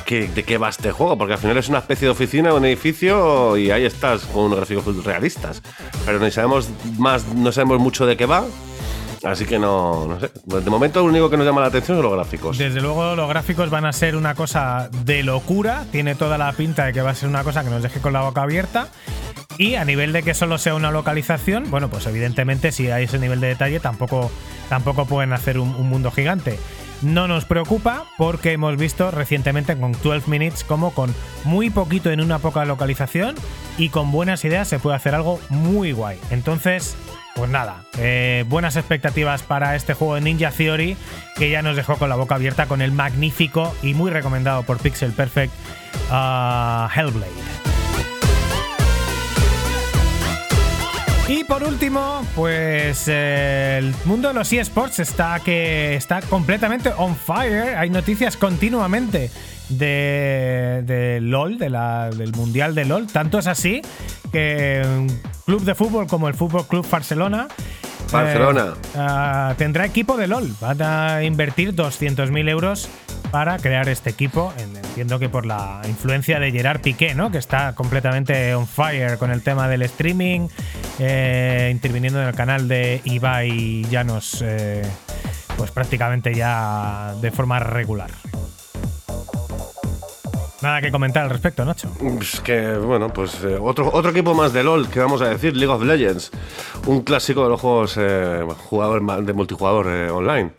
[0.08, 3.58] de qué va este juego, porque al final es una especie de oficina, un edificio
[3.58, 5.62] y ahí estás con unos gráficos realistas.
[6.06, 8.46] Pero no sabemos, más, no sabemos mucho de qué va.
[9.24, 10.32] Así que no, no sé.
[10.46, 12.58] De momento lo único que nos llama la atención son los gráficos.
[12.58, 16.86] Desde luego los gráficos van a ser una cosa de locura, tiene toda la pinta
[16.86, 18.90] de que va a ser una cosa que nos deje con la boca abierta.
[19.58, 23.20] Y a nivel de que solo sea una localización, bueno, pues evidentemente si hay ese
[23.20, 24.30] nivel de detalle tampoco,
[24.68, 26.60] tampoco pueden hacer un, un mundo gigante.
[27.02, 31.14] No nos preocupa porque hemos visto recientemente con 12 Minutes como con
[31.44, 33.36] muy poquito en una poca localización
[33.78, 36.18] y con buenas ideas se puede hacer algo muy guay.
[36.32, 36.96] Entonces,
[37.36, 40.96] pues nada, eh, buenas expectativas para este juego de Ninja Theory
[41.36, 44.80] que ya nos dejó con la boca abierta con el magnífico y muy recomendado por
[44.80, 45.54] Pixel Perfect
[46.10, 47.75] ah, Hellblade.
[51.28, 57.16] Y por último, pues eh, el mundo de los eSports está que está completamente on
[57.16, 57.76] fire.
[57.78, 59.32] Hay noticias continuamente
[59.70, 63.08] de, de LOL, de la- del Mundial de LOL.
[63.08, 63.82] Tanto es así
[64.32, 67.48] que un club de fútbol como el Fútbol Club Barcelona
[68.12, 68.74] Barcelona.
[68.86, 70.54] eh, ah, tendrá equipo de LOL.
[70.62, 72.88] Van a invertir 200.000 euros
[73.32, 74.54] para crear este equipo.
[74.58, 77.30] En- Entiendo que por la influencia de Gerard Piqué, ¿no?
[77.30, 80.48] que está completamente on fire con el tema del streaming,
[81.00, 84.84] eh, interviniendo en el canal de Ibai Llanos, eh,
[85.58, 88.10] pues prácticamente ya de forma regular.
[90.66, 91.92] Nada que comentar al respecto, Nacho.
[92.20, 95.56] Es que, bueno, pues eh, otro, otro equipo más de LOL, que vamos a decir,
[95.56, 96.32] League of Legends.
[96.88, 100.54] Un clásico de los juegos eh, jugador de multijugador eh, online.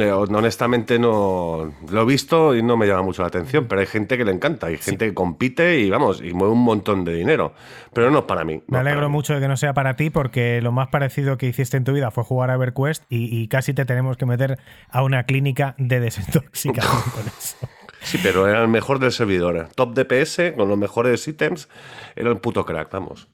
[0.00, 3.86] Eh, honestamente no lo he visto y no me llama mucho la atención, pero hay
[3.86, 7.14] gente que le encanta, hay gente que compite y vamos, y mueve un montón de
[7.14, 7.52] dinero.
[7.92, 8.56] Pero no es para mí.
[8.56, 11.46] no Me alegro mucho de que no sea para ti porque lo más parecido que
[11.46, 14.58] hiciste en tu vida fue jugar a EverQuest y, y casi te tenemos que meter
[14.88, 17.56] a una clínica de desintoxicación con eso.
[18.04, 19.68] Sí, pero era el mejor del servidor.
[19.74, 21.68] Top DPS, con los mejores ítems,
[22.14, 23.28] era el puto crack, vamos.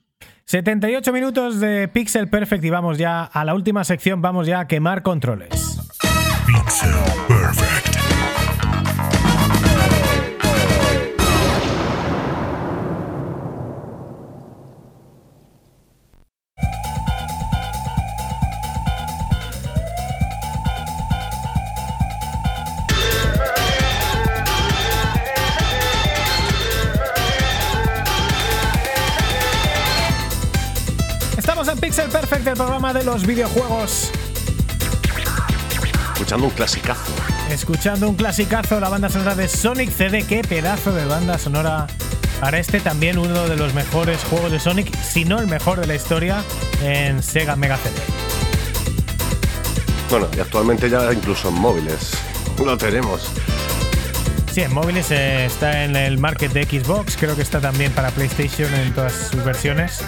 [0.45, 4.67] 78 minutos de Pixel Perfect y vamos ya a la última sección, vamos ya a
[4.67, 5.79] quemar controles.
[6.45, 6.91] Pixel
[7.27, 7.90] Perfect.
[31.91, 34.11] Perfect, el programa de los videojuegos.
[36.13, 37.11] Escuchando un clasicazo.
[37.49, 40.23] Escuchando un clasicazo, la banda sonora de Sonic CD.
[40.23, 41.87] Qué pedazo de banda sonora
[42.39, 45.87] para este también uno de los mejores juegos de Sonic, si no el mejor de
[45.87, 46.45] la historia,
[46.81, 47.95] en Sega Mega CD.
[50.09, 52.11] Bueno, y actualmente ya incluso en móviles
[52.65, 53.29] lo tenemos.
[54.51, 58.11] Sí, en móviles eh, está en el market de Xbox, creo que está también para
[58.11, 60.03] PlayStation en todas sus versiones.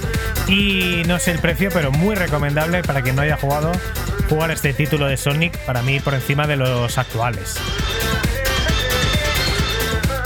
[0.50, 3.72] Y no sé el precio, pero muy recomendable para quien no haya jugado
[4.28, 7.56] jugar este título de Sonic, para mí por encima de los actuales.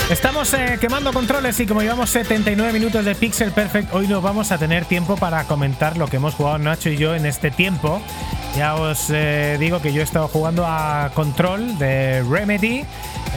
[0.10, 4.52] Estamos eh, quemando controles y como llevamos 79 minutos de Pixel Perfect, hoy no vamos
[4.52, 8.02] a tener tiempo para comentar lo que hemos jugado Nacho y yo en este tiempo.
[8.56, 12.84] Ya os eh, digo que yo he estado jugando a Control de Remedy.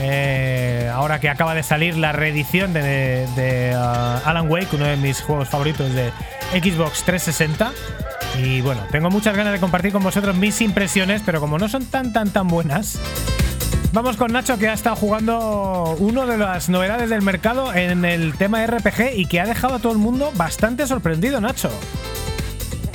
[0.03, 5.21] Eh, ahora que acaba de salir la reedición de, uh, Alan Wake, uno de mis
[5.21, 6.11] juegos favoritos de
[6.53, 7.71] Xbox 360.
[8.41, 11.85] Y bueno, tengo muchas ganas de compartir con vosotros mis impresiones, pero como no son
[11.85, 12.99] tan tan tan buenas,
[13.93, 18.37] Vamos con Nacho que ha estado jugando uno de las novedades del mercado en el
[18.37, 21.69] tema RPG y que ha dejado a todo el mundo bastante sorprendido, Nacho.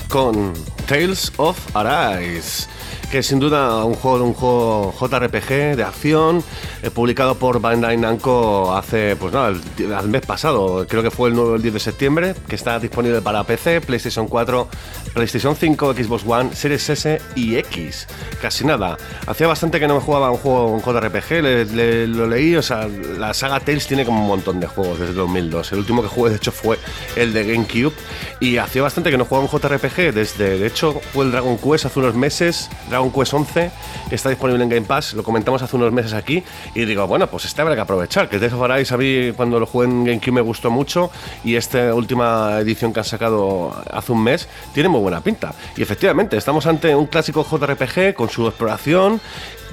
[0.08, 0.54] Con
[0.86, 2.66] Tales of Arise,
[3.10, 6.42] que sin duda un juego, un juego JRPG de acción,
[6.82, 11.36] eh, publicado por Bandai Namco hace, pues nada, el, mes pasado, creo que fue el
[11.36, 14.68] 9 el 10 de septiembre, que está disponible para PC, PlayStation 4,
[15.14, 18.08] PlayStation 5, Xbox One, Series S y X.
[18.42, 18.96] Casi nada.
[19.26, 22.62] Hacía bastante que no me jugaba un juego, un JRPG, le- le- lo leí, o
[22.62, 22.88] sea,
[23.18, 25.72] la saga Tales tiene como un montón de juegos desde 2002.
[25.72, 26.78] El último que jugué, de hecho, fue
[27.14, 27.92] el de GameCube.
[28.40, 31.86] Y hacía bastante que no jugaba un JRPG, desde, de hecho, fue el Dragon Quest
[31.86, 33.70] hace unos meses, Dragon Quest 11,
[34.08, 36.42] que está disponible en Game Pass, lo comentamos hace unos meses aquí,
[36.74, 39.60] y digo, bueno, pues este habrá que aprovechar, que Tales of Arise a mí cuando
[39.60, 41.10] lo jugué en GameCube me gustó mucho,
[41.44, 45.54] y esta última edición que han sacado hace un mes tiene muy buena pinta.
[45.76, 49.20] Y efectivamente, estamos ante un clásico JRPG con su exploración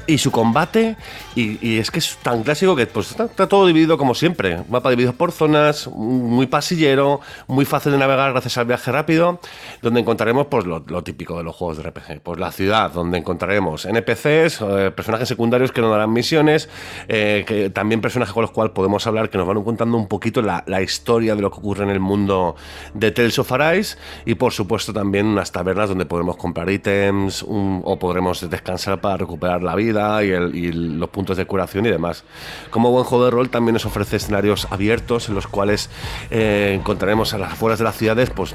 [0.08, 0.96] y su combate
[1.36, 4.64] y, y es que es tan clásico que pues está, está todo dividido como siempre.
[4.70, 9.40] Mapa dividido por zonas muy pasillero muy fácil de navegar gracias al viaje rápido
[9.82, 13.18] donde encontraremos pues lo, lo típico de los juegos de RPG pues la ciudad donde
[13.18, 16.70] encontraremos NPCs eh, personajes secundarios que nos darán misiones
[17.08, 20.42] eh, que también personajes con los cuales podemos hablar que nos van contando un poquito
[20.42, 22.56] la, la historia de lo que ocurre en el mundo
[22.94, 27.82] de Tales of Arise y por supuesto también unas tabernas donde podremos comprar ítems un-
[27.86, 32.24] o podremos descansar para recuperar la vida y, los puntos de curación y demás.
[32.70, 35.90] Como buen juego de rol también nos ofrece escenarios abiertos en los cuales
[36.30, 38.54] eh, encontraremos a las afueras de las ciudades pues,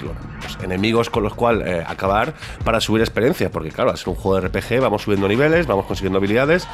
[0.62, 2.34] enemigos con los cuales eh, acabar
[2.64, 5.86] para subir experiencia, porque claro, al ser un juego de RPG vamos subiendo niveles, vamos
[5.86, 6.66] consiguiendo habilidades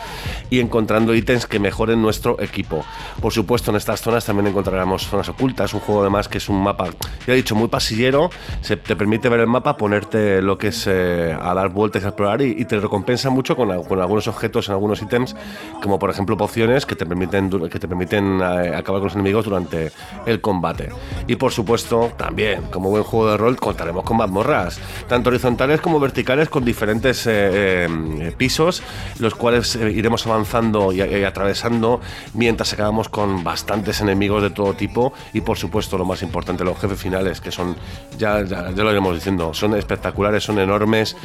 [0.51, 2.85] y encontrando ítems que mejoren nuestro equipo.
[3.21, 6.63] Por supuesto, en estas zonas también encontraremos zonas ocultas, un juego además que es un
[6.63, 6.89] mapa,
[7.27, 8.31] ya he dicho, muy pasillero,
[8.63, 12.09] te permite ver el mapa, ponerte lo que es eh, a dar vueltas y a
[12.09, 15.35] explorar y, te recompensa mucho con algunos objetos en algunos ítems,
[15.83, 19.45] como por ejemplo pociones que te permiten, que te permiten eh, acabar con los enemigos
[19.45, 19.93] durante
[20.27, 20.91] el combate.
[21.27, 24.79] Y por supuesto, también, como buen juego de rol, contaremos con mazmorras,
[25.09, 28.83] tanto horizontales como verticales, con diferentes eh, eh, pisos,
[29.19, 32.01] los cuales iremos avanzando y, atravesando
[32.35, 36.79] mientras acabamos con bastantes enemigos de todo tipo y por supuesto lo más importante, los
[36.79, 37.77] jefes finales, que son,
[38.19, 41.17] ya, ya, lo iremos diciendo, son espectaculares, son enormes,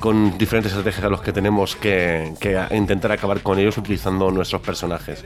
[0.00, 2.32] con diferentes estrategias a los que tenemos que,
[2.76, 5.24] intentar acabar con ellos utilizando nuestros personajes.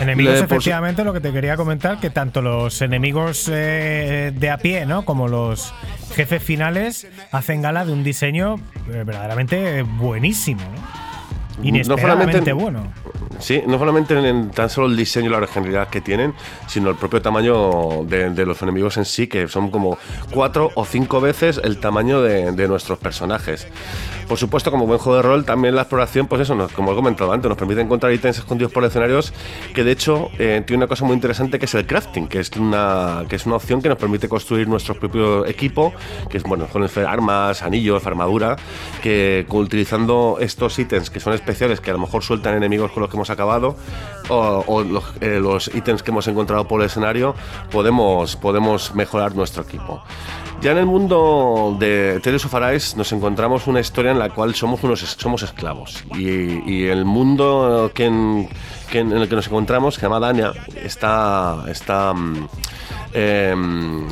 [0.00, 4.32] Enemigos, Le- por su- efectivamente, lo que te quería comentar, que tanto los enemigos eh,
[4.34, 5.04] de a pie, ¿no?
[5.04, 5.72] Como los
[6.14, 8.56] jefes finales hacen gala de un diseño
[8.90, 11.06] eh, verdaderamente buenísimo, ¿no?
[11.62, 12.92] Inesperadamente solamente- bueno.
[13.38, 16.32] Sí, no solamente en, en tan solo el diseño y la originalidad que tienen,
[16.66, 19.98] sino el propio tamaño de, de los enemigos en sí, que son como
[20.30, 23.66] cuatro o cinco veces el tamaño de, de nuestros personajes.
[24.28, 27.32] Por supuesto, como buen juego de rol, también la exploración, pues eso, como he comentado
[27.32, 29.32] antes, nos permite encontrar ítems escondidos por escenarios
[29.72, 32.50] que de hecho eh, tiene una cosa muy interesante que es el crafting, que es
[32.56, 35.94] una, que es una opción que nos permite construir nuestro propio equipo,
[36.28, 38.56] que es bueno, con armas, anillos, armadura,
[39.02, 43.10] que utilizando estos ítems que son especiales, que a lo mejor sueltan enemigos con los
[43.10, 43.76] que hemos acabado,
[44.28, 47.34] o, o los, eh, los ítems que hemos encontrado por el escenario,
[47.70, 50.02] podemos, podemos mejorar nuestro equipo.
[50.62, 54.54] Ya en el mundo de Tales of Arise nos encontramos una historia en la cual
[54.54, 56.02] somos unos somos esclavos.
[56.16, 58.06] Y, y el mundo que
[58.86, 60.52] que en el que nos encontramos, que se llama Dania,
[60.82, 62.14] está, está
[63.12, 63.54] eh,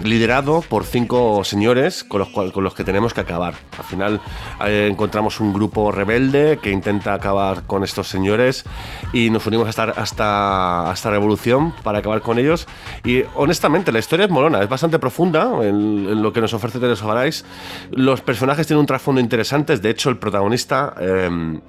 [0.02, 3.54] liderado por cinco señores con los, cual- con los que tenemos que acabar.
[3.78, 4.20] Al final
[4.66, 8.64] eh, encontramos un grupo rebelde que intenta acabar con estos señores
[9.12, 12.66] y nos unimos hasta, hasta, hasta Revolución para acabar con ellos.
[13.04, 16.78] Y honestamente, la historia es molona, es bastante profunda en, en lo que nos ofrece
[16.84, 17.44] Arise.
[17.90, 20.94] Los personajes tienen un trasfondo interesante, de hecho el protagonista...
[20.98, 21.60] eh,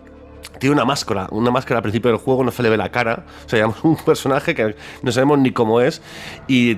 [0.60, 3.26] tiene una máscara, una máscara al principio del juego, no se le ve la cara.
[3.45, 6.02] O sea, llamamos un personaje que no sabemos ni cómo es.
[6.48, 6.77] Y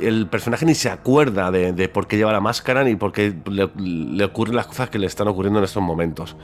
[0.00, 4.24] el personaje ni se acuerda de, por qué lleva la máscara ni por qué le
[4.24, 6.36] ocurren las cosas que le están ocurriendo en estos momentos.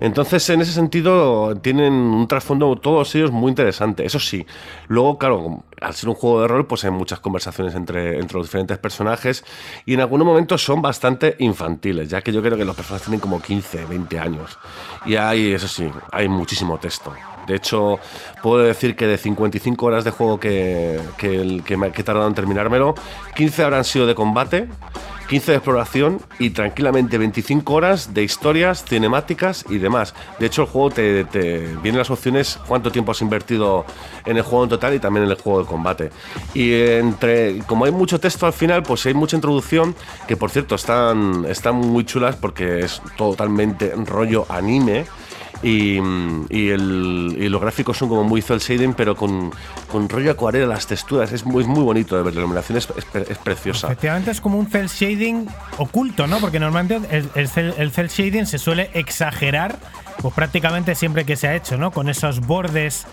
[0.00, 4.04] Entonces, en ese sentido, tienen un trasfondo, todos ellos, muy interesante.
[4.04, 4.46] Eso sí,
[4.88, 8.46] luego, claro, al ser un juego de rol, pues hay muchas conversaciones entre, entre los
[8.46, 9.44] diferentes personajes.
[9.86, 13.20] Y en algunos momentos son bastante infantiles, ya que yo creo que los personajes tienen
[13.20, 14.58] como 15, 20 años.
[15.06, 17.12] Y hay, eso sí, hay muchísimo texto.
[17.46, 17.98] De hecho,
[18.42, 22.34] puedo decir que de 55 horas de juego que, que, me que he tardado en
[22.34, 22.94] terminármelo,
[23.34, 24.68] 15 habrán sido de combate,
[25.30, 30.12] 15 de exploración y tranquilamente 25 horas de historias, cinemáticas y demás.
[30.40, 33.86] De hecho, el juego te, te vienen las opciones cuánto tiempo has invertido
[34.26, 36.10] en el juego en total y también en el juego de combate.
[36.52, 39.94] Y entre, como hay mucho texto al final, pues hay mucha introducción
[40.26, 45.06] que, por cierto, están, están muy chulas porque es totalmente rollo anime.
[45.62, 45.98] Y,
[46.48, 49.50] y el- y los gráficos son como muy cel shading, pero con,
[49.92, 51.32] con rollo acuarela, las texturas.
[51.32, 52.34] Es muy, es muy bonito de ver.
[52.34, 53.88] La iluminación es, es pre- es preciosa.
[53.88, 55.46] Efectivamente es como un cel shading
[55.76, 56.38] oculto, ¿no?
[56.38, 59.76] Porque normalmente el, el cel, el cel shading se suele exagerar,
[60.22, 61.90] pues prácticamente siempre que se ha hecho, ¿no?
[61.90, 63.06] Con esos bordes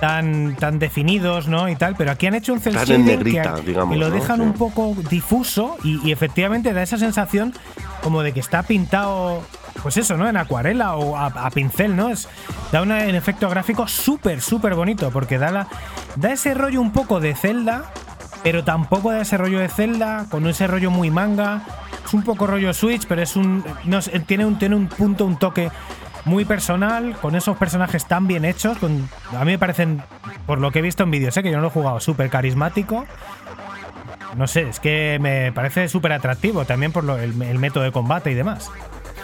[0.00, 1.68] tan, tan definidos, ¿no?
[1.68, 1.94] Y tal.
[1.96, 4.14] Pero aquí han hecho un cel shading negrita, que, digamos, y lo ¿no?
[4.16, 4.42] dejan Sí.
[4.42, 7.54] un poco difuso y, y efectivamente da esa sensación
[8.02, 9.42] como de que está pintado.
[9.80, 10.28] Pues eso, ¿no?
[10.28, 12.10] En acuarela o a, pincel, ¿no?
[12.10, 12.28] Es,
[12.70, 15.66] da un efecto gráfico súper, súper bonito, porque da,
[16.16, 17.92] da ese rollo un poco de Zelda,
[18.42, 21.62] pero tampoco da ese rollo de Zelda, con ese rollo muy manga.
[22.04, 23.64] Es un poco rollo Switch, pero es un.
[23.84, 25.70] no tiene, un tiene un punto, un toque
[26.24, 28.78] muy personal, con esos personajes tan bien hechos.
[28.78, 30.02] Con, a mí me parecen,
[30.46, 32.30] por lo que he visto en vídeos, sé que yo no lo he jugado, súper
[32.30, 33.06] carismático.
[34.36, 38.34] No sé, es que me parece súper atractivo también por el método de combate y
[38.34, 38.70] demás.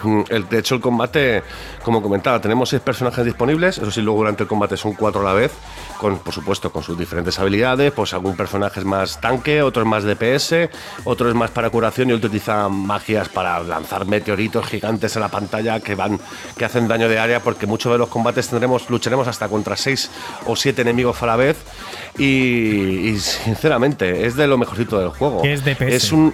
[0.03, 1.43] Mm, el- de hecho, el combate,
[1.83, 3.77] como comentaba, tenemos seis personajes disponibles.
[3.77, 5.51] Eso sí, luego durante el combate son cuatro a la vez,
[5.97, 7.91] con, por supuesto, con sus diferentes habilidades.
[7.91, 10.69] Pues algún personaje es más tanque, otro es más DPS,
[11.03, 15.29] otro es más para curación y otro utiliza magias para lanzar meteoritos gigantes en la
[15.29, 16.19] pantalla que van,
[16.57, 20.09] que hacen daño de área, porque muchos de los combates tendremos, lucharemos hasta contra seis
[20.45, 21.57] o siete enemigos a la vez.
[22.17, 25.41] Y, y, sinceramente, es de lo mejorcito del juego.
[25.41, 25.81] ¿Qué es DPS?
[25.93, 26.33] Es un.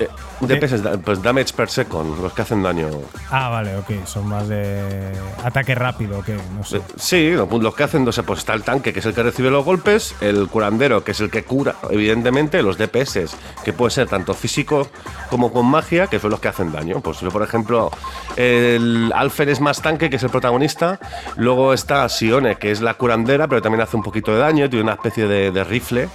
[0.00, 0.08] Eh,
[0.40, 2.88] DPS es da- pues damage per second, los que hacen daño.
[3.30, 5.12] Ah, vale, ok, son más de
[5.42, 6.78] ataque rápido, ok, no sé.
[6.78, 9.14] Eh, Sí, lo- los que hacen, no sé, pues está el tanque, que es el
[9.14, 13.72] que recibe los golpes, el curandero, que es el que cura, evidentemente, los DPS, que
[13.72, 14.88] puede ser tanto físico
[15.30, 17.00] como con magia, que son los que hacen daño.
[17.00, 17.90] Pues yo, por ejemplo,
[18.36, 20.98] el Alfer es más tanque, que es el protagonista,
[21.36, 24.82] luego está Sione, que es la curandera, pero también hace un poquito de daño, tiene
[24.84, 26.08] una especie de, de rifle.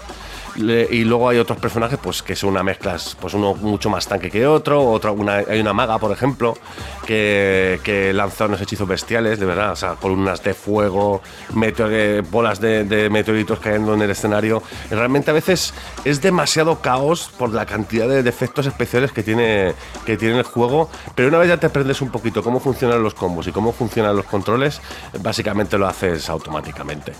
[0.56, 4.30] Y luego hay otros personajes pues que son una mezcla, pues uno mucho más tanque
[4.30, 6.58] que otro, otra una, hay una maga, por ejemplo,
[7.06, 11.22] que, que lanza unos hechizos bestiales, de verdad, columnas de fuego,
[11.54, 14.62] meteor- eh, bolas de, meteoritos cayendo en el escenario.
[14.90, 15.74] Realmente a veces
[16.04, 19.74] es demasiado caos por la cantidad de defectos especiales que tiene,
[20.06, 23.14] que tiene el juego, pero una vez ya te aprendes un poquito cómo funcionan los
[23.14, 24.82] combos y cómo funcionan los controles,
[25.22, 27.14] básicamente lo haces automáticamente.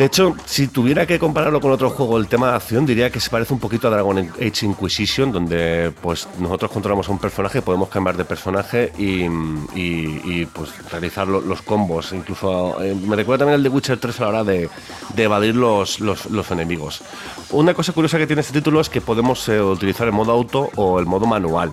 [0.00, 3.20] De hecho, si tuviera que compararlo con otro juego, el tema de acción, diría que
[3.20, 7.60] se parece un poquito a Dragon Age Inquisition, donde pues nosotros controlamos a un personaje,
[7.60, 12.14] podemos cambiar de personaje y, pues realizar lo- los combos.
[12.14, 14.70] Incluso eh, me recuerda también el de Witcher 3 a la hora de,
[15.14, 17.02] de evadir los, los- enemigos.
[17.50, 20.70] Una cosa curiosa que tiene este título es que podemos eh, utilizar el modo auto
[20.76, 21.72] o el modo manual.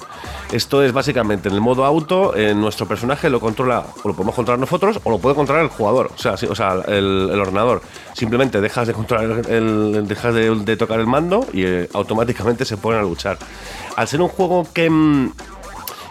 [0.51, 4.35] Esto es básicamente en el modo auto, eh, nuestro personaje lo controla, o lo podemos
[4.35, 7.81] controlar nosotros, o lo puede controlar el jugador, o sea, el ordenador.
[8.17, 12.65] Simplemente dejas de controlar el, el- dejas de, de tocar el mando y eh, automáticamente
[12.65, 13.37] se ponen a luchar.
[13.95, 15.33] Al ser un juego que mm,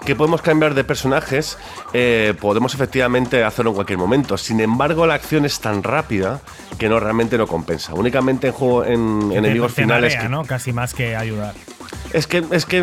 [0.05, 1.59] que podemos cambiar de personajes,
[1.93, 4.37] eh, podemos efectivamente hacerlo en cualquier momento.
[4.39, 6.41] Sin embargo, la acción es tan rápida
[6.79, 7.93] que no realmente no compensa.
[7.93, 10.15] Únicamente en juego en enemigos te finales.
[10.15, 10.45] marea, que- ¿no?
[10.45, 11.55] Casi más que ayudar.
[12.13, 12.79] Es que, es, que,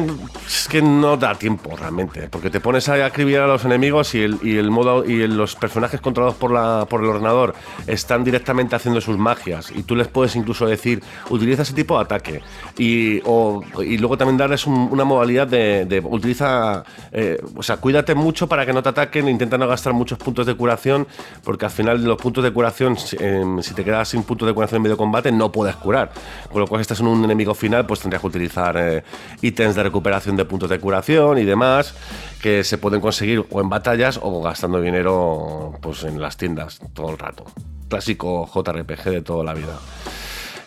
[0.45, 4.21] es que no da tiempo realmente, porque te pones a acribillar a los enemigos y
[4.21, 7.55] el, y el modo y los personajes controlados por, la, por el ordenador
[7.87, 12.03] están directamente haciendo sus magias y tú les puedes incluso decir utiliza ese tipo de
[12.03, 12.41] ataque
[12.77, 18.13] y, o- y luego también darles un- una modalidad de, utiliza, eh, o sea, cuídate
[18.13, 21.07] mucho para que no te ataquen, intenta no gastar muchos puntos de curación
[21.43, 24.77] porque al final los puntos de curación, si, em, te quedas sin puntos de curación
[24.77, 26.11] en medio combate no puedes curar,
[26.51, 29.03] con lo cual si estás en un enemigo final pues tendrías que utilizar eh,
[29.41, 31.95] ítems de recuperación de puntos de curación y demás
[32.41, 37.09] que se pueden conseguir o en batallas o gastando dinero pues en las tiendas todo
[37.09, 37.45] el rato.
[37.89, 39.79] Clásico JRPG de toda la vida.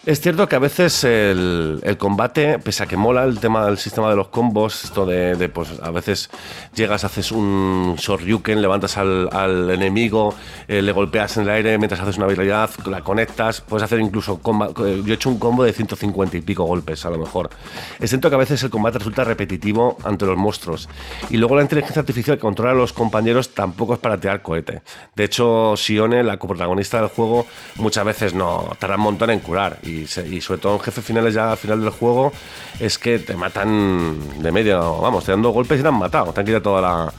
[0.06, 3.76] Es cierto que a veces el, el combate, pese a que mola el tema del
[3.76, 6.30] sistema de los combos, esto de, de, pues a veces
[6.76, 10.32] llegas, haces un shoryuken, levantas al, al enemigo,
[10.68, 14.40] eh, le golpeas en el aire mientras haces una habilidad, la conectas, puedes hacer incluso
[14.40, 17.50] comba- eh, yo he hecho un combo de 150 y pico golpes a lo mejor.
[17.98, 20.88] Es cierto que a veces el combate resulta repetitivo ante los monstruos
[21.30, 24.82] y luego la inteligencia artificial que controla a los compañeros tampoco es para tirar cohete.
[25.16, 29.78] De hecho, Sione, la coprotagonista del juego, muchas veces no tarda un montón en curar
[29.82, 32.32] y, y sobre todo en jefes finales ya al final del juego
[32.78, 36.32] es que te matan de medio, vamos, te dan dos golpes y te han matado,
[36.32, 37.12] te han quitado toda la,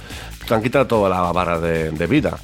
[0.48, 2.38] te han quitado toda la barra de vida.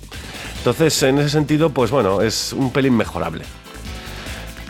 [0.64, 3.44] Entonces, en ese sentido, pues bueno, es un pelín mejorable.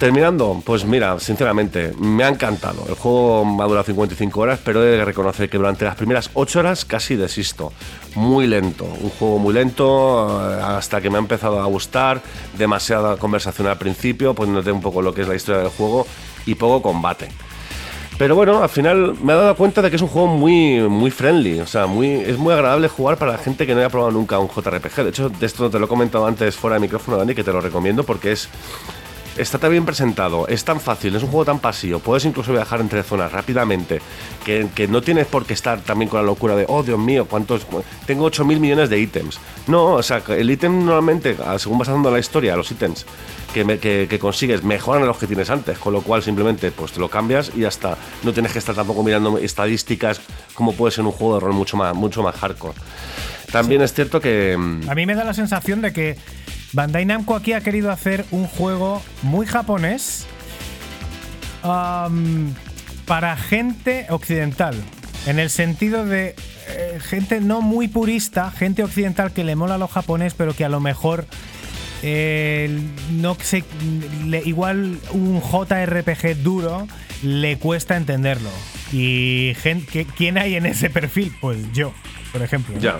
[0.04, 2.84] Terminando, pues mira, sinceramente, me ha encantado.
[2.90, 6.60] El juego ha durado 55 horas, pero he de reconocer que durante las primeras 8
[6.60, 7.72] horas casi desisto.
[8.16, 12.22] Muy lento, un juego muy lento, eh, hasta que me ha empezado a gustar.
[12.58, 16.06] Demasiada conversación al principio, poniéndote un poco lo que es la historia del juego
[16.46, 17.30] y poco combate.
[18.18, 21.12] Pero bueno, al final me he dado cuenta de que es un juego muy, muy
[21.12, 21.62] friendly.
[21.62, 24.38] O sea, muy, es muy agradable jugar para la gente que no haya probado nunca
[24.38, 24.96] un JRPG.
[25.04, 27.54] De hecho, de esto te lo he comentado antes fuera de micrófono, Dani, que te
[27.54, 28.50] lo recomiendo porque es
[29.36, 32.80] Está tan bien presentado, es tan fácil, es un juego tan pasillo, puedes incluso viajar
[32.82, 34.00] entre zonas rápidamente,
[34.46, 37.26] que, que no tienes por qué estar también con la locura de, oh Dios mío,
[37.28, 37.66] cuántos.
[38.06, 39.40] Tengo 8 mil millones de ítems.
[39.66, 43.08] No, o sea, el ítem normalmente, según vas haciendo la historia, los ítems
[43.56, 46.70] que, me- que- que consigues mejoran a los que tienes antes, con lo cual simplemente
[46.70, 47.98] pues te lo cambias y ya está.
[48.22, 50.22] No tienes que estar tampoco mirando estadísticas
[50.54, 52.76] como puede ser un juego de rol mucho más, mucho más hardcore.
[53.52, 54.56] También es cierto que.
[54.58, 56.18] mm, A mí me da la sensación de que
[56.74, 60.26] Bandai Namco aquí ha querido hacer un juego muy japonés
[63.06, 64.76] para gente occidental.
[65.26, 66.36] En el sentido de
[66.68, 70.70] eh, gente no muy purista, gente occidental que le mola lo japonés, pero que a
[70.70, 71.26] lo mejor
[72.02, 72.80] eh,
[73.12, 73.64] no se,
[74.26, 76.88] le- igual un JRPG duro
[77.22, 78.50] le cuesta entenderlo.
[78.92, 81.34] Y gen- ¿qué- ¿quién hay en ese perfil?
[81.40, 81.94] Pues yo,
[82.34, 82.78] por ejemplo.
[82.80, 83.00] Ya.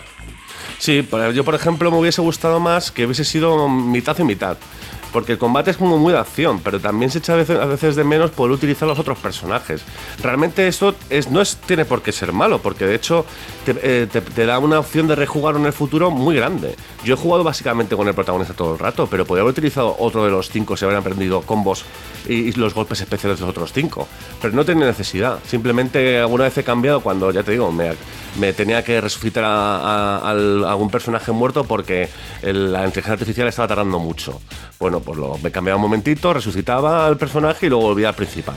[0.80, 4.58] Sí, yo por ejemplo me hubiese gustado más que hubiese sido mitad y mitad.
[5.14, 7.66] Porque el combate es como muy de acción, pero también se echa a veces, a
[7.66, 9.84] veces de menos poder utilizar los otros personajes.
[10.22, 13.24] Realmente esto es, no es, tiene por qué ser malo, porque de hecho
[13.64, 16.76] te, eh, te- te da una opción de rejugar en el futuro muy grande.
[17.04, 20.26] Yo he jugado básicamente con el protagonista todo el rato, pero podría haber utilizado otro
[20.26, 21.86] de los cinco si hubieran aprendido combos
[22.28, 24.08] y, y los golpes especiales de los otros cinco.
[24.42, 25.38] Pero no tenía necesidad.
[25.48, 27.92] Simplemente alguna vez he cambiado cuando, ya te digo, me,
[28.40, 32.10] me tenía que resucitar a, a- a algún personaje muerto porque
[32.42, 34.42] el- la inteligencia artificial estaba tardando mucho.
[34.84, 38.56] Bueno, pues lo, me cambiaba un momentito, resucitaba al personaje y luego volvía al principal.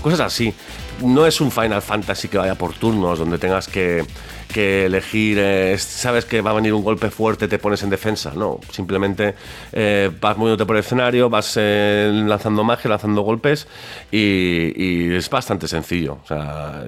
[0.00, 0.54] Cosas así.
[1.02, 4.04] No es un Final Fantasy que vaya por turnos, donde tengas que,
[4.54, 8.32] que elegir, eh, sabes que va a venir un golpe fuerte, te pones en defensa.
[8.36, 9.34] No, simplemente
[9.72, 13.66] eh, vas moviéndote por el escenario, vas eh, lanzando magia, lanzando golpes
[14.12, 16.18] y, es bastante sencillo.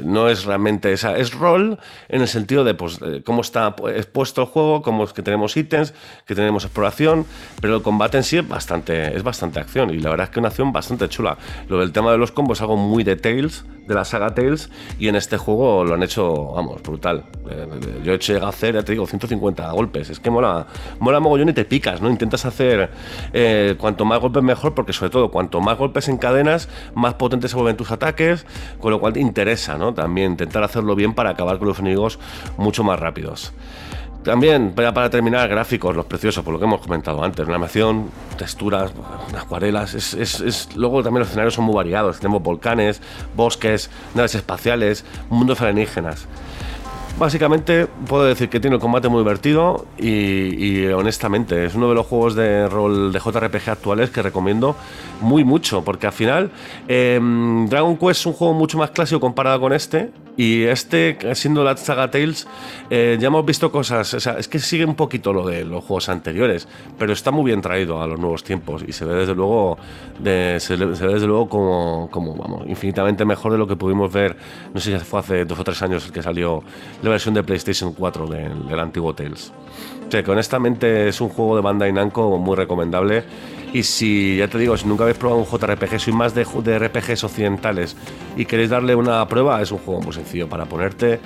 [0.05, 1.79] No es realmente esa, es rol
[2.09, 5.57] en el sentido de pues, cómo está pu- expuesto el juego, cómo es que tenemos
[5.57, 5.93] ítems,
[6.25, 7.27] que tenemos exploración,
[7.61, 10.39] pero el combate en sí es bastante, es bastante acción y la verdad es que
[10.39, 11.37] una acción bastante chula.
[11.69, 14.71] Lo del tema de los combos es algo muy de Tales, de la saga Tales,
[14.99, 17.25] y en este juego lo han hecho, vamos, brutal.
[18.05, 20.11] Yo he llegado a hacer, ya te digo, 150 golpes.
[20.11, 20.67] Es que mola,
[20.99, 22.11] mola mogollón y te picas, ¿no?
[22.11, 22.91] Intentas hacer
[23.33, 27.57] eh, cuanto más golpes mejor, porque sobre todo cuanto más golpes encadenas, más potentes se
[27.57, 28.47] vuelven tus ataques,
[28.81, 29.95] con lo cual te interesa, ¿no?
[29.95, 32.19] También intentar hacerlo bien para acabar con los enemigos
[32.57, 33.53] mucho más rápidos.
[34.25, 38.93] También, para terminar, gráficos, los preciosos, por lo que hemos comentado antes, animación, texturas,
[39.39, 43.01] acuarelas, es, es- es- luego también los escenarios son muy variados, tenemos volcanes,
[43.37, 46.27] bosques, naves espaciales, mundos alienígenas.
[47.19, 52.07] Básicamente puedo decir que tiene un combate muy divertido y, honestamente es uno de los
[52.07, 54.77] juegos de rol de JRPG actuales que recomiendo
[55.23, 56.51] muy mucho porque al final
[56.89, 57.19] eh,
[57.69, 61.77] Dragon Quest es un juego mucho más clásico comparado con este y este siendo la
[61.77, 62.47] saga Tales
[62.91, 65.83] eh, ya hemos visto cosas, o sea, es que sigue un poquito lo de los
[65.85, 66.69] juegos anteriores,
[66.99, 69.79] pero está muy bien traído a los nuevos tiempos y se ve desde luego
[70.23, 74.37] se, ve desde luego como, como vamos, infinitamente mejor de lo que pudimos ver,
[74.75, 76.63] no sé si fue hace dos o tres años que salió
[77.09, 79.53] la versión de PlayStation 4 del, del antiguo Tales.
[80.07, 83.25] O sea, que honestamente es un juego de Bandai Namco muy recomendable.
[83.73, 86.79] Y si, ya te digo, si nunca habéis probado un JRPG, sois más de, de
[86.79, 87.97] RPGs occidentales
[88.37, 91.21] y queréis darle una prueba, es un juego muy sencillo para ponerte.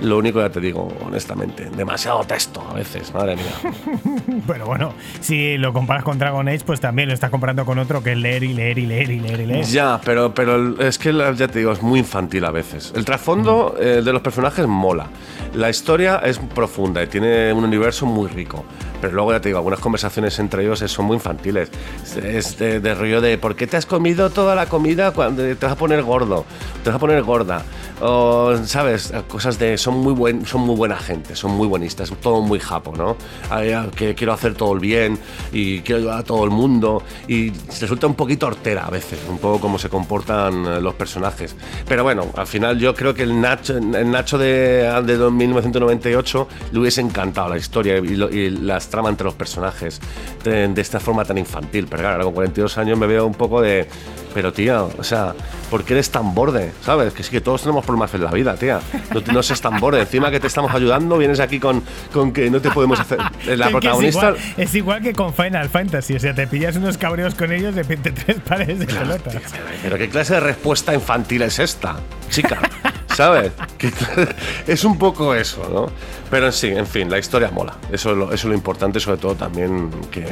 [0.00, 3.72] Lo único, ya te digo, honestamente, demasiado texto a veces, madre mía.
[4.46, 8.02] Pero bueno, si lo comparas con Dragon Age, pues también lo estás comparando con otro
[8.02, 9.64] que es leer y leer y leer y leer y leer.
[9.64, 12.92] Ya, pero, pero es que ya te digo, es muy infantil a veces.
[12.94, 15.06] El trasfondo eh, de los personajes mola.
[15.54, 18.64] La historia es profunda y tiene un universo muy rico.
[19.00, 21.70] Pero luego ya te digo, algunas conversaciones entre ellos son muy infantiles.
[22.02, 25.42] Es- Es de, de rollo de ¿por qué te has comido toda la comida cuando
[25.42, 26.44] te vas a poner gordo?
[26.84, 27.62] Te vas a poner gorda.
[28.00, 29.10] O, ¿sabes?
[29.26, 29.78] Cosas de.
[29.78, 33.16] Son muy, buen, son muy buena gente, son muy buenistas, todo muy japo, ¿no?
[33.50, 35.18] Ah, que quiero hacer todo el bien
[35.50, 37.02] y quiero ayudar a todo el mundo.
[37.26, 37.50] Y
[37.80, 41.56] resulta un poquito hortera a veces, un poco como se comportan eh, los personajes.
[41.88, 46.78] Pero bueno, al final yo creo que el Nacho, el Nacho de, de 1998 le
[46.78, 50.00] hubiese encantado la historia y, lo- y las tramas entre los personajes
[50.44, 51.86] de, de esta forma tan infantil.
[51.88, 53.88] Pero claro, ahora con 42 años me veo un poco de.
[54.36, 55.32] Pero tía, o sea,
[55.70, 56.70] ¿por qué eres tan borde?
[56.82, 57.14] ¿Sabes?
[57.14, 58.80] Que sí que todos tenemos problemas en la vida, tía.
[59.14, 60.02] No, no seas tan borde.
[60.02, 61.82] Encima que te estamos ayudando, vienes aquí con,
[62.12, 63.18] con que no te podemos hacer.
[63.56, 64.28] La protagonista.
[64.28, 66.16] Es igual, es igual que con Final Fantasy.
[66.16, 69.36] O sea, te pillas unos cabreos con ellos de repente tres pares de pelotas.
[69.82, 71.96] Pero qué clase de respuesta infantil es esta,
[72.28, 72.60] chica.
[73.14, 73.52] ¿Sabes?
[74.66, 75.86] Es un poco eso, ¿no?
[76.30, 77.74] Pero sí, en fin, la historia mola.
[77.92, 80.24] Eso es lo, eso es lo importante, sobre todo también que,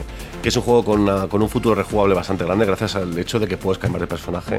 [0.43, 3.39] que es un juego con, una- con un futuro rejugable bastante grande, gracias al hecho
[3.39, 4.59] de que puedes cambiar de personaje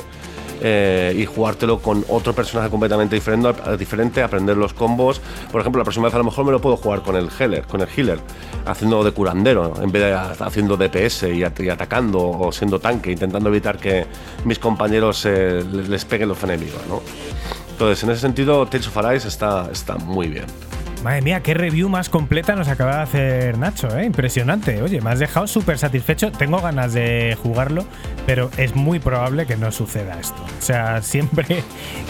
[0.62, 5.20] eh, y jugártelo con otro personaje completamente diferente, diferente, aprender los combos.
[5.52, 7.64] Por ejemplo, la próxima vez a lo mejor me lo puedo jugar con el healer,
[7.68, 8.20] con el healer,
[8.66, 13.12] haciendo de curandero, en vez de haciendo DPS y, at- y atacando o siendo tanque,
[13.12, 14.06] intentando evitar que
[14.46, 17.02] mis compañeros eh, les peguen los enemigos, ¿no?
[17.76, 20.46] Entonces, en ese sentido, Tales of Arise está, está muy bien.
[21.06, 24.06] Madre mía, qué review más completa nos acaba de hacer Nacho, ¿eh?
[24.06, 24.82] Impresionante.
[24.82, 26.32] Oye, me has dejado súper satisfecho.
[26.32, 27.86] Tengo ganas de jugarlo,
[28.26, 30.44] pero es muy probable que no suceda esto.
[30.58, 31.46] O sea, siempre,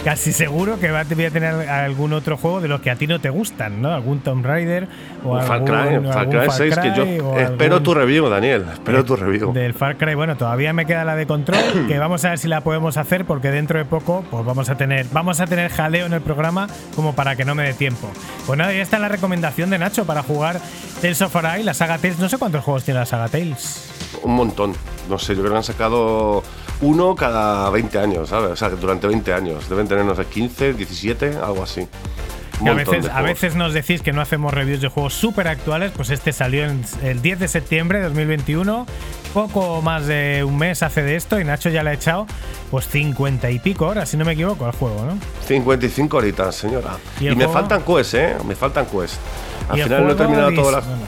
[0.02, 3.20] casi seguro que voy a tener algún otro juego de los que a ti no
[3.20, 3.90] te gustan, ¿no?
[3.92, 4.88] Algún Tomb Raider
[5.22, 7.82] o Far algún, Cry, o Far algún Cry 6, que yo Cry o espero algún-
[7.84, 8.64] tu review, Daniel.
[8.72, 9.52] Espero tu review.
[9.52, 12.48] Del Far Cry, bueno, todavía me queda la de control, que vamos a ver si
[12.48, 16.06] la podemos hacer, porque dentro de poco, pues vamos a tener, vamos a tener jaleo
[16.06, 18.10] en el programa como para que no me dé tiempo.
[18.46, 20.60] Pues nada, ya está la recomendación de Nacho para jugar
[21.02, 22.20] Tales of Arise, la saga Tales.
[22.20, 23.90] No sé cuántos juegos tiene la saga Tales.
[24.22, 24.74] Un montón.
[25.10, 26.44] No sé, yo creo que han sacado
[26.80, 28.52] uno cada 20 años, ¿sabes?
[28.52, 29.68] O sea, durante 20 años.
[29.68, 31.88] Deben tener, no sé, 15, 17, algo así.
[32.64, 36.08] A veces, a veces nos decís que no hacemos reviews de juegos súper actuales, pues
[36.10, 36.64] este salió
[37.02, 38.86] el 10 de septiembre de 2021,
[39.34, 42.26] poco más de un mes hace de esto y Nacho ya le ha echado
[42.70, 45.18] pues 50 y pico horas, si no me equivoco, al juego, ¿no?
[45.46, 46.96] 55 horitas, señora.
[47.20, 47.52] ¿Y Y, me juego?
[47.52, 48.34] faltan quests, ¿eh?
[48.46, 49.18] Me faltan quests.
[49.68, 50.86] Al final no he terminado todas las.
[50.86, 51.02] bueno.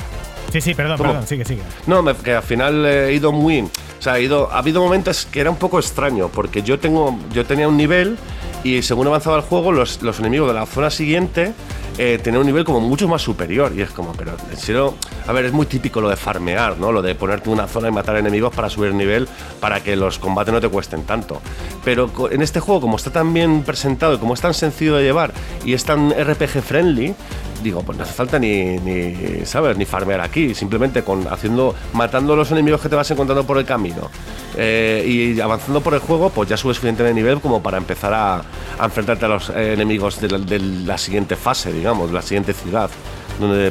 [0.53, 1.11] Sí, sí, perdón, ¿Cómo?
[1.11, 1.63] perdón, sigue, sigue.
[1.87, 3.61] No, me- que al final he ido muy.
[3.63, 7.19] O sea, he ido, ha habido momentos que era un poco extraño, porque yo tengo
[7.33, 8.17] yo tenía un nivel
[8.65, 11.53] y según avanzaba el juego, los, los enemigos de la zona siguiente
[11.99, 13.73] eh, tenían un nivel como mucho más superior.
[13.77, 14.95] Y es como, pero en serio.
[15.27, 16.91] A ver, es muy típico lo de farmear, ¿no?
[16.91, 19.29] Lo de ponerte una zona y matar enemigos para subir el nivel
[19.61, 21.43] para que los combates no te cuesten tanto.
[21.85, 25.03] Pero en este juego, como está tan bien presentado y como es tan sencillo de
[25.03, 25.33] llevar
[25.65, 27.15] y es tan RPG friendly,
[27.63, 29.77] digo, pues no hace falta ni, ni ¿sabes?
[29.77, 33.65] Ni farmear aquí, simplemente con haciendo, matando los enemigos que te vas encontrando por el
[33.65, 34.11] camino
[34.57, 38.13] eh, y avanzando por el juego, pues ya subes suficiente de nivel como para empezar
[38.15, 38.37] a,
[38.79, 42.91] a enfrentarte a los eh, enemigos de la, siguiente fase, digamos, de la siguiente ciudad.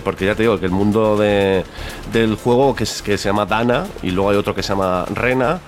[0.04, 1.64] Porque ya te digo que el mundo de-
[2.14, 5.06] del juego que, es- que se llama Dana y luego hay otro que se llama
[5.14, 5.60] Rena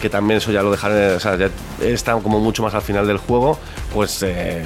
[0.00, 1.50] que también eso ya lo dejaré, o sea, ya
[1.80, 3.58] está como mucho más al final del juego,
[3.92, 4.64] pues eh,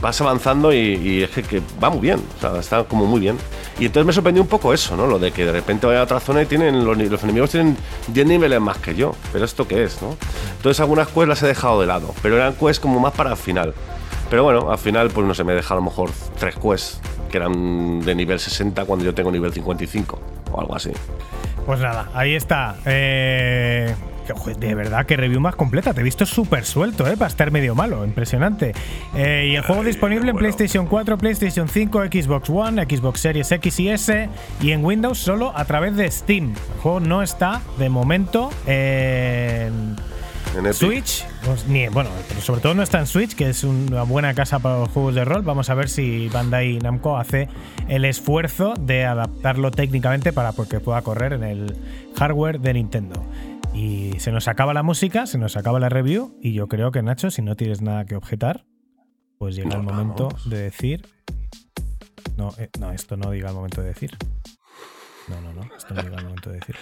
[0.00, 3.20] vas avanzando y, y es que, que va muy bien, o sea, está como muy
[3.20, 3.38] bien.
[3.78, 5.06] Y entonces me sorprendió un poco eso, ¿no?
[5.06, 7.76] Lo de que de repente vaya a otra zona y tienen los, los enemigos tienen
[8.08, 10.16] 10 niveles más que yo, pero ¿esto qué es, no?
[10.56, 13.36] Entonces algunas quests las he dejado de lado, pero eran quests como más para el
[13.36, 13.74] final.
[14.30, 17.00] Pero bueno, al final, pues no sé, me he dejado a lo mejor tres quests
[17.30, 20.20] que eran de nivel 60 cuando yo tengo nivel 55
[20.52, 20.92] o algo así.
[21.66, 22.76] Pues nada, ahí está.
[22.84, 23.94] Eh,
[24.58, 25.94] de verdad que review más completa.
[25.94, 27.16] Te he visto súper suelto, ¿eh?
[27.16, 28.04] Para estar medio malo.
[28.04, 28.72] Impresionante.
[29.14, 30.36] Eh, y el juego Ay, disponible en.
[30.36, 34.28] PlayStation 4, PlayStation 5, Xbox One, Xbox Series X y S
[34.60, 36.54] y en Windows solo a través de Steam.
[36.74, 39.96] El juego no está de momento en.
[40.72, 44.34] Switch, pues, ni, bueno, pero sobre todo no está en Switch, que es una buena
[44.34, 45.42] casa para los juegos de rol.
[45.42, 47.48] Vamos a ver si Bandai Namco hace
[47.88, 51.76] el esfuerzo de adaptarlo técnicamente para que pueda correr en el
[52.16, 53.24] hardware de Nintendo.
[53.74, 57.02] Y se nos acaba la música, se nos acaba la review, y yo creo que
[57.02, 58.64] Nacho, si no tienes nada que objetar,
[59.38, 60.48] pues llega el momento vamos.
[60.48, 61.06] de decir.
[62.36, 64.16] No, eh, no, esto no diga el momento de decir.
[65.28, 66.76] No, no, no, esto no diga el momento de decir.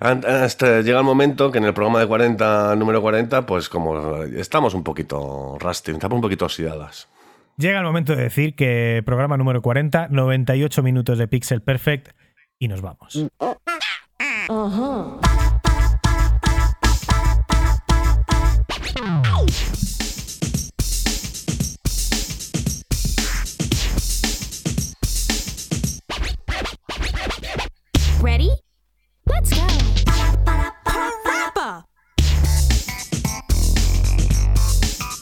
[0.00, 4.74] Hasta llega el momento que en el programa de 40, número 40, pues como estamos
[4.74, 7.08] un poquito rusty, estamos un poquito oxidadas.
[7.56, 12.10] Llega el momento de decir que programa número 40, 98 minutos de Pixel Perfect
[12.58, 13.28] y nos vamos.
[28.20, 28.50] Ready?
[29.26, 29.78] Let's go.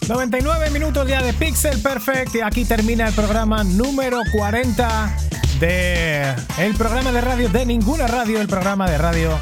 [0.09, 5.17] 99 minutos ya de Pixel Perfect y aquí termina el programa número 40
[5.59, 9.37] de el programa de radio de ninguna radio, el programa de radio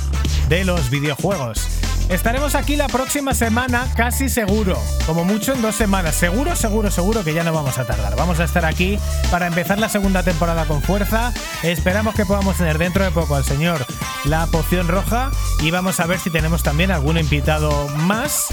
[0.48, 1.83] de los videojuegos.
[2.08, 6.14] Estaremos aquí la próxima semana, casi seguro, como mucho en dos semanas.
[6.14, 8.14] Seguro, seguro, seguro que ya no vamos a tardar.
[8.14, 8.98] Vamos a estar aquí
[9.30, 11.32] para empezar la segunda temporada con fuerza.
[11.62, 13.84] Esperamos que podamos tener dentro de poco al señor
[14.24, 15.30] la poción roja
[15.62, 18.46] y vamos a ver si tenemos también algún invitado más.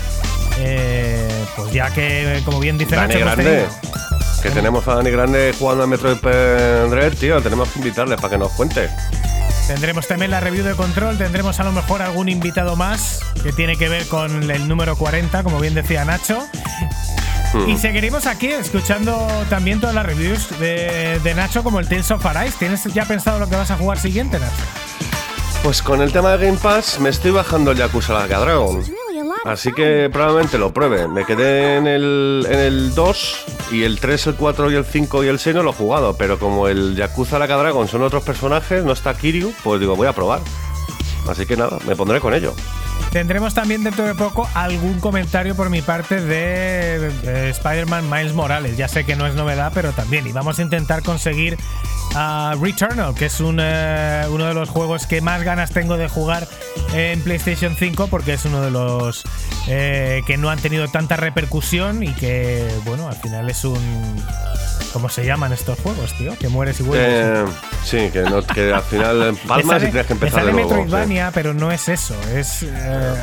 [0.57, 5.11] Eh, pues ya que, como bien dice Dani Nacho, Grande, tenido- que tenemos a Dani
[5.11, 8.89] Grande jugando a Metroid Dread, tío, tenemos que invitarle para que nos cuente.
[9.67, 13.77] Tendremos también la review de control, tendremos a lo mejor algún invitado más que tiene
[13.77, 16.45] que ver con el número 40, como bien decía Nacho.
[17.53, 17.69] Hmm.
[17.69, 22.25] Y seguiremos aquí escuchando también todas las reviews de, de Nacho, como el Tales of
[22.25, 22.55] Arise.
[22.57, 24.63] ¿Tienes ya pensado lo que vas a jugar siguiente, Nacho?
[25.63, 28.83] Pues con el tema de Game Pass me estoy bajando el Yakuza Dragon.
[29.43, 31.07] Así que probablemente lo pruebe.
[31.07, 35.23] Me quedé en el, en el 2 y el 3, el 4 y el 5
[35.23, 36.15] y el 6 no lo he jugado.
[36.15, 39.95] Pero como el Yakuza Like a Dragon son otros personajes, no está Kiryu, pues digo,
[39.95, 40.41] voy a probar.
[41.27, 42.53] Así que nada, me pondré con ello.
[43.11, 48.77] Tendremos también dentro de poco algún comentario por mi parte de, eh, Spider-Man Miles Morales.
[48.77, 50.25] Ya sé que no es novedad, pero también.
[50.27, 51.57] Y vamos a intentar conseguir
[52.15, 56.47] a Returnal, que es eh, uno de los juegos que más ganas tengo de jugar
[56.93, 59.23] en PlayStation 5, porque es uno de los
[59.67, 64.23] eh, que no han tenido tanta repercusión y que, bueno, al final es un.
[64.93, 66.37] ¿Cómo se llaman estos juegos, tío?
[66.37, 67.09] Que mueres y vuelves.
[67.09, 67.45] Eh,
[67.83, 70.69] sí, que, no, que al final palmas sale- y tienes que empezar sale de nuevo.
[70.69, 70.75] sí.
[70.75, 72.13] Metroidvania, pero no es eso.
[72.35, 72.63] Es.
[72.63, 73.15] eh,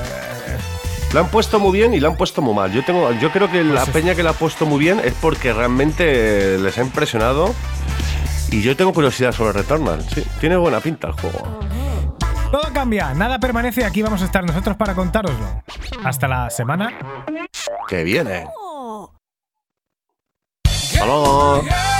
[1.12, 2.72] Lo han puesto muy bien y lo han puesto muy mal.
[2.72, 5.12] Yo tengo, yo creo que la es- peña que lo ha puesto muy bien es
[5.20, 7.54] porque realmente les ha impresionado.
[8.50, 10.02] Y yo tengo curiosidad sobre Returnal.
[10.14, 11.60] Sí, tiene buena pinta el juego.
[12.50, 13.84] Todo cambia, nada permanece.
[13.84, 15.62] Aquí vamos a estar nosotros para contároslo.
[16.02, 16.90] Hasta la semana
[17.88, 18.46] Que viene.
[21.00, 21.97] Hasta.